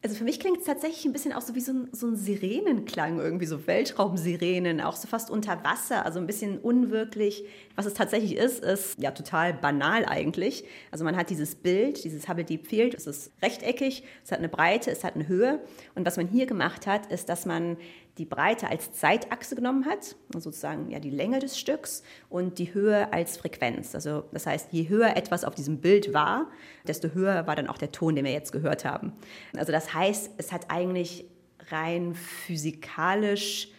Also 0.01 0.15
für 0.15 0.23
mich 0.23 0.39
klingt 0.39 0.57
es 0.57 0.63
tatsächlich 0.63 1.05
ein 1.05 1.13
bisschen 1.13 1.33
auch 1.33 1.41
so 1.41 1.53
wie 1.53 1.59
so 1.59 1.71
ein, 1.71 1.89
so 1.91 2.07
ein 2.07 2.15
Sirenenklang, 2.15 3.19
irgendwie 3.19 3.45
so 3.45 3.67
Weltraumsirenen, 3.67 4.81
auch 4.81 4.95
so 4.95 5.07
fast 5.07 5.29
unter 5.29 5.63
Wasser, 5.63 6.03
also 6.03 6.17
ein 6.17 6.25
bisschen 6.25 6.57
unwirklich. 6.57 7.43
Was 7.75 7.85
es 7.85 7.93
tatsächlich 7.93 8.35
ist, 8.37 8.63
ist 8.63 8.99
ja 8.99 9.11
total 9.11 9.53
banal 9.53 10.05
eigentlich. 10.05 10.63
Also 10.89 11.05
man 11.05 11.15
hat 11.15 11.29
dieses 11.29 11.53
Bild, 11.53 12.03
dieses 12.03 12.27
Hubble 12.27 12.45
Deep 12.45 12.65
Field, 12.65 12.95
es 12.95 13.05
ist 13.05 13.33
rechteckig, 13.43 14.03
es 14.23 14.31
hat 14.31 14.39
eine 14.39 14.49
Breite, 14.49 14.89
es 14.89 15.03
hat 15.03 15.13
eine 15.13 15.27
Höhe. 15.27 15.59
Und 15.93 16.07
was 16.07 16.17
man 16.17 16.27
hier 16.27 16.47
gemacht 16.47 16.87
hat, 16.87 17.11
ist, 17.11 17.29
dass 17.29 17.45
man 17.45 17.77
die 18.19 18.25
Breite 18.25 18.69
als 18.69 18.91
Zeitachse 18.91 19.55
genommen 19.55 19.85
hat, 19.85 20.15
also 20.35 20.51
sozusagen 20.51 20.91
ja 20.91 20.99
die 20.99 21.09
Länge 21.09 21.39
des 21.39 21.57
Stücks 21.57 22.03
und 22.29 22.59
die 22.59 22.73
Höhe 22.73 23.11
als 23.13 23.37
Frequenz. 23.37 23.95
Also 23.95 24.25
das 24.31 24.45
heißt, 24.45 24.71
je 24.71 24.89
höher 24.89 25.15
etwas 25.15 25.45
auf 25.45 25.55
diesem 25.55 25.79
Bild 25.79 26.13
war, 26.13 26.47
desto 26.85 27.09
höher 27.13 27.47
war 27.47 27.55
dann 27.55 27.67
auch 27.67 27.77
der 27.77 27.91
Ton, 27.91 28.15
den 28.15 28.25
wir 28.25 28.33
jetzt 28.33 28.51
gehört 28.51 28.85
haben. 28.85 29.13
Also 29.57 29.71
das 29.71 29.93
heißt, 29.93 30.31
es 30.37 30.51
hat 30.51 30.69
eigentlich 30.69 31.25
rein 31.71 32.13
physikalisch 32.13 33.69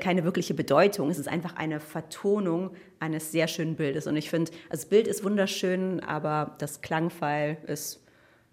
keine 0.00 0.24
wirkliche 0.24 0.54
Bedeutung. 0.54 1.10
Es 1.10 1.18
ist 1.18 1.28
einfach 1.28 1.56
eine 1.56 1.78
Vertonung 1.78 2.70
eines 2.98 3.30
sehr 3.30 3.46
schönen 3.46 3.76
Bildes. 3.76 4.06
Und 4.06 4.16
ich 4.16 4.30
finde, 4.30 4.50
das 4.70 4.86
Bild 4.86 5.06
ist 5.06 5.22
wunderschön, 5.22 6.00
aber 6.00 6.56
das 6.58 6.80
Klangfall 6.80 7.58
ist 7.66 8.01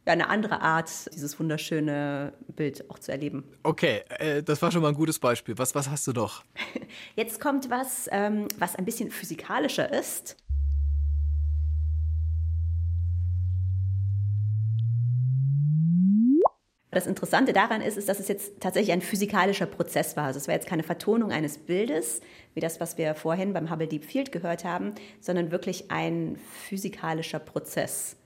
ja, 0.10 0.14
eine 0.14 0.30
andere 0.30 0.62
Art, 0.62 0.90
dieses 1.14 1.40
wunderschöne 1.40 2.34
Bild 2.48 2.90
auch 2.90 2.98
zu 2.98 3.12
erleben. 3.12 3.44
Okay, 3.62 4.02
äh, 4.18 4.42
das 4.42 4.62
war 4.62 4.72
schon 4.72 4.82
mal 4.82 4.90
ein 4.90 4.96
gutes 4.96 5.20
Beispiel. 5.20 5.58
Was, 5.58 5.76
was 5.76 5.90
hast 5.90 6.08
du 6.08 6.14
noch? 6.14 6.44
Jetzt 7.16 7.40
kommt 7.40 7.70
was, 7.70 8.10
ähm, 8.12 8.48
was 8.58 8.76
ein 8.76 8.86
bisschen 8.86 9.12
physikalischer 9.12 9.92
ist. 9.94 10.36
Das 16.92 17.06
Interessante 17.06 17.54
daran 17.54 17.82
ist, 17.82 18.00
ist, 18.00 18.10
dass 18.10 18.20
es 18.20 18.28
jetzt 18.28 18.62
tatsächlich 18.62 18.92
ein 18.92 19.04
physikalischer 19.04 19.68
Prozess 19.68 20.18
war. 20.18 20.26
Also 20.26 20.40
es 20.40 20.48
war 20.48 20.56
jetzt 20.56 20.68
keine 20.68 20.82
Vertonung 20.82 21.32
eines 21.32 21.60
Bildes, 21.60 22.20
wie 22.56 22.62
das, 22.62 22.80
was 22.80 22.98
wir 22.98 23.14
vorhin 23.14 23.54
beim 23.54 23.70
Hubble 23.70 23.88
Deep 23.88 24.04
Field 24.04 24.32
gehört 24.32 24.64
haben, 24.64 24.96
sondern 25.22 25.52
wirklich 25.52 25.92
ein 25.92 26.40
physikalischer 26.68 27.38
Prozess. 27.38 28.18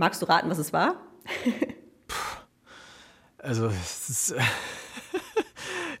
Magst 0.00 0.22
du 0.22 0.26
raten, 0.26 0.48
was 0.48 0.56
es 0.56 0.72
war? 0.72 0.94
also, 3.36 3.66
es 3.66 4.08
ist 4.08 4.30
äh, 4.30 4.40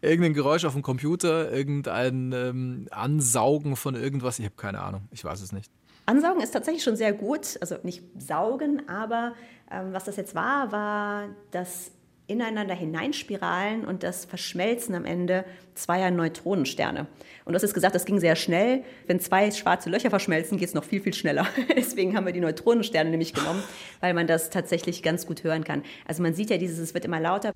irgendein 0.00 0.32
Geräusch 0.32 0.64
auf 0.64 0.72
dem 0.72 0.80
Computer, 0.80 1.52
irgendein 1.52 2.32
ähm, 2.32 2.88
Ansaugen 2.92 3.76
von 3.76 3.96
irgendwas. 3.96 4.38
Ich 4.38 4.46
habe 4.46 4.54
keine 4.56 4.80
Ahnung. 4.80 5.02
Ich 5.10 5.22
weiß 5.22 5.42
es 5.42 5.52
nicht. 5.52 5.70
Ansaugen 6.06 6.40
ist 6.40 6.52
tatsächlich 6.52 6.82
schon 6.82 6.96
sehr 6.96 7.12
gut. 7.12 7.58
Also 7.60 7.76
nicht 7.82 8.02
saugen, 8.18 8.88
aber 8.88 9.34
ähm, 9.70 9.92
was 9.92 10.04
das 10.04 10.16
jetzt 10.16 10.34
war, 10.34 10.72
war 10.72 11.28
das 11.50 11.90
ineinander 12.30 12.74
hineinspiralen 12.74 13.84
und 13.84 14.02
das 14.02 14.24
Verschmelzen 14.24 14.94
am 14.94 15.04
Ende 15.04 15.44
zweier 15.74 16.10
Neutronensterne. 16.10 17.06
Und 17.44 17.54
hast 17.54 17.62
jetzt 17.62 17.74
gesagt, 17.74 17.94
das 17.94 18.04
ging 18.04 18.20
sehr 18.20 18.36
schnell. 18.36 18.84
Wenn 19.06 19.18
zwei 19.18 19.50
schwarze 19.50 19.90
Löcher 19.90 20.10
verschmelzen, 20.10 20.56
geht 20.56 20.68
es 20.68 20.74
noch 20.74 20.84
viel, 20.84 21.00
viel 21.00 21.14
schneller. 21.14 21.46
Deswegen 21.76 22.16
haben 22.16 22.26
wir 22.26 22.32
die 22.32 22.40
Neutronensterne 22.40 23.10
nämlich 23.10 23.34
genommen, 23.34 23.62
weil 24.00 24.14
man 24.14 24.26
das 24.26 24.50
tatsächlich 24.50 25.02
ganz 25.02 25.26
gut 25.26 25.42
hören 25.42 25.64
kann. 25.64 25.82
Also 26.06 26.22
man 26.22 26.34
sieht 26.34 26.50
ja 26.50 26.58
dieses, 26.58 26.78
es 26.78 26.94
wird 26.94 27.04
immer 27.04 27.18
lauter. 27.20 27.52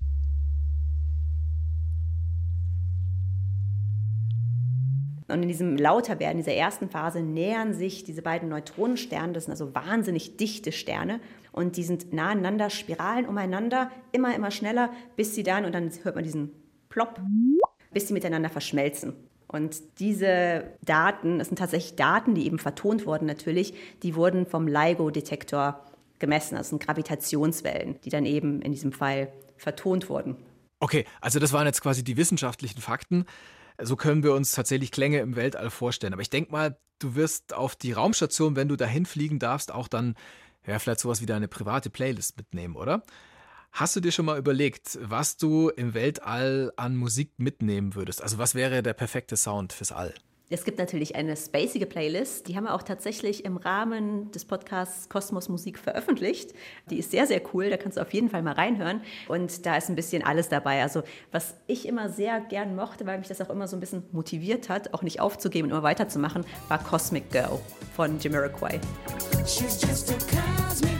Und 5.27 5.41
in 5.41 5.47
diesem 5.47 5.75
Lauterwerden, 5.75 6.37
dieser 6.37 6.53
ersten 6.53 6.87
Phase, 6.87 7.21
nähern 7.21 7.73
sich 7.73 8.03
diese 8.03 8.21
beiden 8.21 8.47
Neutronensterne, 8.47 9.33
das 9.33 9.45
sind 9.45 9.51
also 9.51 9.73
wahnsinnig 9.73 10.37
dichte 10.37 10.71
Sterne, 10.71 11.19
und 11.55 11.77
die 11.77 11.83
sind 11.83 12.11
nah 12.11 12.31
aneinander, 12.31 12.69
spiralen 12.69 13.25
umeinander, 13.25 13.89
immer, 14.11 14.35
immer 14.35 14.51
schneller, 14.51 14.91
bis 15.15 15.35
sie 15.35 15.43
dann, 15.43 15.63
und 15.63 15.73
dann 15.73 15.89
hört 16.03 16.15
man 16.15 16.23
diesen 16.25 16.51
Plopp, 16.89 17.21
bis 17.93 18.09
sie 18.09 18.13
miteinander 18.13 18.49
verschmelzen. 18.49 19.13
Und 19.47 19.81
diese 19.99 20.65
Daten, 20.83 21.39
das 21.39 21.47
sind 21.47 21.57
tatsächlich 21.57 21.95
Daten, 21.95 22.35
die 22.35 22.45
eben 22.45 22.59
vertont 22.59 23.05
wurden 23.05 23.25
natürlich, 23.25 23.73
die 24.03 24.15
wurden 24.15 24.45
vom 24.45 24.67
LIGO-Detektor 24.67 25.85
gemessen. 26.19 26.55
Das 26.55 26.69
sind 26.69 26.83
Gravitationswellen, 26.83 28.01
die 28.01 28.09
dann 28.09 28.25
eben 28.25 28.61
in 28.61 28.73
diesem 28.73 28.91
Fall 28.91 29.31
vertont 29.55 30.09
wurden. 30.09 30.35
Okay, 30.81 31.05
also 31.21 31.39
das 31.39 31.53
waren 31.53 31.67
jetzt 31.67 31.81
quasi 31.81 32.03
die 32.03 32.17
wissenschaftlichen 32.17 32.81
Fakten. 32.81 33.25
So 33.81 33.95
können 33.95 34.23
wir 34.23 34.33
uns 34.33 34.51
tatsächlich 34.51 34.91
Klänge 34.91 35.19
im 35.19 35.37
Weltall 35.37 35.69
vorstellen. 35.69 36.11
Aber 36.11 36.21
ich 36.21 36.29
denke 36.29 36.51
mal, 36.51 36.77
du 36.99 37.15
wirst 37.15 37.53
auf 37.53 37.77
die 37.77 37.93
Raumstation, 37.93 38.57
wenn 38.57 38.67
du 38.67 38.75
dahin 38.75 39.05
fliegen 39.05 39.39
darfst, 39.39 39.73
auch 39.73 39.87
dann 39.87 40.15
ja, 40.67 40.79
vielleicht 40.79 40.99
sowas 40.99 41.21
wie 41.21 41.25
deine 41.25 41.47
private 41.47 41.89
Playlist 41.89 42.37
mitnehmen, 42.37 42.75
oder? 42.75 43.03
Hast 43.71 43.95
du 43.95 43.99
dir 43.99 44.11
schon 44.11 44.25
mal 44.25 44.37
überlegt, 44.37 44.97
was 45.01 45.35
du 45.35 45.69
im 45.69 45.93
Weltall 45.93 46.71
an 46.77 46.95
Musik 46.95 47.33
mitnehmen 47.37 47.93
würdest? 47.93 48.23
Also 48.23 48.37
was 48.37 48.55
wäre 48.55 48.81
der 48.81 48.93
perfekte 48.93 49.35
Sound 49.35 49.73
fürs 49.73 49.91
All? 49.91 50.13
Es 50.47 50.63
gibt 50.63 50.77
natürlich 50.77 51.15
eine 51.15 51.35
spacige 51.35 51.87
Playlist, 51.87 52.47
die 52.47 52.55
haben 52.55 52.65
wir 52.65 52.75
auch 52.75 52.83
tatsächlich 52.83 53.45
im 53.45 53.57
Rahmen 53.57 54.29
des 54.29 54.45
Podcasts 54.45 55.09
Kosmos 55.09 55.49
Musik 55.49 55.79
veröffentlicht. 55.79 56.53
Die 56.91 56.99
ist 56.99 57.09
sehr, 57.09 57.25
sehr 57.25 57.41
cool, 57.53 57.71
da 57.71 57.77
kannst 57.77 57.97
du 57.97 58.01
auf 58.01 58.13
jeden 58.13 58.29
Fall 58.29 58.43
mal 58.43 58.53
reinhören. 58.53 59.01
Und 59.27 59.65
da 59.65 59.75
ist 59.75 59.89
ein 59.89 59.95
bisschen 59.95 60.23
alles 60.23 60.47
dabei. 60.47 60.83
Also 60.83 61.01
was 61.31 61.55
ich 61.65 61.87
immer 61.87 62.09
sehr 62.09 62.41
gern 62.41 62.75
mochte, 62.75 63.07
weil 63.07 63.17
mich 63.17 63.27
das 63.27 63.41
auch 63.41 63.49
immer 63.49 63.67
so 63.67 63.75
ein 63.75 63.79
bisschen 63.79 64.03
motiviert 64.11 64.69
hat, 64.69 64.93
auch 64.93 65.01
nicht 65.01 65.19
aufzugeben 65.19 65.69
und 65.69 65.71
immer 65.71 65.83
weiterzumachen, 65.83 66.45
war 66.67 66.77
Cosmic 66.77 67.31
Girl 67.31 67.59
von 67.95 68.19
Jamiroquai. 68.19 68.79
She's 69.47 69.81
just 69.81 70.11
a 70.11 70.67
cosmic 70.67 70.94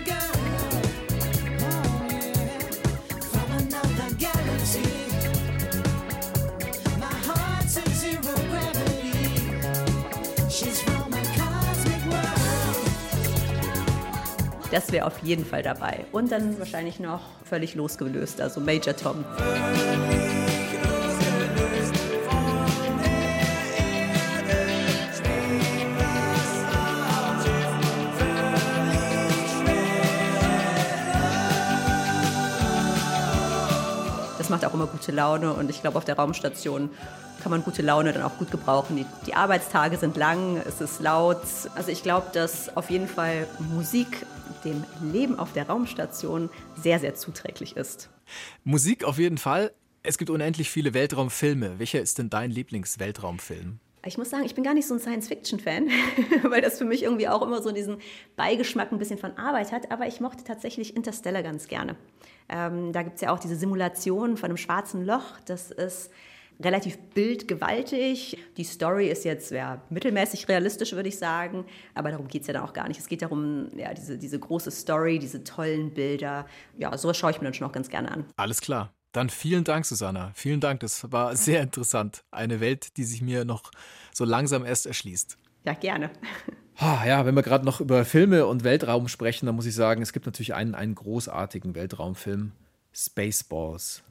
Das 14.75 14.91
wäre 14.91 15.05
auf 15.05 15.19
jeden 15.23 15.45
Fall 15.45 15.63
dabei. 15.63 16.03
Und 16.11 16.33
dann 16.33 16.59
wahrscheinlich 16.59 16.99
noch 16.99 17.21
völlig 17.45 17.75
losgelöst, 17.75 18.41
also 18.41 18.59
Major 18.59 18.93
Tom. 18.93 19.23
Das 34.37 34.49
macht 34.49 34.65
auch 34.65 34.73
immer 34.73 34.87
gute 34.87 35.13
Laune 35.13 35.53
und 35.53 35.69
ich 35.69 35.79
glaube, 35.79 35.97
auf 35.97 36.03
der 36.03 36.17
Raumstation 36.17 36.89
kann 37.41 37.49
man 37.49 37.63
gute 37.63 37.81
Laune 37.81 38.11
dann 38.11 38.23
auch 38.23 38.37
gut 38.37 38.51
gebrauchen. 38.51 38.97
Die, 38.97 39.05
die 39.25 39.35
Arbeitstage 39.35 39.95
sind 39.95 40.17
lang, 40.17 40.61
es 40.67 40.81
ist 40.81 40.99
laut. 40.99 41.41
Also 41.75 41.91
ich 41.91 42.03
glaube, 42.03 42.27
dass 42.33 42.75
auf 42.75 42.89
jeden 42.89 43.07
Fall 43.07 43.47
Musik 43.73 44.25
dem 44.65 44.83
Leben 45.01 45.39
auf 45.39 45.53
der 45.53 45.67
Raumstation 45.67 46.49
sehr, 46.75 46.99
sehr 46.99 47.15
zuträglich 47.15 47.77
ist. 47.77 48.09
Musik 48.63 49.03
auf 49.03 49.17
jeden 49.17 49.37
Fall. 49.37 49.71
Es 50.03 50.17
gibt 50.17 50.29
unendlich 50.29 50.69
viele 50.69 50.93
Weltraumfilme. 50.93 51.79
Welcher 51.79 52.01
ist 52.01 52.17
denn 52.17 52.29
dein 52.29 52.51
Lieblingsweltraumfilm? 52.51 53.79
Ich 54.05 54.19
muss 54.19 54.29
sagen, 54.29 54.43
ich 54.45 54.53
bin 54.53 54.63
gar 54.63 54.75
nicht 54.75 54.87
so 54.87 54.93
ein 54.93 54.99
Science-Fiction-Fan, 54.99 55.89
weil 56.43 56.61
das 56.61 56.77
für 56.77 56.85
mich 56.85 57.01
irgendwie 57.01 57.27
auch 57.27 57.41
immer 57.41 57.61
so 57.63 57.71
diesen 57.71 57.97
Beigeschmack 58.35 58.91
ein 58.91 58.99
bisschen 58.99 59.17
von 59.17 59.35
Arbeit 59.37 59.71
hat. 59.71 59.91
Aber 59.91 60.05
ich 60.05 60.19
mochte 60.19 60.43
tatsächlich 60.43 60.95
Interstellar 60.95 61.41
ganz 61.41 61.67
gerne. 61.67 61.95
Ähm, 62.47 62.93
da 62.93 63.01
gibt 63.01 63.15
es 63.15 63.21
ja 63.21 63.33
auch 63.33 63.39
diese 63.39 63.55
Simulation 63.55 64.37
von 64.37 64.49
einem 64.49 64.57
schwarzen 64.57 65.03
Loch. 65.05 65.39
Das 65.45 65.71
ist 65.71 66.11
relativ 66.63 66.97
bildgewaltig. 67.13 68.37
Die 68.57 68.63
Story 68.63 69.07
ist 69.07 69.25
jetzt 69.25 69.51
ja, 69.51 69.81
mittelmäßig 69.89 70.47
realistisch, 70.47 70.93
würde 70.93 71.09
ich 71.09 71.17
sagen, 71.17 71.65
aber 71.93 72.11
darum 72.11 72.27
geht 72.27 72.41
es 72.41 72.47
ja 72.47 72.53
dann 72.53 72.63
auch 72.63 72.73
gar 72.73 72.87
nicht. 72.87 72.99
Es 72.99 73.07
geht 73.07 73.21
darum, 73.21 73.69
ja, 73.77 73.93
diese, 73.93 74.17
diese 74.17 74.39
große 74.39 74.71
Story, 74.71 75.19
diese 75.19 75.43
tollen 75.43 75.93
Bilder. 75.93 76.45
Ja, 76.77 76.97
sowas 76.97 77.17
schaue 77.17 77.31
ich 77.31 77.37
mir 77.39 77.45
dann 77.45 77.53
schon 77.53 77.67
auch 77.67 77.73
ganz 77.73 77.89
gerne 77.89 78.11
an. 78.11 78.25
Alles 78.37 78.61
klar. 78.61 78.93
Dann 79.11 79.29
vielen 79.29 79.63
Dank, 79.63 79.85
Susanna. 79.85 80.31
Vielen 80.33 80.59
Dank. 80.59 80.81
Das 80.81 81.09
war 81.11 81.35
sehr 81.37 81.61
interessant. 81.61 82.25
Eine 82.31 82.59
Welt, 82.59 82.97
die 82.97 83.05
sich 83.05 83.21
mir 83.21 83.45
noch 83.45 83.71
so 84.13 84.25
langsam 84.25 84.65
erst 84.65 84.85
erschließt. 84.85 85.37
Ja, 85.63 85.73
gerne. 85.73 86.09
Ja, 86.77 87.25
wenn 87.25 87.35
wir 87.35 87.41
gerade 87.41 87.63
noch 87.63 87.79
über 87.79 88.03
Filme 88.03 88.45
und 88.45 88.65
Weltraum 88.65 89.07
sprechen, 89.07 89.45
dann 89.45 89.55
muss 89.55 89.65
ich 89.65 89.73
sagen, 89.73 90.01
es 90.01 90.11
gibt 90.11 90.25
natürlich 90.25 90.53
einen, 90.53 90.75
einen 90.75 90.93
großartigen 90.93 91.73
Weltraumfilm, 91.73 92.51
Spaceballs. 92.93 94.03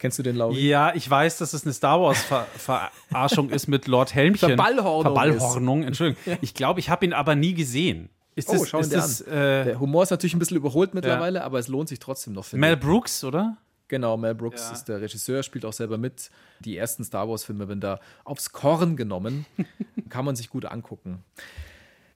Kennst 0.00 0.18
du 0.18 0.22
den, 0.22 0.34
Lauri? 0.34 0.66
Ja, 0.66 0.94
ich 0.94 1.08
weiß, 1.08 1.36
dass 1.36 1.52
es 1.52 1.64
eine 1.64 1.74
Star 1.74 2.00
Wars-Verarschung 2.00 3.50
ist 3.50 3.68
mit 3.68 3.86
Lord 3.86 4.14
Helmchen. 4.14 4.48
Verballhornung. 4.48 5.02
Verballhornung, 5.02 5.82
Entschuldigung. 5.82 6.22
Ja. 6.24 6.38
Ich 6.40 6.54
glaube, 6.54 6.80
ich 6.80 6.88
habe 6.88 7.04
ihn 7.04 7.12
aber 7.12 7.34
nie 7.34 7.52
gesehen. 7.52 8.08
Ist 8.34 8.48
oh, 8.48 8.54
das, 8.54 8.68
schau 8.70 8.78
ist 8.78 8.94
das, 8.94 9.22
an. 9.22 9.32
Äh, 9.32 9.64
Der 9.64 9.80
Humor 9.80 10.02
ist 10.02 10.10
natürlich 10.10 10.32
ein 10.32 10.38
bisschen 10.38 10.56
überholt 10.56 10.94
mittlerweile, 10.94 11.40
ja. 11.40 11.44
aber 11.44 11.58
es 11.58 11.68
lohnt 11.68 11.90
sich 11.90 11.98
trotzdem 11.98 12.32
noch. 12.32 12.50
Mel 12.54 12.78
Brooks, 12.78 13.22
oder? 13.24 13.58
Genau, 13.88 14.16
Mel 14.16 14.34
Brooks 14.34 14.62
ja. 14.68 14.72
ist 14.72 14.84
der 14.84 15.02
Regisseur, 15.02 15.42
spielt 15.42 15.66
auch 15.66 15.74
selber 15.74 15.98
mit. 15.98 16.30
Die 16.60 16.78
ersten 16.78 17.04
Star 17.04 17.28
Wars-Filme 17.28 17.68
werden 17.68 17.80
da 17.80 18.00
aufs 18.24 18.52
Korn 18.52 18.96
genommen. 18.96 19.44
kann 20.08 20.24
man 20.24 20.34
sich 20.34 20.48
gut 20.48 20.64
angucken. 20.64 21.22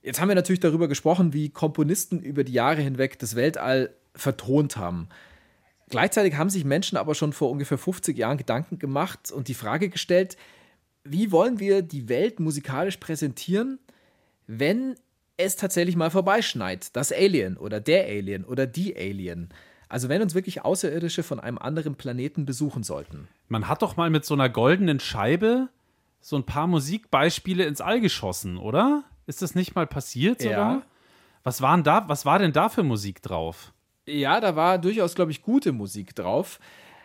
Jetzt 0.03 0.22
haben 0.22 0.28
wir 0.28 0.35
natürlich 0.35 0.61
darüber 0.61 0.89
gesprochen, 0.89 1.35
wie 1.35 1.51
Komponisten 1.51 2.20
über 2.20 2.45
die 2.45 2.53
Jahre 2.53 2.80
hinweg 2.80 3.18
das 3.18 3.37
Weltall 3.37 3.91
vertont 4.14 4.78
haben. 4.78 5.09
Gleichzeitig 5.91 6.37
haben 6.37 6.51
sich 6.51 6.64
Menschen 6.64 6.97
aber 6.97 7.14
schon 7.14 7.32
vor 7.32 7.51
ungefähr 7.51 7.78
50 7.78 8.16
Jahren 8.16 8.39
Gedanken 8.39 8.78
gemacht 8.78 9.30
und 9.30 9.49
die 9.49 9.55
Frage 9.55 9.89
gestellt, 9.89 10.37
wie 11.05 11.30
wollen 11.30 11.61
wir 11.61 11.82
die 11.82 12.09
Welt 12.09 12.41
musikalisch 12.41 12.97
präsentieren, 12.97 13.78
wenn 14.47 14.95
es 15.37 15.57
tatsächlich 15.57 15.97
mal 15.97 16.11
vorbeischneit, 16.11 16.95
das 16.97 17.12
Alien 17.12 17.57
oder 17.57 17.80
der 17.80 18.07
Alien 18.07 18.45
oder 18.45 18.66
die 18.66 18.97
Alien. 18.97 19.51
Also 19.89 20.09
wenn 20.09 20.22
uns 20.22 20.35
wirklich 20.35 20.64
Außerirdische 20.64 21.22
von 21.22 21.41
einem 21.41 21.59
anderen 21.59 21.97
Planeten 21.97 22.47
besuchen 22.47 22.82
sollten. 22.82 23.28
Man 23.49 23.68
hat 23.68 23.82
doch 23.82 23.97
mal 23.97 24.11
mit 24.11 24.24
so 24.24 24.35
einer 24.35 24.49
goldenen 24.49 25.01
Scheibe 25.01 25.68
so 26.20 26.37
ein 26.37 26.47
paar 26.47 26.66
Musikbeispiele 26.66 27.64
ins 27.64 27.82
All 27.82 28.01
geschossen, 28.01 28.57
oder? 28.57 29.05
Ist 29.26 29.43
das 29.43 29.55
nicht 29.55 29.74
mal 29.74 29.87
passiert 29.87 30.41
sogar? 30.41 30.76
Ja. 30.76 30.82
Was, 31.43 31.61
waren 31.61 31.85
da, 31.85 32.09
was 32.09 32.24
war 32.24 32.39
denn 32.39 32.53
da 32.53 32.70
für 32.70 32.82
Musik 32.82 33.20
drauf? 33.20 33.74
Ja, 34.07 34.41
da 34.41 34.57
war 34.57 34.79
durchaus, 34.79 35.15
glaube 35.15 35.31
ich, 35.31 35.43
gute 35.43 35.73
Musik 35.73 36.15
drauf. 36.15 36.61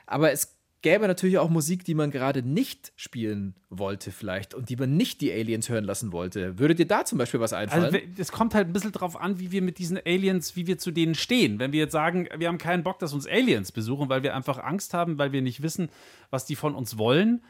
Aber 0.06 0.32
es 0.32 0.60
gäbe 0.82 1.08
natürlich 1.08 1.38
auch 1.38 1.50
Musik, 1.50 1.84
die 1.84 1.94
man 1.94 2.10
gerade 2.10 2.42
nicht 2.42 2.94
spielen 2.96 3.56
wollte, 3.70 4.12
vielleicht 4.12 4.54
und 4.54 4.70
die 4.70 4.76
man 4.76 4.96
nicht 4.96 5.20
die 5.22 5.32
Aliens 5.32 5.68
hören 5.70 5.84
lassen 5.84 6.12
wollte. 6.12 6.58
Würde 6.58 6.76
dir 6.76 6.88
da 6.88 7.04
zum 7.04 7.18
Beispiel 7.18 7.40
was 7.40 7.54
einfallen? 7.54 7.86
Also 7.86 7.98
es 8.18 8.32
kommt 8.32 8.56
halt 8.56 8.68
ein 8.68 8.74
bisschen 8.74 8.92
drauf 8.92 9.20
an, 9.20 9.40
wie 9.40 9.52
wir 9.52 9.62
mit 9.62 9.78
diesen 9.78 9.98
Aliens, 9.98 10.56
wie 10.56 10.68
wir 10.68 10.78
zu 10.78 10.92
denen 10.92 11.16
stehen. 11.16 11.60
Wenn 11.60 11.74
wir 11.74 11.80
jetzt 11.80 11.92
sagen, 11.92 12.30
wir 12.38 12.48
haben 12.48 12.58
keinen 12.58 12.84
Bock, 12.84 13.00
dass 13.00 13.14
uns 13.14 13.28
Aliens 13.28 13.72
besuchen, 13.72 14.10
weil 14.10 14.24
wir 14.24 14.36
einfach 14.36 14.60
Angst 14.60 14.94
haben, 14.94 15.18
weil 15.18 15.32
wir 15.32 15.42
nicht 15.42 15.62
wissen, 15.62 15.90
was 16.30 16.46
die 16.46 16.56
von 16.56 16.76
uns 16.76 16.98
wollen, 16.98 17.44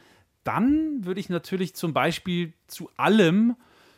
dann 0.43 1.05
würde 1.05 1.19
ich 1.19 1.29
natürlich 1.29 1.75
zum 1.75 1.93
Beispiel 1.93 2.53
zu 2.67 2.89
allem 2.97 3.55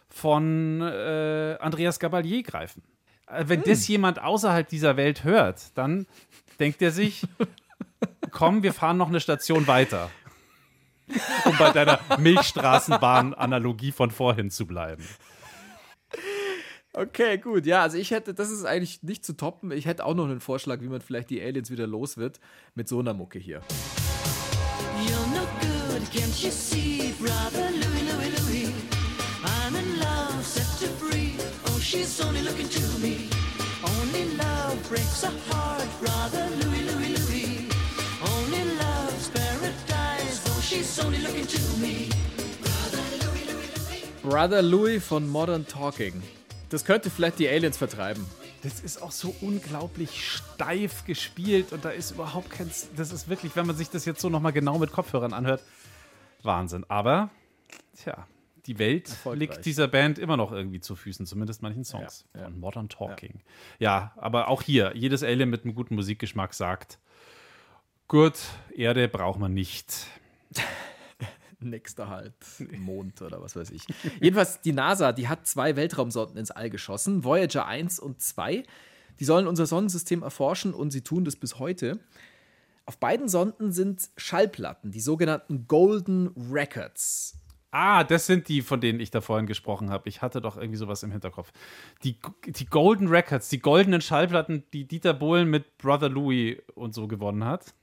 von 0.09 0.81
äh, 0.81 1.57
Andreas 1.59 1.99
Gabalier 1.99 2.43
greifen. 2.43 2.83
Äh, 3.31 3.45
Wenn 3.47 3.63
das 3.63 3.87
jemand 3.87 4.21
außerhalb 4.21 4.67
dieser 4.67 4.97
Welt 4.97 5.23
hört, 5.23 5.77
dann 5.77 6.05
denkt 6.59 6.81
er 6.81 6.91
sich, 6.91 7.23
komm, 8.31 8.63
wir 8.63 8.73
fahren 8.73 8.97
noch 8.97 9.09
eine 9.09 9.19
Station 9.19 9.67
weiter. 9.67 10.09
Um 11.45 11.57
bei 11.57 11.71
deiner 11.71 11.99
Milchstraßenbahn-Analogie 12.19 13.91
von 13.91 14.11
vorhin 14.11 14.49
zu 14.49 14.65
bleiben. 14.65 15.05
Okay, 16.93 17.37
gut. 17.37 17.65
Ja, 17.65 17.81
also 17.81 17.97
ich 17.97 18.11
hätte, 18.11 18.33
das 18.33 18.49
ist 18.49 18.63
eigentlich 18.65 19.03
nicht 19.03 19.25
zu 19.25 19.33
toppen. 19.35 19.71
Ich 19.71 19.85
hätte 19.85 20.05
auch 20.05 20.13
noch 20.13 20.25
einen 20.25 20.39
Vorschlag, 20.39 20.79
wie 20.81 20.87
man 20.87 21.01
vielleicht 21.01 21.29
die 21.29 21.41
Aliens 21.41 21.69
wieder 21.69 21.87
los 21.87 22.17
wird, 22.17 22.39
mit 22.75 22.87
so 22.87 22.99
einer 22.99 23.13
Mucke 23.13 23.39
hier. 23.39 23.61
You're 25.05 25.27
no 25.33 25.45
good, 25.59 26.01
can't 26.13 26.43
you 26.43 26.51
see, 26.51 27.13
brother 27.19 27.71
Louie, 27.71 27.90
she's 31.91 32.21
only 32.21 32.41
looking 32.41 32.69
to 32.69 32.99
me. 32.99 33.27
Only 33.83 34.23
love 34.37 34.77
breaks 34.87 35.23
a 35.23 35.31
heart, 35.49 35.87
brother 35.99 36.47
Louie, 36.61 36.83
Louie, 36.89 37.15
Louie. 37.17 37.67
Only 38.33 38.63
love's 38.79 39.27
paradise. 39.29 40.39
Oh, 40.47 40.61
she's 40.61 40.99
only 41.03 41.19
looking 41.19 41.45
to 41.45 41.61
me. 41.79 42.09
Brother 44.23 44.61
Louis 44.61 44.99
von 44.99 45.27
Modern 45.27 45.67
Talking. 45.67 46.23
Das 46.69 46.85
könnte 46.85 47.09
vielleicht 47.09 47.39
die 47.39 47.49
Aliens 47.49 47.75
vertreiben. 47.75 48.25
Das 48.63 48.79
ist 48.79 49.01
auch 49.01 49.11
so 49.11 49.35
unglaublich 49.41 50.25
steif 50.25 51.03
gespielt 51.05 51.73
und 51.73 51.83
da 51.83 51.89
ist 51.89 52.11
überhaupt 52.11 52.51
kein. 52.51 52.71
Das 52.95 53.11
ist 53.11 53.27
wirklich, 53.27 53.55
wenn 53.55 53.67
man 53.67 53.75
sich 53.75 53.89
das 53.89 54.05
jetzt 54.05 54.21
so 54.21 54.29
nochmal 54.29 54.53
genau 54.53 54.77
mit 54.77 54.93
Kopfhörern 54.93 55.33
anhört, 55.33 55.61
Wahnsinn. 56.43 56.85
Aber, 56.87 57.31
tja, 58.01 58.27
die 58.65 58.79
Welt 58.79 59.15
liegt 59.33 59.65
dieser 59.65 59.87
Band 59.87 60.19
immer 60.19 60.37
noch 60.37 60.51
irgendwie 60.51 60.79
zu 60.79 60.95
Füßen, 60.95 61.25
zumindest 61.25 61.61
manchen 61.61 61.83
Songs 61.83 62.25
Ja, 62.33 62.41
ja. 62.41 62.45
von 62.47 62.59
Modern 62.59 62.89
Talking. 62.89 63.41
Ja. 63.79 64.13
aber 64.17 64.47
auch 64.47 64.61
hier, 64.61 64.93
jedes 64.95 65.23
Alien 65.23 65.49
mit 65.49 65.63
einem 65.63 65.75
guten 65.75 65.95
Musikgeschmack 65.95 66.53
sagt: 66.53 66.99
Gut, 68.07 68.35
Erde 68.75 69.07
braucht 69.07 69.39
man 69.39 69.53
nicht. 69.53 70.07
Nächster 71.59 72.09
halt 72.09 72.33
Mond 72.79 73.21
oder 73.21 73.41
was 73.41 73.55
weiß 73.55 73.69
ich. 73.69 73.83
Jedenfalls, 74.19 74.61
die 74.61 74.73
NASA, 74.73 75.11
die 75.11 75.27
hat 75.27 75.45
zwei 75.45 75.75
Weltraumsonden 75.75 76.37
ins 76.37 76.49
All 76.49 76.71
geschossen, 76.71 77.23
Voyager 77.23 77.67
1 77.67 77.99
und 77.99 78.19
2. 78.19 78.63
Die 79.19 79.25
sollen 79.25 79.45
unser 79.45 79.67
Sonnensystem 79.67 80.23
erforschen 80.23 80.73
und 80.73 80.89
sie 80.89 81.01
tun 81.01 81.23
das 81.23 81.35
bis 81.35 81.59
heute. 81.59 81.99
Auf 82.87 82.97
beiden 82.97 83.29
Sonden 83.29 83.71
sind 83.71 84.09
Schallplatten, 84.17 84.91
die 84.91 85.01
sogenannten 85.01 85.67
Golden 85.67 86.29
Records. 86.51 87.37
Ah, 87.71 88.03
das 88.03 88.25
sind 88.25 88.49
die, 88.49 88.61
von 88.61 88.81
denen 88.81 88.99
ich 88.99 89.11
da 89.11 89.21
vorhin 89.21 89.47
gesprochen 89.47 89.89
habe. 89.89 90.09
Ich 90.09 90.21
hatte 90.21 90.41
doch 90.41 90.57
irgendwie 90.57 90.77
sowas 90.77 91.03
im 91.03 91.11
Hinterkopf. 91.11 91.51
Die, 92.03 92.17
die 92.45 92.65
Golden 92.65 93.07
Records, 93.07 93.47
die 93.47 93.59
goldenen 93.59 94.01
Schallplatten, 94.01 94.63
die 94.73 94.85
Dieter 94.85 95.13
Bohlen 95.13 95.49
mit 95.49 95.77
Brother 95.77 96.09
Louis 96.09 96.57
und 96.75 96.93
so 96.93 97.07
gewonnen 97.07 97.45
hat. 97.45 97.73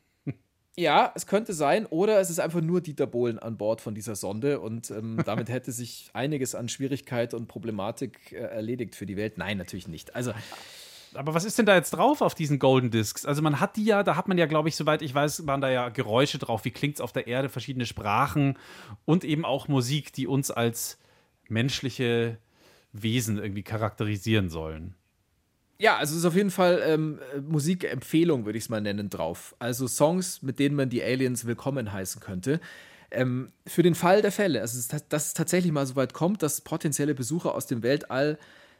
Ja, 0.79 1.11
es 1.17 1.27
könnte 1.27 1.55
sein, 1.55 1.87
oder 1.87 2.21
es 2.21 2.31
ist 2.31 2.39
einfach 2.39 2.61
nur 2.61 2.81
Dieter 2.81 3.09
Bohlen 3.09 3.41
an 3.41 3.57
Bord 3.57 3.81
von 3.81 3.97
dieser 3.97 4.15
Sonde 4.15 4.61
und 4.61 4.93
ähm, 4.93 5.19
damit 5.27 5.49
hätte 5.49 5.73
sich 5.73 6.11
einiges 6.13 6.55
an 6.55 6.69
Schwierigkeit 6.69 7.35
und 7.35 7.49
Problematik 7.49 8.33
äh, 8.33 8.37
erledigt 8.37 8.95
für 8.95 9.05
die 9.05 9.17
Welt. 9.17 9.39
Nein, 9.39 9.59
natürlich 9.59 9.89
nicht. 9.89 10.15
Also, 10.15 10.33
Aber 11.15 11.35
was 11.35 11.45
ist 11.45 11.59
denn 11.59 11.67
da 11.67 11.75
jetzt 11.75 11.91
drauf 11.91 12.21
auf 12.21 12.35
diesen 12.35 12.59
Golden 12.59 12.91
Discs? 12.91 13.27
Also 13.27 13.43
man 13.43 13.61
hat 13.61 13.77
die 13.77 13.85
ja, 13.85 14.03
da 14.03 14.17
hat 14.17 14.29
man 14.29 14.39
ja, 14.39 14.47
glaube 14.47 14.69
ich, 14.69 14.77
soweit 14.77 15.03
ich 15.03 15.15
weiß, 15.15 15.47
waren 15.47 15.61
da 15.61 15.71
ja 15.71 15.89
Geräusche 15.89 16.39
drauf. 16.39 16.65
Wie 16.65 16.71
klingt 16.71 16.97
es 16.97 17.01
auf 17.01 17.13
der 17.13 17.27
Erde? 17.27 17.49
Verschiedene 17.49 17.87
Sprachen 17.87 18.59
und 19.05 19.25
eben 19.25 19.45
auch 19.45 19.69
Musik, 19.69 20.13
die 20.13 20.27
uns 20.27 20.51
als 20.51 20.99
menschliche 21.49 22.39
Wesen 22.93 23.39
irgendwie 23.39 23.63
charakterisieren 23.63 24.51
sollen. 24.51 24.95
Ja, 25.81 25.97
also 25.97 26.13
es 26.13 26.21
ist 26.21 26.25
auf 26.25 26.35
jeden 26.35 26.51
Fall 26.51 26.83
ähm, 26.85 27.21
äh, 27.35 27.41
Musikempfehlung, 27.41 28.45
würde 28.45 28.59
ich 28.59 28.65
es 28.65 28.69
mal 28.69 28.81
nennen, 28.81 29.11
drauf. 29.11 29.55
Also 29.61 29.87
Songs, 29.87 30.43
mit 30.43 30.59
denen 30.59 30.75
man 30.75 30.91
die 30.91 31.03
Aliens 31.03 31.47
willkommen 31.47 31.93
heißen 31.93 32.21
könnte. 32.21 32.61
Ähm, 33.11 33.53
für 33.65 33.85
den 33.85 33.95
Fall 33.95 34.21
der 34.21 34.33
Fälle, 34.33 34.61
also 34.61 34.77
dass 35.09 35.27
es 35.27 35.35
tatsächlich 35.35 35.73
mal 35.73 35.87
so 35.87 35.95
weit 35.97 36.13
kommt, 36.13 36.43
dass 36.43 36.61
potenzielle 36.61 37.15
Besucher 37.15 37.55
aus 37.55 37.67
dem 37.67 37.83
Weltall 37.83 38.39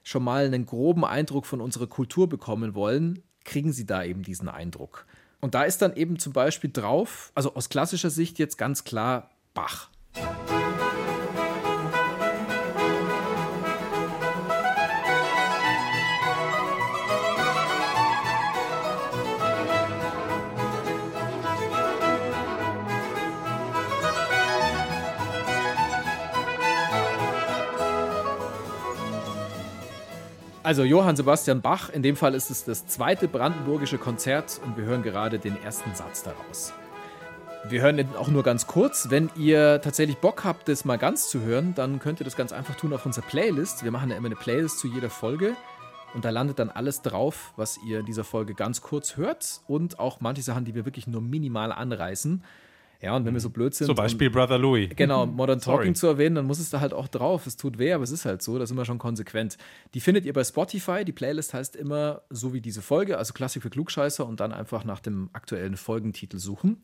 schon 0.09 0.25
mal 0.25 0.47
einen 0.47 0.65
groben 0.65 1.05
Eindruck 1.05 1.45
von 1.45 1.61
unserer 1.61 1.87
Kultur 1.87 2.31
bekommen 2.31 2.75
wollen, 2.75 3.23
kriegen 3.45 3.73
sie 3.73 3.85
da 3.85 4.03
eben 4.03 4.23
diesen 4.23 4.49
Eindruck. 4.49 5.05
Und 5.43 5.55
da 5.55 5.65
ist 5.65 5.83
dann 5.83 5.95
eben 5.95 6.19
zum 6.19 6.33
Beispiel 6.33 6.71
drauf, 6.73 7.31
also 7.35 7.55
aus 7.55 7.69
klassischer 7.69 8.09
Sicht 8.09 8.39
jetzt 8.39 8.57
ganz 8.57 8.85
klar 8.85 9.31
Bach. 9.53 9.91
Also 30.69 30.85
Johann 30.85 31.17
Sebastian 31.17 31.63
Bach, 31.63 31.89
in 31.89 32.03
dem 32.03 32.15
Fall 32.15 32.35
ist 32.35 32.51
es 32.51 32.67
das 32.67 32.87
zweite 32.87 33.27
brandenburgische 33.27 33.97
Konzert 33.97 34.61
und 34.67 34.77
wir 34.77 34.85
hören 34.85 35.03
gerade 35.03 35.39
den 35.39 35.57
ersten 35.63 35.95
Satz 35.95 36.23
daraus. 36.23 36.75
Wir 37.71 37.81
hören 37.81 37.99
ihn 37.99 38.09
auch 38.19 38.29
nur 38.29 38.43
ganz 38.43 38.67
kurz. 38.67 39.07
Wenn 39.09 39.31
ihr 39.35 39.81
tatsächlich 39.81 40.19
Bock 40.19 40.45
habt, 40.45 40.69
das 40.69 40.85
mal 40.85 40.99
ganz 40.99 41.31
zu 41.31 41.41
hören, 41.41 41.75
dann 41.75 42.01
könnt 42.01 42.21
ihr 42.21 42.25
das 42.25 42.37
ganz 42.37 42.53
einfach 42.53 42.75
tun 42.75 42.93
auf 42.93 43.07
unserer 43.07 43.25
Playlist. 43.25 43.83
Wir 43.83 43.91
machen 43.91 44.11
ja 44.11 44.17
immer 44.19 44.27
eine 44.27 44.37
Playlist 44.37 44.79
zu 44.79 44.89
jeder 44.89 45.09
Folge 45.09 45.57
und 46.13 46.27
da 46.27 46.29
landet 46.29 46.59
dann 46.59 46.69
alles 46.69 47.01
drauf, 47.01 47.55
was 47.57 47.79
ihr 47.87 48.01
in 48.01 48.05
dieser 48.05 48.25
Folge 48.25 48.53
ganz 48.53 48.83
kurz 48.83 49.17
hört 49.17 49.63
und 49.69 49.99
auch 49.99 50.21
manche 50.21 50.43
Sachen, 50.43 50.67
die 50.67 50.75
wir 50.75 50.85
wirklich 50.85 51.07
nur 51.07 51.23
minimal 51.23 51.73
anreißen. 51.73 52.45
Ja, 53.01 53.15
und 53.15 53.25
wenn 53.25 53.33
wir 53.33 53.41
so 53.41 53.51
blöd 53.51 53.75
sind. 53.75 53.87
Zum 53.87 53.95
Beispiel 53.95 54.27
und- 54.27 54.33
Brother 54.35 54.59
Louis. 54.59 54.91
Genau, 54.97 55.25
Modern. 55.27 55.61
Talking 55.61 55.95
zu 55.95 56.09
erwähnen, 56.09 56.35
dann 56.35 56.47
muss 56.47 56.59
es 56.59 56.71
da 56.71 56.81
halt 56.81 56.93
auch 56.93 57.07
drauf. 57.07 57.47
Es 57.47 57.57
tut 57.57 57.79
weh, 57.79 57.93
aber 57.93 58.03
es 58.03 58.11
ist 58.11 58.25
halt 58.25 58.43
so, 58.43 58.59
da 58.59 58.67
sind 58.67 58.77
wir 58.77 58.85
schon 58.85 58.99
konsequent. 58.99 59.57
Die 59.95 60.01
findet 60.01 60.25
ihr 60.25 60.33
bei 60.33 60.43
Spotify. 60.43 61.05
Die 61.05 61.13
Playlist 61.13 61.55
heißt 61.55 61.77
immer 61.77 62.23
so 62.29 62.53
wie 62.53 62.61
diese 62.61 62.83
Folge, 62.83 63.17
also 63.17 63.33
Klassik 63.35 63.63
für 63.63 63.71
Klugscheißer 63.71 64.27
und 64.27 64.41
dann 64.41 64.53
einfach 64.53 64.85
nach 64.85 64.99
dem 65.01 65.31
aktuellen 65.33 65.77
Folgentitel 65.77 66.39
suchen. 66.39 66.83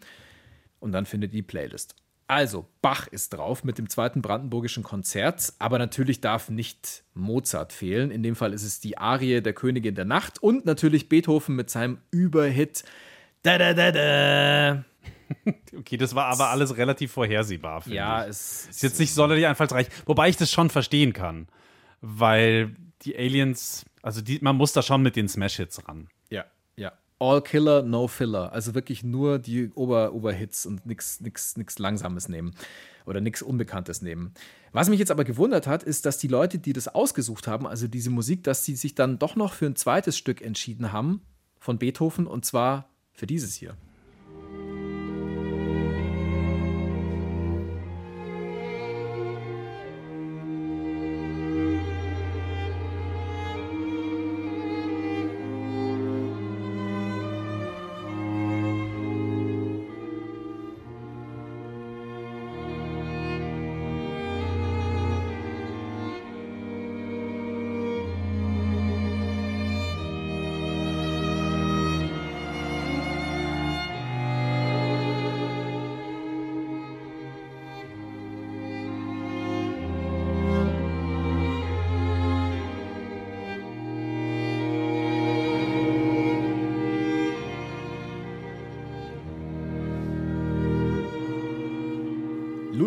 Und 0.79 0.93
dann 0.93 1.05
findet 1.05 1.33
ihr 1.33 1.39
die 1.39 1.43
Playlist. 1.43 1.97
Also, 2.27 2.67
Bach 2.81 3.07
ist 3.09 3.35
drauf 3.35 3.65
mit 3.65 3.77
dem 3.77 3.91
zweiten 3.91 4.23
brandenburgischen 4.23 4.83
Konzert, 4.83 5.53
aber 5.59 5.79
natürlich 5.79 6.21
darf 6.23 6.49
nicht 6.49 7.05
Mozart 7.13 7.73
fehlen. 7.73 8.11
In 8.11 8.23
dem 8.23 8.35
Fall 8.35 8.55
ist 8.55 8.63
es 8.63 8.81
die 8.81 8.97
Arie 8.97 9.43
der 9.43 9.53
Königin 9.53 9.95
der 9.95 10.07
Nacht 10.07 10.43
und 10.43 10.65
natürlich 10.65 11.11
Beethoven 11.11 11.55
mit 11.55 11.69
seinem 11.69 11.99
Überhit. 12.11 12.85
Da 13.43 13.59
da 13.59 13.75
da 13.75 13.93
da. 13.93 14.85
Okay, 15.77 15.97
das 15.97 16.15
war 16.15 16.27
aber 16.27 16.51
alles 16.51 16.77
relativ 16.77 17.13
vorhersehbar. 17.13 17.83
Ja, 17.87 18.25
ich. 18.25 18.31
es 18.31 18.67
ist 18.71 18.83
jetzt 18.83 19.01
nicht 19.01 19.13
sonderlich 19.13 19.47
einfallsreich. 19.47 19.89
Wobei 20.07 20.29
ich 20.29 20.37
das 20.37 20.51
schon 20.51 20.71
verstehen 20.71 21.13
kann. 21.13 21.49
Weil 22.01 22.77
die 23.03 23.17
Aliens, 23.17 23.85
also 24.03 24.21
die, 24.21 24.39
man 24.41 24.57
muss 24.57 24.73
da 24.73 24.83
schon 24.83 25.03
mit 25.03 25.17
den 25.17 25.29
Smash-Hits 25.29 25.89
ran. 25.89 26.09
Ja, 26.31 26.45
ja. 26.77 26.93
All 27.19 27.43
Killer, 27.43 27.83
no 27.83 28.07
Filler. 28.09 28.53
Also 28.53 28.75
wirklich 28.75 29.03
nur 29.03 29.39
die 29.39 29.71
Ober 29.75 30.13
Oberhits 30.13 30.67
und 30.67 30.87
nichts 30.87 31.21
nix, 31.21 31.57
nix 31.57 31.79
Langsames 31.79 32.29
nehmen. 32.29 32.55
Oder 33.07 33.21
nichts 33.21 33.43
Unbekanntes 33.43 34.01
nehmen. 34.01 34.33
Was 34.73 34.89
mich 34.89 34.99
jetzt 34.99 35.11
aber 35.11 35.25
gewundert 35.25 35.67
hat, 35.67 35.83
ist, 35.83 36.07
dass 36.07 36.19
die 36.19 36.29
Leute, 36.29 36.59
die 36.59 36.73
das 36.73 36.89
ausgesucht 36.89 37.47
haben, 37.47 37.67
also 37.67 37.87
diese 37.87 38.11
Musik, 38.11 38.45
dass 38.45 38.65
sie 38.65 38.77
sich 38.77 38.95
dann 38.95 39.19
doch 39.19 39.37
noch 39.37 39.53
für 39.53 39.67
ein 39.67 39.77
zweites 39.77 40.17
Stück 40.17 40.41
entschieden 40.41 40.91
haben 40.93 41.21
von 41.61 41.79
Beethoven 41.79 42.27
und 42.27 42.45
zwar 42.45 42.89
für 43.13 43.27
dieses 43.27 43.55
hier. 43.55 43.77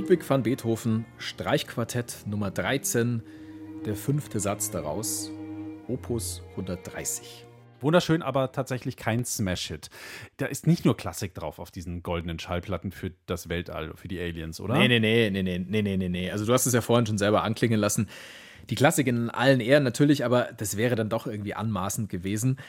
Ludwig 0.08 0.30
van 0.30 0.42
Beethoven, 0.42 1.06
Streichquartett 1.18 2.20
Nummer 2.26 2.50
13, 2.50 3.22
der 3.86 3.98
fünfte 3.98 4.40
Satz 4.40 4.72
daraus, 4.72 5.30
Opus 5.90 6.44
130. 6.52 7.46
Wunderschön, 7.82 8.22
aber 8.22 8.54
tatsächlich 8.54 8.96
kein 8.96 9.26
Smash-Hit. 9.26 9.90
Da 10.38 10.46
ist 10.46 10.66
nicht 10.66 10.86
nur 10.86 10.96
Klassik 10.96 11.34
drauf 11.34 11.60
auf 11.60 11.72
diesen 11.72 12.04
goldenen 12.04 12.40
Schallplatten 12.40 12.94
für 12.94 13.12
das 13.26 13.50
Weltall, 13.50 13.92
für 13.96 14.08
die 14.08 14.18
Aliens, 14.18 14.62
oder? 14.62 14.78
Nee, 14.78 14.88
nee, 14.88 15.00
nee, 15.02 15.30
nee, 15.30 15.44
nee, 15.44 15.82
nee, 15.82 15.98
nee, 15.98 16.08
nee. 16.08 16.32
Also 16.32 16.46
du 16.46 16.54
hast 16.54 16.68
es 16.68 16.74
ja 16.74 16.80
vorhin 16.80 17.06
schon 17.06 17.18
selber 17.18 17.44
anklingen 17.44 17.78
lassen. 17.78 18.08
Die 18.70 18.76
Klassik 18.76 19.08
in 19.08 19.30
allen 19.30 19.60
Ehren 19.60 19.84
natürlich, 19.84 20.24
aber 20.24 20.54
das 20.56 20.78
wäre 20.78 20.96
dann 20.96 21.10
doch 21.10 21.28
irgendwie 21.28 21.54
anmaßend 21.54 22.08
gewesen. 22.08 22.60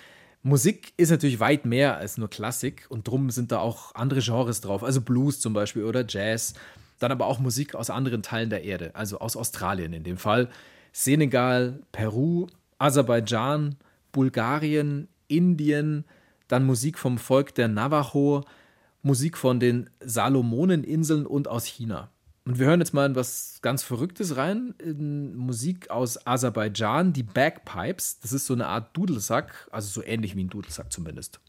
Musik 0.42 0.92
ist 0.96 1.10
natürlich 1.10 1.38
weit 1.38 1.66
mehr 1.66 1.98
als 1.98 2.18
nur 2.18 2.30
Klassik 2.30 2.86
und 2.88 3.06
drum 3.06 3.30
sind 3.30 3.52
da 3.52 3.60
auch 3.60 3.94
andere 3.94 4.22
Genres 4.22 4.60
drauf, 4.60 4.82
also 4.82 5.00
Blues 5.00 5.38
zum 5.38 5.52
Beispiel 5.52 5.84
oder 5.84 6.04
Jazz. 6.04 6.54
Dann 6.98 7.12
aber 7.12 7.26
auch 7.26 7.38
Musik 7.38 7.74
aus 7.74 7.90
anderen 7.90 8.22
Teilen 8.22 8.50
der 8.50 8.64
Erde, 8.64 8.94
also 8.94 9.18
aus 9.18 9.36
Australien 9.36 9.92
in 9.92 10.04
dem 10.04 10.16
Fall. 10.16 10.48
Senegal, 10.92 11.80
Peru, 11.92 12.46
Aserbaidschan, 12.78 13.76
Bulgarien, 14.12 15.08
Indien, 15.28 16.04
dann 16.48 16.64
Musik 16.64 16.98
vom 16.98 17.18
Volk 17.18 17.54
der 17.54 17.68
Navajo, 17.68 18.44
Musik 19.02 19.36
von 19.36 19.60
den 19.60 19.90
Salomoneninseln 20.00 21.26
und 21.26 21.46
aus 21.46 21.66
China. 21.66 22.10
Und 22.44 22.58
wir 22.58 22.66
hören 22.66 22.80
jetzt 22.80 22.94
mal 22.94 23.04
in 23.04 23.14
was 23.14 23.58
ganz 23.60 23.82
Verrücktes 23.82 24.38
rein, 24.38 24.74
in 24.78 25.36
Musik 25.36 25.90
aus 25.90 26.26
Aserbaidschan, 26.26 27.12
die 27.12 27.22
Bagpipes. 27.22 28.20
Das 28.20 28.32
ist 28.32 28.46
so 28.46 28.54
eine 28.54 28.66
Art 28.66 28.96
Dudelsack, 28.96 29.68
also 29.70 29.88
so 29.88 30.02
ähnlich 30.02 30.34
wie 30.34 30.44
ein 30.44 30.48
Dudelsack 30.48 30.90
zumindest. 30.90 31.40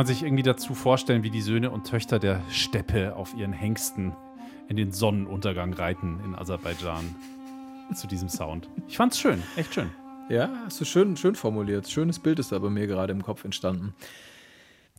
Man 0.00 0.06
sich 0.06 0.22
irgendwie 0.22 0.42
dazu 0.42 0.74
vorstellen, 0.74 1.24
wie 1.24 1.28
die 1.28 1.42
Söhne 1.42 1.70
und 1.70 1.86
Töchter 1.86 2.18
der 2.18 2.40
Steppe 2.48 3.16
auf 3.16 3.34
ihren 3.36 3.52
Hengsten 3.52 4.16
in 4.66 4.76
den 4.76 4.92
Sonnenuntergang 4.92 5.74
reiten 5.74 6.20
in 6.24 6.34
Aserbaidschan 6.34 7.14
zu 7.94 8.06
diesem 8.06 8.30
Sound. 8.30 8.70
Ich 8.88 8.96
fand's 8.96 9.20
schön, 9.20 9.42
echt 9.56 9.74
schön. 9.74 9.90
Ja, 10.30 10.48
hast 10.64 10.80
du 10.80 10.86
schön, 10.86 11.18
schön 11.18 11.34
formuliert. 11.34 11.86
Schönes 11.90 12.18
Bild 12.18 12.38
ist 12.38 12.50
da 12.50 12.58
bei 12.60 12.70
mir 12.70 12.86
gerade 12.86 13.12
im 13.12 13.22
Kopf 13.22 13.44
entstanden. 13.44 13.94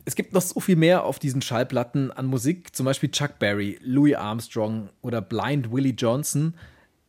Es 0.04 0.14
gibt 0.14 0.34
noch 0.34 0.40
so 0.40 0.60
viel 0.60 0.76
mehr 0.76 1.02
auf 1.02 1.18
diesen 1.18 1.42
Schallplatten 1.42 2.12
an 2.12 2.26
Musik, 2.26 2.72
zum 2.72 2.86
Beispiel 2.86 3.10
Chuck 3.10 3.40
Berry, 3.40 3.80
Louis 3.82 4.14
Armstrong 4.14 4.88
oder 5.00 5.20
Blind 5.20 5.72
Willie 5.72 5.94
Johnson. 5.94 6.54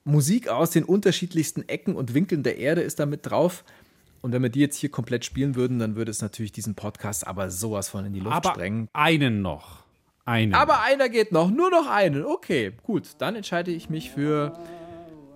Musik 0.03 0.47
aus 0.47 0.71
den 0.71 0.83
unterschiedlichsten 0.83 1.69
Ecken 1.69 1.95
und 1.95 2.15
Winkeln 2.15 2.41
der 2.41 2.57
Erde 2.57 2.81
ist 2.81 2.99
da 2.99 3.05
mit 3.05 3.27
drauf. 3.27 3.63
Und 4.23 4.31
wenn 4.31 4.41
wir 4.41 4.49
die 4.49 4.61
jetzt 4.61 4.77
hier 4.77 4.89
komplett 4.89 5.25
spielen 5.25 5.55
würden, 5.55 5.79
dann 5.79 5.97
würde 5.97 6.09
es 6.09 6.21
natürlich 6.21 6.53
diesen 6.53 6.75
Podcast 6.75 7.27
aber 7.27 7.49
sowas 7.49 7.89
von 7.89 8.05
in 8.05 8.13
die 8.13 8.21
Luft 8.21 8.37
Aber 8.37 8.51
sprengen. 8.51 8.87
einen 8.93 9.41
noch. 9.41 9.83
Einen. 10.23 10.53
Aber 10.53 10.81
einer 10.81 11.09
geht 11.09 11.33
noch, 11.33 11.51
nur 11.51 11.69
noch 11.69 11.87
einen. 11.89 12.23
Okay, 12.23 12.71
gut. 12.83 13.09
Dann 13.17 13.35
entscheide 13.35 13.71
ich 13.71 13.89
mich 13.89 14.11
für 14.11 14.57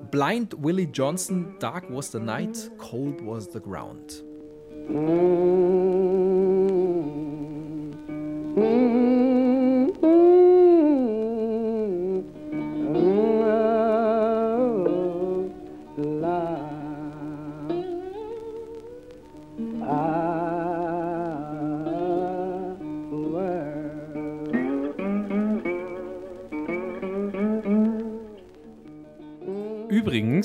Blind 0.10 0.56
Willie 0.64 0.88
Johnson, 0.88 1.56
Dark 1.60 1.94
was 1.94 2.14
the 2.14 2.20
night, 2.20 2.72
cold 2.78 3.18
was 3.26 3.52
the 3.52 3.60
ground. 3.60 4.24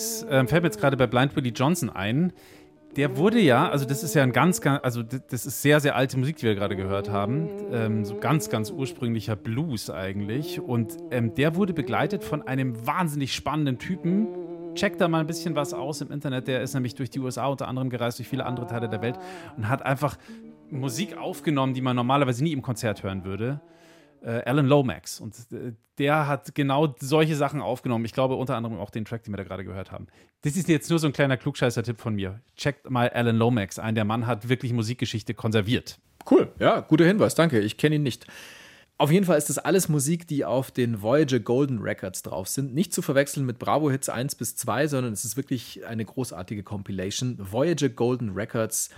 Übrigens, 0.03 0.27
ähm, 0.29 0.49
fällt 0.49 0.63
mir 0.63 0.69
jetzt 0.69 0.81
gerade 0.81 0.97
bei 0.97 1.07
Blind 1.07 1.37
Willie 1.37 1.53
Johnson 1.53 1.89
ein, 1.89 2.33
der 2.97 3.17
wurde 3.17 3.41
ja, 3.41 3.71
also 3.71 3.87
das 3.87 4.03
ist 4.03 4.15
ja 4.15 4.23
ein 4.23 4.33
ganz, 4.33 4.61
ganz, 4.61 4.81
also 4.83 5.03
das 5.03 5.47
ist 5.47 5.63
sehr, 5.63 5.81
sehr 5.81 5.97
alte 5.97 6.19
Musik, 6.19 6.37
die 6.37 6.43
wir 6.43 6.55
gerade 6.55 6.77
gehört 6.77 7.09
haben. 7.09 7.49
Ähm, 7.71 8.05
so 8.05 8.17
ganz, 8.19 8.51
ganz 8.51 8.71
ursprünglicher 8.71 9.35
Blues 9.35 9.89
eigentlich. 9.89 10.61
Und 10.61 10.99
ähm, 11.11 11.35
der 11.35 11.57
wurde 11.57 11.73
begleitet 11.73 12.23
von 12.23 12.47
einem 12.47 12.87
wahnsinnig 12.87 13.33
spannenden 13.35 13.79
Typen. 13.79 14.27
Checkt 14.75 15.01
da 15.01 15.09
mal 15.09 15.21
ein 15.21 15.27
bisschen 15.27 15.55
was 15.55 15.73
aus 15.73 16.03
im 16.03 16.11
Internet. 16.11 16.49
Der 16.49 16.61
ist 16.61 16.75
nämlich 16.75 16.95
durch 16.95 17.09
die 17.09 17.21
USA 17.21 17.47
unter 17.47 17.67
anderem 17.67 17.89
gereist, 17.89 18.19
durch 18.19 18.29
viele 18.29 18.45
andere 18.45 18.67
Teile 18.67 18.91
der 18.91 19.01
Welt 19.01 19.19
und 19.57 19.71
hat 19.71 19.87
einfach 19.87 20.19
Musik 20.69 21.17
aufgenommen, 21.17 21.73
die 21.73 21.81
man 21.81 21.97
normalerweise 21.97 22.45
nie 22.45 22.53
im 22.53 22.61
Konzert 22.61 23.03
hören 23.03 23.25
würde. 23.25 23.61
Äh, 24.23 24.43
Alan 24.45 24.67
Lomax. 24.67 25.21
Und 25.21 25.35
äh, 25.53 25.73
der 25.99 26.27
hat 26.29 26.55
genau 26.55 26.95
solche 27.01 27.35
Sachen 27.37 27.61
aufgenommen. 27.61 28.05
Ich 28.05 28.13
glaube 28.13 28.37
unter 28.37 28.57
anderem 28.57 28.79
auch 28.79 28.91
den 28.91 29.05
Track, 29.05 29.25
den 29.25 29.33
wir 29.33 29.37
da 29.37 29.45
gerade 29.45 29.65
gehört 29.65 29.91
haben. 29.91 30.07
Das 30.43 30.57
ist 30.57 30.69
jetzt 30.69 30.91
nur 30.91 30.99
so 30.99 31.07
ein 31.09 31.13
kleiner 31.13 31.37
Klugscheißer-Tipp 31.37 32.01
von 32.01 32.15
mir. 32.15 32.41
Checkt 32.57 32.89
mal 32.89 33.09
Alan 33.09 33.37
Lomax 33.37 33.79
ein. 33.79 33.95
Der 33.95 34.05
Mann 34.05 34.27
hat 34.27 34.49
wirklich 34.49 34.73
Musikgeschichte 34.73 35.35
konserviert. 35.35 35.99
Cool, 36.31 36.53
ja, 36.61 36.81
guter 36.81 37.05
Hinweis, 37.05 37.35
danke. 37.35 37.61
Ich 37.61 37.77
kenne 37.77 37.97
ihn 37.97 38.05
nicht. 38.05 38.27
Auf 38.97 39.11
jeden 39.11 39.27
Fall 39.27 39.39
ist 39.39 39.49
das 39.49 39.59
alles 39.59 39.89
Musik, 39.89 40.29
die 40.29 40.45
auf 40.45 40.71
den 40.71 41.03
Voyager 41.03 41.41
Golden 41.41 41.81
Records 41.81 42.23
drauf 42.23 42.47
sind. 42.47 42.73
Nicht 42.73 42.93
zu 42.93 43.03
verwechseln 43.03 43.45
mit 43.45 43.59
Bravo 43.59 43.91
Hits 43.91 44.09
1 44.09 44.37
bis 44.37 44.55
2, 44.55 44.87
sondern 44.87 45.13
es 45.13 45.25
ist 45.25 45.37
wirklich 45.37 45.85
eine 45.85 46.05
großartige 46.05 46.63
Compilation. 46.63 47.37
Voyager 47.41 47.89
Golden 47.89 48.31
Records 48.31 48.91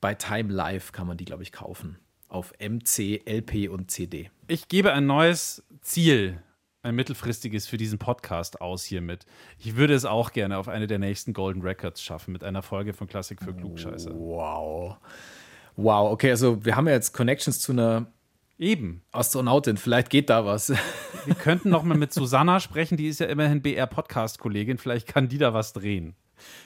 bei 0.00 0.14
Time 0.14 0.52
Live 0.52 0.90
kann 0.90 1.06
man 1.06 1.16
die, 1.16 1.24
glaube 1.24 1.44
ich, 1.44 1.52
kaufen. 1.52 1.98
Auf 2.32 2.54
MC, 2.58 3.20
LP 3.26 3.68
und 3.68 3.90
CD. 3.90 4.30
Ich 4.48 4.68
gebe 4.68 4.94
ein 4.94 5.04
neues 5.04 5.62
Ziel, 5.82 6.42
ein 6.82 6.94
mittelfristiges 6.94 7.66
für 7.66 7.76
diesen 7.76 7.98
Podcast 7.98 8.62
aus 8.62 8.84
hiermit. 8.84 9.26
Ich 9.58 9.76
würde 9.76 9.92
es 9.92 10.06
auch 10.06 10.32
gerne 10.32 10.56
auf 10.56 10.66
eine 10.66 10.86
der 10.86 10.98
nächsten 10.98 11.34
Golden 11.34 11.60
Records 11.60 12.02
schaffen 12.02 12.32
mit 12.32 12.42
einer 12.42 12.62
Folge 12.62 12.94
von 12.94 13.06
Klassik 13.06 13.42
für 13.42 13.52
Klugscheißer. 13.52 14.14
Wow. 14.14 14.96
Wow, 15.76 16.10
okay, 16.10 16.30
also 16.30 16.64
wir 16.64 16.74
haben 16.74 16.86
ja 16.86 16.94
jetzt 16.94 17.12
Connections 17.12 17.60
zu 17.60 17.72
einer 17.72 18.06
Eben. 18.58 19.02
Astronautin. 19.12 19.76
Vielleicht 19.76 20.08
geht 20.08 20.30
da 20.30 20.46
was. 20.46 20.72
Wir 21.24 21.34
könnten 21.34 21.68
noch 21.68 21.82
mal 21.82 21.98
mit 21.98 22.12
Susanna 22.12 22.60
sprechen, 22.60 22.96
die 22.96 23.08
ist 23.08 23.20
ja 23.20 23.26
immerhin 23.26 23.60
BR-Podcast-Kollegin. 23.60 24.78
Vielleicht 24.78 25.08
kann 25.08 25.28
die 25.28 25.38
da 25.38 25.52
was 25.52 25.72
drehen. 25.72 26.14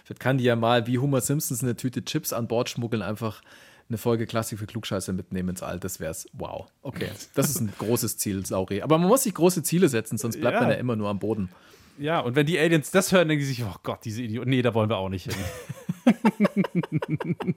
Vielleicht 0.05 0.21
kann 0.21 0.39
die 0.39 0.45
ja 0.45 0.57
mal 0.57 0.87
wie 0.87 0.99
Homer 0.99 1.23
Simpsons 1.23 1.63
eine 1.63 1.75
Tüte 1.75 2.05
Chips 2.05 2.33
an 2.33 2.49
Bord 2.49 2.69
schmuggeln, 2.69 3.03
einfach 3.03 3.41
eine 3.89 3.99
Folge 3.99 4.27
Klassik 4.27 4.59
für 4.59 4.67
Klugscheißer 4.67 5.13
mitnehmen 5.13 5.51
ins 5.51 5.63
All. 5.63 5.79
Das 5.79 6.01
wär's. 6.01 6.27
Wow. 6.33 6.67
Okay. 6.83 7.09
Das 7.35 7.49
ist 7.51 7.61
ein 7.61 7.73
großes 7.79 8.19
Ziel, 8.19 8.45
Sauri. 8.45 8.83
Aber 8.83 8.99
man 8.99 9.09
muss 9.09 9.23
sich 9.25 9.35
große 9.35 9.63
Ziele 9.63 9.89
setzen, 9.89 10.19
sonst 10.19 10.41
bleibt 10.41 10.55
Ja. 10.57 10.61
man 10.63 10.71
ja 10.71 10.77
immer 10.77 10.97
nur 10.97 11.09
am 11.09 11.19
Boden. 11.19 11.51
Ja, 11.99 12.21
und 12.21 12.35
wenn 12.37 12.45
die 12.47 12.59
Aliens 12.59 12.91
das 12.91 13.11
hören, 13.13 13.29
denken 13.29 13.43
sie 13.45 13.53
sich, 13.55 13.65
oh 13.65 13.75
Gott, 13.83 14.05
diese 14.05 14.23
Idioten. 14.23 14.51
Nee, 14.51 14.61
da 14.63 14.75
wollen 14.75 14.91
wir 14.91 14.99
auch 14.99 15.09
nicht 15.09 15.33
hin. 15.33 16.15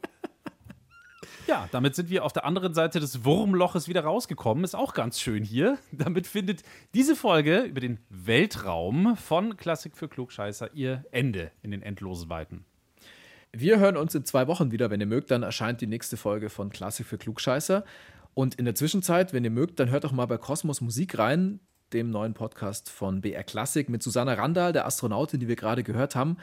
ja, 1.48 1.68
damit 1.72 1.96
sind 1.96 2.10
wir 2.10 2.24
auf 2.24 2.32
der 2.32 2.46
anderen 2.46 2.74
Seite 2.74 3.00
des 3.00 3.26
Wurmloches 3.26 3.88
wieder 3.88 4.04
rausgekommen. 4.04 4.64
Ist 4.64 4.76
auch 4.76 4.94
ganz 4.94 5.20
schön 5.20 5.44
hier. 5.44 5.78
Damit 5.92 6.28
findet 6.28 6.64
diese 6.94 7.16
Folge 7.16 7.60
über 7.62 7.82
den 7.82 8.00
Weltraum 8.10 9.18
von 9.18 9.58
Klassik 9.58 9.98
für 9.98 10.08
Klugscheißer 10.08 10.74
ihr 10.74 11.04
Ende 11.12 11.52
in 11.62 11.72
den 11.72 11.82
endlosen 11.82 12.30
Weiten. 12.30 12.66
Wir 13.52 13.80
hören 13.80 13.98
uns 13.98 14.14
in 14.14 14.26
zwei 14.26 14.48
Wochen 14.48 14.72
wieder. 14.72 14.90
Wenn 14.92 15.00
ihr 15.00 15.08
mögt, 15.08 15.32
dann 15.32 15.44
erscheint 15.44 15.82
die 15.82 15.88
nächste 15.88 16.18
Folge 16.18 16.50
von 16.50 16.70
Klassik 16.70 17.08
für 17.08 17.18
Klugscheißer. 17.18 17.84
Und 18.36 18.56
in 18.56 18.66
der 18.66 18.76
Zwischenzeit, 18.76 19.34
wenn 19.34 19.44
ihr 19.44 19.50
mögt, 19.50 19.80
dann 19.80 19.90
hört 19.90 20.04
doch 20.04 20.12
mal 20.12 20.28
bei 20.28 20.38
Kosmos 20.38 20.82
Musik 20.82 21.18
rein, 21.18 21.60
dem 21.92 22.12
neuen 22.12 22.36
Podcast 22.36 22.90
von 22.90 23.22
BR 23.22 23.44
Klassik 23.44 23.90
mit 23.90 24.04
Susanna 24.04 24.34
Randall, 24.36 24.72
der 24.72 24.86
Astronautin, 24.86 25.40
die 25.40 25.48
wir 25.48 25.56
gerade 25.56 25.84
gehört 25.84 26.16
haben. 26.16 26.38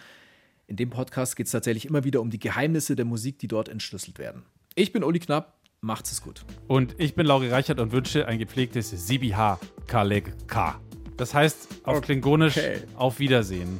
In 0.66 0.74
dem 0.74 0.90
Podcast 0.90 1.36
geht 1.36 1.46
es 1.46 1.52
tatsächlich 1.52 1.86
immer 1.86 2.02
wieder 2.02 2.20
um 2.20 2.30
die 2.30 2.40
Geheimnisse 2.40 2.96
der 2.96 3.04
Musik, 3.04 3.38
die 3.38 3.46
dort 3.46 3.68
entschlüsselt 3.68 4.18
werden. 4.18 4.42
Ich 4.74 4.92
bin 4.92 5.04
Uli 5.04 5.20
Knapp, 5.20 5.54
macht's 5.80 6.10
es 6.10 6.20
gut. 6.22 6.44
Und 6.66 6.96
ich 6.98 7.14
bin 7.14 7.24
Lauri 7.24 7.48
Reichert 7.48 7.78
und 7.78 7.92
wünsche 7.92 8.26
ein 8.26 8.40
gepflegtes 8.40 8.90
Sibiha 8.90 9.60
Kaleg 9.86 10.32
K. 10.48 10.80
Das 11.16 11.32
heißt 11.32 11.68
auf 11.84 12.00
Klingonisch 12.00 12.56
Okay. 12.58 12.78
auf 12.96 13.20
Wiedersehen. 13.20 13.78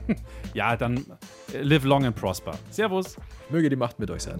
ja, 0.54 0.76
dann 0.76 1.04
äh, 1.52 1.62
live 1.62 1.84
long 1.84 2.04
and 2.04 2.16
prosper. 2.16 2.52
Servus. 2.70 3.16
Möge 3.50 3.68
die 3.68 3.76
Macht 3.76 3.98
mit 3.98 4.10
euch 4.10 4.22
sein. 4.22 4.38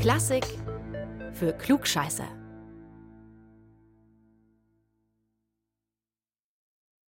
Klassik 0.00 0.44
für 1.32 1.52
Klugscheißer. 1.52 2.41